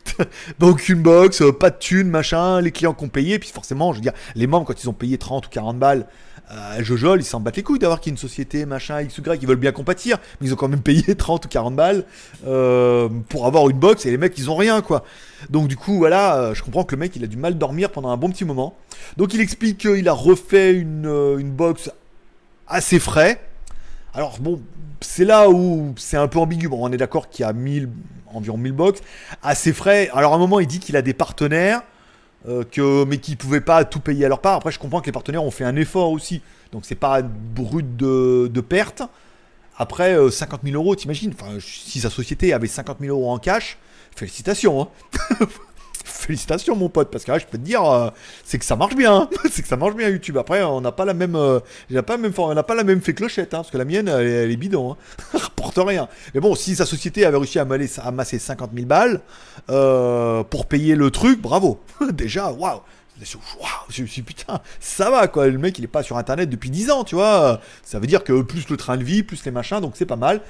aucune 0.60 1.02
box, 1.02 1.42
pas 1.58 1.70
de 1.70 1.78
thunes, 1.78 2.08
machin, 2.08 2.60
les 2.60 2.72
clients 2.72 2.94
qui 2.94 3.04
ont 3.04 3.08
payé, 3.08 3.38
puis 3.38 3.50
forcément 3.50 3.92
je 3.92 3.98
veux 3.98 4.02
dire 4.02 4.14
les 4.34 4.46
membres 4.46 4.66
quand 4.66 4.82
ils 4.82 4.88
ont 4.88 4.94
payé 4.94 5.18
30 5.18 5.46
ou 5.46 5.50
40 5.50 5.78
balles 5.78 6.06
euh, 6.52 6.82
Jojol, 6.82 7.20
ils 7.20 7.24
s'en 7.24 7.40
battent 7.40 7.56
les 7.56 7.62
couilles 7.62 7.78
d'avoir 7.78 8.00
qu'il 8.00 8.10
y 8.10 8.14
une 8.14 8.18
société, 8.18 8.66
machin, 8.66 9.00
X 9.00 9.18
ou 9.18 9.22
Y, 9.22 9.42
ils 9.42 9.48
veulent 9.48 9.56
bien 9.56 9.72
compatir, 9.72 10.18
mais 10.40 10.46
ils 10.46 10.52
ont 10.52 10.56
quand 10.56 10.68
même 10.68 10.80
payé 10.80 11.14
30 11.16 11.44
ou 11.44 11.48
40 11.48 11.74
balles 11.74 12.04
euh, 12.46 13.08
pour 13.28 13.46
avoir 13.46 13.68
une 13.68 13.78
box 13.78 14.06
et 14.06 14.10
les 14.10 14.18
mecs, 14.18 14.36
ils 14.38 14.50
ont 14.50 14.56
rien, 14.56 14.80
quoi. 14.80 15.04
Donc, 15.50 15.68
du 15.68 15.76
coup, 15.76 15.98
voilà, 15.98 16.36
euh, 16.36 16.54
je 16.54 16.62
comprends 16.62 16.84
que 16.84 16.94
le 16.94 17.00
mec, 17.00 17.16
il 17.16 17.24
a 17.24 17.26
du 17.26 17.36
mal 17.36 17.58
dormir 17.58 17.90
pendant 17.90 18.10
un 18.10 18.16
bon 18.16 18.30
petit 18.30 18.44
moment. 18.44 18.76
Donc, 19.16 19.34
il 19.34 19.40
explique 19.40 19.78
qu'il 19.78 20.08
a 20.08 20.12
refait 20.12 20.72
une, 20.74 21.06
euh, 21.06 21.38
une 21.38 21.50
box 21.50 21.90
assez 22.68 22.98
frais. 22.98 23.40
Alors, 24.14 24.38
bon, 24.40 24.60
c'est 25.00 25.24
là 25.24 25.50
où 25.50 25.94
c'est 25.96 26.16
un 26.16 26.28
peu 26.28 26.38
ambigu. 26.38 26.68
On 26.70 26.92
est 26.92 26.96
d'accord 26.96 27.28
qu'il 27.28 27.44
y 27.44 27.48
a 27.48 27.52
1000, 27.52 27.88
environ 28.32 28.56
1000 28.56 28.72
box, 28.72 29.00
assez 29.42 29.72
frais. 29.72 30.10
Alors, 30.14 30.32
à 30.32 30.36
un 30.36 30.38
moment, 30.38 30.60
il 30.60 30.66
dit 30.66 30.78
qu'il 30.78 30.96
a 30.96 31.02
des 31.02 31.14
partenaires. 31.14 31.82
Euh, 32.48 33.04
mais 33.06 33.18
qui 33.18 33.34
pouvaient 33.34 33.60
pas 33.60 33.84
tout 33.84 34.00
payer 34.00 34.24
à 34.24 34.28
leur 34.28 34.40
part. 34.40 34.54
Après, 34.54 34.70
je 34.70 34.78
comprends 34.78 35.00
que 35.00 35.06
les 35.06 35.12
partenaires 35.12 35.42
ont 35.42 35.50
fait 35.50 35.64
un 35.64 35.76
effort 35.76 36.10
aussi. 36.10 36.42
Donc, 36.72 36.84
c'est 36.84 36.94
pas 36.94 37.22
brut 37.22 37.96
de, 37.96 38.60
perte. 38.60 39.02
Après, 39.76 40.16
50 40.30 40.60
000 40.64 40.76
euros, 40.76 40.94
t'imagines? 40.94 41.32
Enfin, 41.38 41.58
Si 41.60 42.00
sa 42.00 42.10
société 42.10 42.52
avait 42.52 42.68
50 42.68 42.98
000 43.00 43.16
euros 43.16 43.32
en 43.32 43.38
cash, 43.38 43.78
félicitations. 44.14 44.82
Hein. 44.82 45.46
félicitations, 46.26 46.76
mon 46.76 46.88
pote, 46.88 47.10
parce 47.10 47.24
que 47.24 47.32
là, 47.32 47.38
je 47.38 47.46
peux 47.46 47.56
te 47.56 47.62
dire, 47.62 47.84
euh, 47.84 48.10
c'est 48.44 48.58
que 48.58 48.64
ça 48.64 48.76
marche 48.76 48.96
bien. 48.96 49.14
Hein. 49.14 49.30
c'est 49.50 49.62
que 49.62 49.68
ça 49.68 49.76
marche 49.76 49.94
bien 49.94 50.08
YouTube. 50.08 50.36
Après, 50.36 50.62
on 50.62 50.80
n'a 50.80 50.92
pas 50.92 51.04
la 51.04 51.14
même, 51.14 51.36
euh, 51.36 51.60
pas 52.04 52.16
même, 52.16 52.32
on 52.36 52.54
n'a 52.54 52.62
pas 52.62 52.74
la 52.74 52.84
même 52.84 53.00
fait 53.00 53.14
clochette, 53.14 53.54
hein, 53.54 53.58
parce 53.58 53.70
que 53.70 53.78
la 53.78 53.84
mienne, 53.84 54.08
elle, 54.08 54.50
est 54.50 54.56
bidon. 54.56 54.92
Hein. 54.92 54.96
rapporte 55.38 55.78
rien. 55.78 56.08
Mais 56.34 56.40
bon, 56.40 56.54
si 56.54 56.76
sa 56.76 56.84
société 56.84 57.24
avait 57.24 57.38
réussi 57.38 57.58
à 57.58 57.66
amasser 58.04 58.38
50 58.38 58.70
000 58.74 58.86
balles 58.86 59.20
euh, 59.70 60.42
pour 60.42 60.66
payer 60.66 60.96
le 60.96 61.10
truc, 61.10 61.40
bravo. 61.40 61.80
Déjà, 62.12 62.50
waouh. 62.50 62.80
je 63.88 64.04
suis 64.04 64.22
putain, 64.22 64.60
ça 64.80 65.10
va 65.10 65.28
quoi. 65.28 65.46
Le 65.46 65.58
mec 65.58 65.78
il 65.78 65.84
est 65.84 65.88
pas 65.88 66.02
sur 66.02 66.18
internet 66.18 66.50
depuis 66.50 66.70
10 66.70 66.90
ans, 66.90 67.04
tu 67.04 67.14
vois. 67.14 67.60
Ça 67.82 67.98
veut 67.98 68.06
dire 68.06 68.24
que 68.24 68.42
plus 68.42 68.68
le 68.68 68.76
train 68.76 68.96
de 68.96 69.04
vie, 69.04 69.22
plus 69.22 69.44
les 69.44 69.50
machins, 69.50 69.80
donc 69.80 69.92
c'est 69.94 70.06
pas 70.06 70.16
mal. 70.16 70.42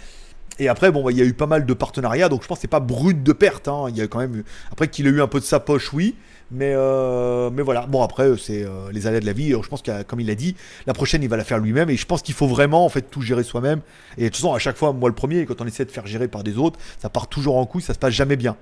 Et 0.58 0.68
après, 0.68 0.90
bon, 0.90 1.02
bah, 1.02 1.12
il 1.12 1.18
y 1.18 1.22
a 1.22 1.24
eu 1.24 1.34
pas 1.34 1.46
mal 1.46 1.66
de 1.66 1.74
partenariats, 1.74 2.28
donc 2.28 2.42
je 2.42 2.48
pense 2.48 2.58
que 2.58 2.62
c'est 2.62 2.68
pas 2.68 2.80
brut 2.80 3.22
de 3.22 3.32
perte. 3.32 3.68
Hein. 3.68 3.86
Il 3.88 3.96
y 3.96 4.00
a 4.00 4.06
quand 4.06 4.18
même. 4.18 4.42
Après 4.72 4.88
qu'il 4.88 5.06
ait 5.06 5.10
eu 5.10 5.20
un 5.20 5.26
peu 5.26 5.40
de 5.40 5.44
sa 5.44 5.60
poche, 5.60 5.92
oui. 5.92 6.14
Mais, 6.50 6.72
euh, 6.76 7.50
mais 7.50 7.62
voilà. 7.62 7.86
Bon, 7.86 8.02
après, 8.02 8.36
c'est 8.38 8.64
euh, 8.64 8.90
les 8.92 9.06
aléas 9.06 9.20
de 9.20 9.26
la 9.26 9.32
vie. 9.32 9.50
Je 9.50 9.68
pense 9.68 9.82
que, 9.82 10.02
comme 10.04 10.20
il 10.20 10.28
l'a 10.28 10.34
dit, 10.34 10.54
la 10.86 10.94
prochaine, 10.94 11.22
il 11.22 11.28
va 11.28 11.36
la 11.36 11.44
faire 11.44 11.58
lui-même. 11.58 11.90
Et 11.90 11.96
je 11.96 12.06
pense 12.06 12.22
qu'il 12.22 12.34
faut 12.34 12.46
vraiment, 12.46 12.84
en 12.84 12.88
fait, 12.88 13.02
tout 13.02 13.20
gérer 13.20 13.42
soi-même. 13.42 13.80
Et 14.16 14.24
de 14.24 14.28
toute 14.28 14.36
façon, 14.36 14.54
à 14.54 14.58
chaque 14.58 14.76
fois, 14.76 14.92
moi 14.92 15.08
le 15.08 15.14
premier, 15.14 15.44
quand 15.44 15.60
on 15.60 15.66
essaie 15.66 15.84
de 15.84 15.90
faire 15.90 16.06
gérer 16.06 16.28
par 16.28 16.44
des 16.44 16.56
autres, 16.56 16.78
ça 16.98 17.08
part 17.08 17.28
toujours 17.28 17.56
en 17.56 17.66
couille, 17.66 17.82
ça 17.82 17.94
se 17.94 17.98
passe 17.98 18.14
jamais 18.14 18.36
bien. 18.36 18.56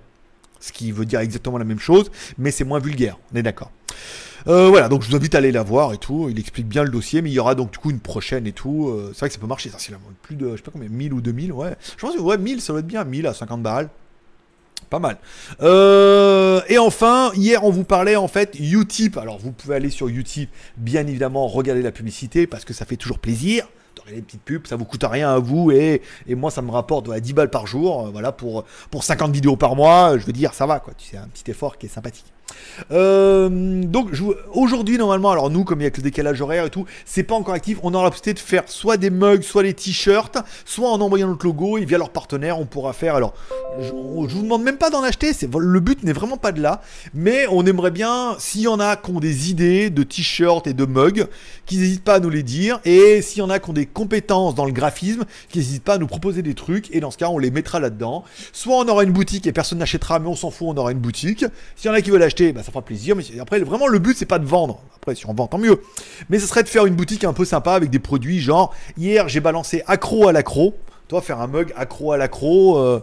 Ce 0.60 0.72
qui 0.72 0.92
veut 0.92 1.04
dire 1.04 1.20
exactement 1.20 1.58
la 1.58 1.64
même 1.64 1.78
chose, 1.78 2.10
mais 2.38 2.50
c'est 2.50 2.64
moins 2.64 2.78
vulgaire. 2.78 3.18
On 3.32 3.36
est 3.36 3.42
d'accord. 3.42 3.70
Euh, 4.46 4.68
voilà, 4.68 4.88
donc 4.88 5.02
je 5.02 5.08
vous 5.08 5.16
invite 5.16 5.34
à 5.34 5.38
aller 5.38 5.52
la 5.52 5.62
voir 5.62 5.92
et 5.92 5.98
tout. 5.98 6.28
Il 6.30 6.38
explique 6.38 6.68
bien 6.68 6.82
le 6.82 6.90
dossier, 6.90 7.22
mais 7.22 7.30
il 7.30 7.32
y 7.32 7.38
aura 7.38 7.54
donc 7.54 7.72
du 7.72 7.78
coup 7.78 7.90
une 7.90 8.00
prochaine 8.00 8.46
et 8.46 8.52
tout. 8.52 8.88
Euh, 8.88 9.10
c'est 9.12 9.20
vrai 9.20 9.28
que 9.28 9.34
ça 9.34 9.40
peut 9.40 9.46
marcher, 9.46 9.70
ça, 9.70 9.78
c'est 9.78 9.94
plus 10.22 10.36
de, 10.36 10.52
je 10.52 10.56
sais 10.56 10.62
pas 10.62 10.70
combien, 10.70 10.88
1000 10.88 11.12
ou 11.14 11.20
2000, 11.20 11.52
ouais. 11.52 11.74
Je 11.96 12.00
pense 12.00 12.14
que 12.14 12.20
ouais, 12.20 12.38
1000, 12.38 12.60
ça 12.60 12.72
doit 12.72 12.80
être 12.80 12.86
bien, 12.86 13.04
1000 13.04 13.26
à 13.26 13.34
50 13.34 13.62
balles. 13.62 13.88
Pas 14.90 14.98
mal. 14.98 15.16
Euh, 15.62 16.60
et 16.68 16.78
enfin, 16.78 17.32
hier 17.34 17.64
on 17.64 17.70
vous 17.70 17.84
parlait 17.84 18.16
en 18.16 18.28
fait 18.28 18.54
Utip. 18.60 19.16
Alors 19.16 19.38
vous 19.38 19.50
pouvez 19.50 19.74
aller 19.74 19.90
sur 19.90 20.08
Utip, 20.08 20.50
bien 20.76 21.06
évidemment, 21.06 21.48
regarder 21.48 21.82
la 21.82 21.90
publicité 21.90 22.46
parce 22.46 22.64
que 22.64 22.74
ça 22.74 22.84
fait 22.84 22.96
toujours 22.96 23.18
plaisir 23.18 23.66
les 24.10 24.22
petites 24.22 24.42
pubs, 24.42 24.66
ça 24.66 24.76
vous 24.76 24.84
coûte 24.84 25.04
rien 25.04 25.30
à 25.34 25.38
vous 25.38 25.70
et, 25.70 26.02
et 26.26 26.34
moi 26.34 26.50
ça 26.50 26.62
me 26.62 26.70
rapporte 26.70 27.10
10 27.10 27.32
balles 27.32 27.50
par 27.50 27.66
jour, 27.66 28.10
voilà 28.12 28.32
pour, 28.32 28.64
pour 28.90 29.04
50 29.04 29.32
vidéos 29.32 29.56
par 29.56 29.76
mois, 29.76 30.18
je 30.18 30.26
veux 30.26 30.32
dire 30.32 30.54
ça 30.54 30.66
va 30.66 30.80
quoi, 30.80 30.92
c'est 30.98 31.16
un 31.16 31.28
petit 31.28 31.50
effort 31.50 31.78
qui 31.78 31.86
est 31.86 31.90
sympathique. 31.90 32.26
Euh, 32.90 33.48
donc 33.84 34.10
aujourd'hui 34.52 34.98
normalement, 34.98 35.30
alors 35.30 35.50
nous 35.50 35.64
comme 35.64 35.80
il 35.80 35.84
y 35.84 35.86
a 35.86 35.90
que 35.90 35.98
le 35.98 36.02
décalage 36.02 36.40
horaire 36.40 36.66
et 36.66 36.70
tout, 36.70 36.84
c'est 37.04 37.22
pas 37.22 37.34
encore 37.34 37.54
actif. 37.54 37.78
On 37.82 37.94
aura 37.94 38.04
la 38.04 38.10
possibilité 38.10 38.34
de 38.34 38.46
faire 38.46 38.64
soit 38.66 38.96
des 38.96 39.10
mugs, 39.10 39.42
soit 39.42 39.62
des 39.62 39.74
t-shirts, 39.74 40.38
soit 40.64 40.90
en 40.90 41.00
envoyant 41.00 41.28
notre 41.28 41.46
logo 41.46 41.78
et 41.78 41.84
via 41.84 41.98
leur 41.98 42.10
partenaire 42.10 42.58
on 42.58 42.66
pourra 42.66 42.92
faire. 42.92 43.14
Alors 43.14 43.34
je, 43.80 43.86
je 43.86 43.92
vous 44.34 44.42
demande 44.42 44.62
même 44.62 44.76
pas 44.76 44.90
d'en 44.90 45.02
acheter, 45.02 45.32
le 45.58 45.80
but 45.80 46.02
n'est 46.02 46.12
vraiment 46.12 46.36
pas 46.36 46.52
de 46.52 46.60
là, 46.60 46.82
mais 47.12 47.46
on 47.50 47.64
aimerait 47.66 47.90
bien 47.90 48.36
s'il 48.38 48.62
y 48.62 48.68
en 48.68 48.80
a 48.80 48.96
qui 48.96 49.10
ont 49.10 49.20
des 49.20 49.50
idées 49.50 49.90
de 49.90 50.02
t-shirts 50.02 50.66
et 50.66 50.74
de 50.74 50.84
mugs, 50.84 51.26
qu'ils 51.66 51.80
n'hésitent 51.80 52.04
pas 52.04 52.14
à 52.14 52.20
nous 52.20 52.30
les 52.30 52.42
dire 52.42 52.80
et 52.84 53.22
s'il 53.22 53.38
y 53.38 53.42
en 53.42 53.50
a 53.50 53.58
qui 53.58 53.70
ont 53.70 53.74
des 53.74 53.86
compétences 53.94 54.54
dans 54.54 54.66
le 54.66 54.72
graphisme, 54.72 55.24
qu'ils 55.48 55.62
n'hésitent 55.62 55.84
pas 55.84 55.94
à 55.94 55.98
nous 55.98 56.06
proposer 56.06 56.42
des 56.42 56.52
trucs 56.52 56.94
et 56.94 57.00
dans 57.00 57.10
ce 57.10 57.16
cas 57.16 57.28
on 57.28 57.38
les 57.38 57.50
mettra 57.50 57.80
là-dedans. 57.80 58.24
Soit 58.52 58.76
on 58.76 58.88
aura 58.88 59.04
une 59.04 59.12
boutique 59.12 59.46
et 59.46 59.52
personne 59.52 59.78
n'achètera, 59.78 60.18
mais 60.18 60.28
on 60.28 60.36
s'en 60.36 60.50
fout, 60.50 60.68
on 60.70 60.76
aura 60.76 60.92
une 60.92 60.98
boutique. 60.98 61.46
S'il 61.76 61.88
y 61.88 61.90
en 61.90 61.94
a 61.94 62.02
qui 62.02 62.10
veulent 62.10 62.22
acheter 62.22 62.44
bah, 62.52 62.62
ça 62.62 62.70
fera 62.70 62.82
plaisir. 62.82 63.16
Mais 63.16 63.24
après, 63.40 63.60
vraiment, 63.60 63.86
le 63.86 63.98
but, 63.98 64.16
c'est 64.16 64.26
pas 64.26 64.38
de 64.38 64.46
vendre. 64.46 64.80
Après, 64.96 65.14
si 65.14 65.26
on 65.26 65.34
vend, 65.34 65.46
tant 65.46 65.58
mieux. 65.58 65.80
Mais 66.28 66.38
ce 66.38 66.46
serait 66.46 66.62
de 66.62 66.68
faire 66.68 66.86
une 66.86 66.94
boutique 66.94 67.24
un 67.24 67.32
peu 67.32 67.44
sympa 67.44 67.72
avec 67.72 67.90
des 67.90 67.98
produits 67.98 68.40
genre, 68.40 68.74
hier, 68.96 69.28
j'ai 69.28 69.40
balancé 69.40 69.82
accro 69.86 70.28
à 70.28 70.32
l'accro. 70.32 70.74
Toi, 71.08 71.20
faire 71.20 71.40
un 71.40 71.46
mug 71.46 71.72
accro 71.76 72.12
à 72.12 72.16
l'accro. 72.16 72.78
Euh, 72.78 73.00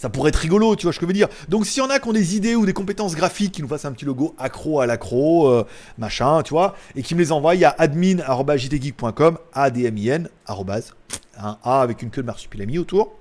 ça 0.00 0.08
pourrait 0.08 0.30
être 0.30 0.36
rigolo, 0.36 0.76
tu 0.76 0.86
vois 0.86 0.94
ce 0.94 0.98
que 0.98 1.04
je 1.04 1.08
veux 1.08 1.12
dire. 1.12 1.28
Donc 1.50 1.66
s'il 1.66 1.82
y 1.82 1.86
en 1.86 1.90
a 1.90 1.98
qui 1.98 2.08
ont 2.08 2.14
des 2.14 2.34
idées 2.34 2.54
ou 2.54 2.64
des 2.64 2.72
compétences 2.72 3.14
graphiques 3.14 3.52
qui 3.52 3.60
nous 3.60 3.68
fassent 3.68 3.84
un 3.84 3.92
petit 3.92 4.06
logo 4.06 4.34
accro 4.38 4.80
à 4.80 4.86
l'accro, 4.86 5.48
euh, 5.48 5.66
machin, 5.98 6.42
tu 6.42 6.54
vois, 6.54 6.74
et 6.96 7.02
qui 7.02 7.14
me 7.14 7.20
les 7.20 7.32
envoient, 7.32 7.52
a 7.52 7.74
admin.jtgeek.com, 7.76 9.36
A-D-M-I-N, 9.52 10.30
un 10.48 11.58
A 11.62 11.82
avec 11.82 12.00
une 12.00 12.08
queue 12.08 12.22
de 12.22 12.26
marsupilami 12.26 12.78
autour 12.78 13.19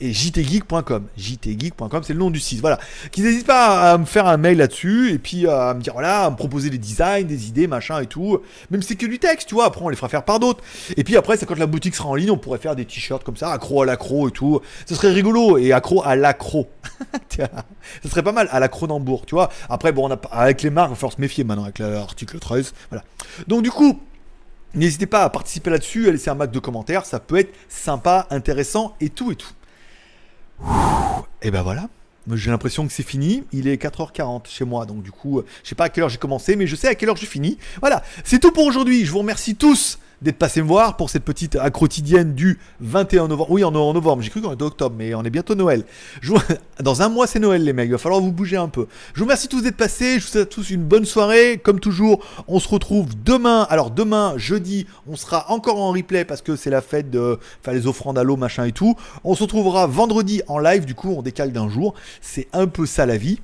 et 0.00 0.12
jtgeek.com. 0.12 1.06
jtgeek.com, 1.16 2.02
c'est 2.02 2.12
le 2.12 2.18
nom 2.18 2.30
du 2.30 2.40
site. 2.40 2.60
Voilà. 2.60 2.78
Qu'ils 3.10 3.24
n'hésitent 3.24 3.46
pas 3.46 3.92
à 3.92 3.98
me 3.98 4.04
faire 4.04 4.26
un 4.26 4.36
mail 4.36 4.58
là-dessus 4.58 5.12
et 5.12 5.18
puis 5.18 5.46
à 5.46 5.74
me 5.74 5.80
dire 5.80 5.92
voilà, 5.92 6.24
à 6.24 6.30
me 6.30 6.36
proposer 6.36 6.70
des 6.70 6.78
designs, 6.78 7.24
des 7.24 7.48
idées, 7.48 7.66
machin 7.66 8.00
et 8.00 8.06
tout. 8.06 8.40
Même 8.70 8.82
si 8.82 8.88
c'est 8.88 8.96
que 8.96 9.06
du 9.06 9.18
texte, 9.18 9.48
tu 9.48 9.54
vois. 9.54 9.66
Après, 9.66 9.82
on 9.82 9.88
les 9.88 9.96
fera 9.96 10.08
faire 10.08 10.24
par 10.24 10.40
d'autres. 10.40 10.62
Et 10.96 11.04
puis 11.04 11.16
après, 11.16 11.36
c'est 11.36 11.46
quand 11.46 11.58
la 11.58 11.66
boutique 11.66 11.94
sera 11.94 12.08
en 12.08 12.14
ligne, 12.14 12.30
on 12.30 12.38
pourrait 12.38 12.58
faire 12.58 12.76
des 12.76 12.84
t-shirts 12.84 13.24
comme 13.24 13.36
ça, 13.36 13.50
accro 13.52 13.82
à 13.82 13.86
l'accro 13.86 14.28
et 14.28 14.32
tout. 14.32 14.60
Ce 14.86 14.94
serait 14.94 15.12
rigolo 15.12 15.58
et 15.58 15.72
accro 15.72 16.02
à 16.04 16.16
l'accro. 16.16 16.68
Ce 18.02 18.08
serait 18.08 18.22
pas 18.22 18.32
mal 18.32 18.48
à 18.50 18.60
la 18.60 18.68
Cronenbourg, 18.68 19.26
tu 19.26 19.34
vois. 19.34 19.50
Après, 19.68 19.92
bon, 19.92 20.08
on 20.08 20.12
a, 20.12 20.18
avec 20.30 20.62
les 20.62 20.70
marques, 20.70 20.92
il 20.96 21.00
va 21.00 21.10
se 21.10 21.20
méfier 21.20 21.44
maintenant 21.44 21.64
avec 21.64 21.78
l'article 21.78 22.38
13. 22.38 22.72
Voilà. 22.90 23.04
Donc, 23.46 23.62
du 23.62 23.70
coup, 23.70 24.00
N'hésitez 24.76 25.06
pas 25.06 25.22
à 25.22 25.30
participer 25.30 25.70
là-dessus, 25.70 26.08
à 26.08 26.12
laisser 26.12 26.28
un 26.28 26.34
max 26.34 26.52
de 26.52 26.58
commentaires, 26.58 27.06
ça 27.06 27.18
peut 27.18 27.38
être 27.38 27.54
sympa, 27.66 28.26
intéressant 28.28 28.94
et 29.00 29.08
tout 29.08 29.32
et 29.32 29.34
tout. 29.34 29.48
Et 31.42 31.50
ben 31.50 31.62
voilà. 31.62 31.88
J'ai 32.32 32.50
l'impression 32.50 32.86
que 32.86 32.92
c'est 32.92 33.04
fini. 33.04 33.44
Il 33.52 33.68
est 33.68 33.80
4h40 33.80 34.48
chez 34.48 34.64
moi, 34.64 34.84
donc 34.84 35.02
du 35.02 35.12
coup, 35.12 35.38
euh, 35.38 35.46
je 35.62 35.68
sais 35.68 35.74
pas 35.76 35.84
à 35.84 35.88
quelle 35.88 36.02
heure 36.02 36.08
j'ai 36.08 36.18
commencé, 36.18 36.56
mais 36.56 36.66
je 36.66 36.74
sais 36.74 36.88
à 36.88 36.94
quelle 36.94 37.08
heure 37.08 37.16
j'ai 37.16 37.26
fini. 37.26 37.56
Voilà, 37.80 38.02
c'est 38.24 38.40
tout 38.40 38.50
pour 38.50 38.64
aujourd'hui. 38.64 39.04
Je 39.04 39.12
vous 39.12 39.20
remercie 39.20 39.54
tous 39.54 39.98
d'être 40.22 40.38
passé 40.38 40.62
me 40.62 40.66
voir 40.66 40.96
pour 40.96 41.10
cette 41.10 41.24
petite 41.24 41.58
quotidienne 41.72 42.34
du 42.34 42.58
21 42.80 43.28
novembre. 43.28 43.50
Oui, 43.50 43.64
en, 43.64 43.70
novembre, 43.70 44.22
j'ai 44.22 44.30
cru 44.30 44.40
qu'on 44.40 44.52
était 44.52 44.62
octobre, 44.62 44.94
mais 44.96 45.14
on 45.14 45.22
est 45.24 45.30
bientôt 45.30 45.54
Noël. 45.54 45.84
Dans 46.80 47.02
un 47.02 47.08
mois, 47.08 47.26
c'est 47.26 47.38
Noël, 47.38 47.64
les 47.64 47.72
mecs. 47.72 47.88
Il 47.88 47.92
va 47.92 47.98
falloir 47.98 48.20
vous 48.20 48.32
bouger 48.32 48.56
un 48.56 48.68
peu. 48.68 48.86
Je 49.14 49.20
vous 49.20 49.24
remercie 49.24 49.48
tous 49.48 49.62
d'être 49.62 49.76
passés. 49.76 50.18
Je 50.18 50.24
vous 50.24 50.30
souhaite 50.30 50.48
à 50.48 50.50
tous 50.50 50.70
une 50.70 50.84
bonne 50.84 51.04
soirée. 51.04 51.60
Comme 51.62 51.80
toujours, 51.80 52.24
on 52.48 52.60
se 52.60 52.68
retrouve 52.68 53.08
demain. 53.24 53.66
Alors, 53.70 53.90
demain, 53.90 54.34
jeudi, 54.36 54.86
on 55.06 55.16
sera 55.16 55.50
encore 55.50 55.78
en 55.78 55.92
replay 55.92 56.24
parce 56.24 56.42
que 56.42 56.56
c'est 56.56 56.70
la 56.70 56.80
fête 56.80 57.10
de. 57.10 57.38
Enfin, 57.60 57.72
les 57.72 57.86
offrandes 57.86 58.18
à 58.18 58.22
l'eau, 58.22 58.36
machin 58.36 58.64
et 58.64 58.72
tout. 58.72 58.94
On 59.24 59.34
se 59.34 59.42
retrouvera 59.42 59.86
vendredi 59.86 60.42
en 60.48 60.58
live. 60.58 60.84
Du 60.84 60.94
coup, 60.94 61.14
on 61.16 61.22
décale 61.22 61.52
d'un 61.52 61.68
jour. 61.68 61.94
C'est 62.20 62.48
un 62.52 62.66
peu 62.66 62.86
ça 62.86 63.06
la 63.06 63.16
vie. 63.16 63.38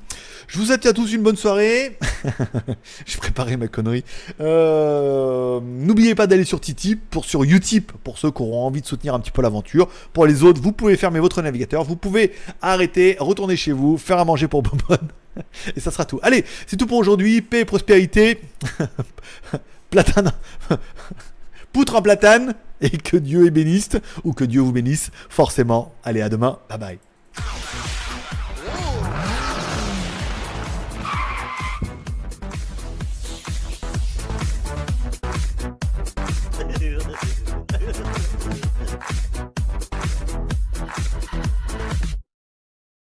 Je 0.48 0.58
vous 0.58 0.66
souhaite 0.66 0.84
à 0.86 0.92
tous 0.92 1.12
une 1.12 1.22
bonne 1.22 1.36
soirée. 1.36 1.98
J'ai 3.06 3.18
préparé 3.18 3.56
ma 3.56 3.68
connerie. 3.68 4.04
Euh, 4.40 5.60
n'oubliez 5.62 6.14
pas 6.14 6.26
d'aller 6.26 6.44
sur 6.44 6.60
Titi, 6.62 6.96
pour, 6.96 7.26
sur 7.26 7.42
Utip, 7.42 7.92
pour 8.04 8.18
ceux 8.18 8.30
qui 8.30 8.40
auront 8.40 8.66
envie 8.66 8.80
de 8.80 8.86
soutenir 8.86 9.14
un 9.14 9.20
petit 9.20 9.30
peu 9.30 9.42
l'aventure. 9.42 9.88
Pour 10.12 10.26
les 10.26 10.42
autres, 10.42 10.62
vous 10.62 10.72
pouvez 10.72 10.96
fermer 10.96 11.20
votre 11.20 11.42
navigateur. 11.42 11.84
Vous 11.84 11.96
pouvez 11.96 12.32
arrêter, 12.62 13.16
retourner 13.20 13.56
chez 13.56 13.72
vous, 13.72 13.98
faire 13.98 14.18
à 14.18 14.24
manger 14.24 14.48
pour 14.48 14.62
Bonbonne. 14.62 15.08
Et 15.76 15.80
ça 15.80 15.90
sera 15.90 16.04
tout. 16.04 16.20
Allez, 16.22 16.44
c'est 16.66 16.76
tout 16.76 16.86
pour 16.86 16.98
aujourd'hui. 16.98 17.42
Paix 17.42 17.60
et 17.60 17.64
prospérité. 17.64 18.40
platane. 19.90 20.32
Poutre 21.72 21.96
en 21.96 22.02
platane. 22.02 22.54
Et 22.80 22.90
que 22.90 23.16
Dieu 23.16 23.46
est 23.46 23.50
bénisse. 23.50 23.90
Ou 24.24 24.32
que 24.32 24.44
Dieu 24.44 24.60
vous 24.60 24.72
bénisse. 24.72 25.10
Forcément. 25.28 25.94
Allez, 26.04 26.22
à 26.22 26.28
demain. 26.28 26.58
Bye 26.68 26.78
bye. 26.78 26.98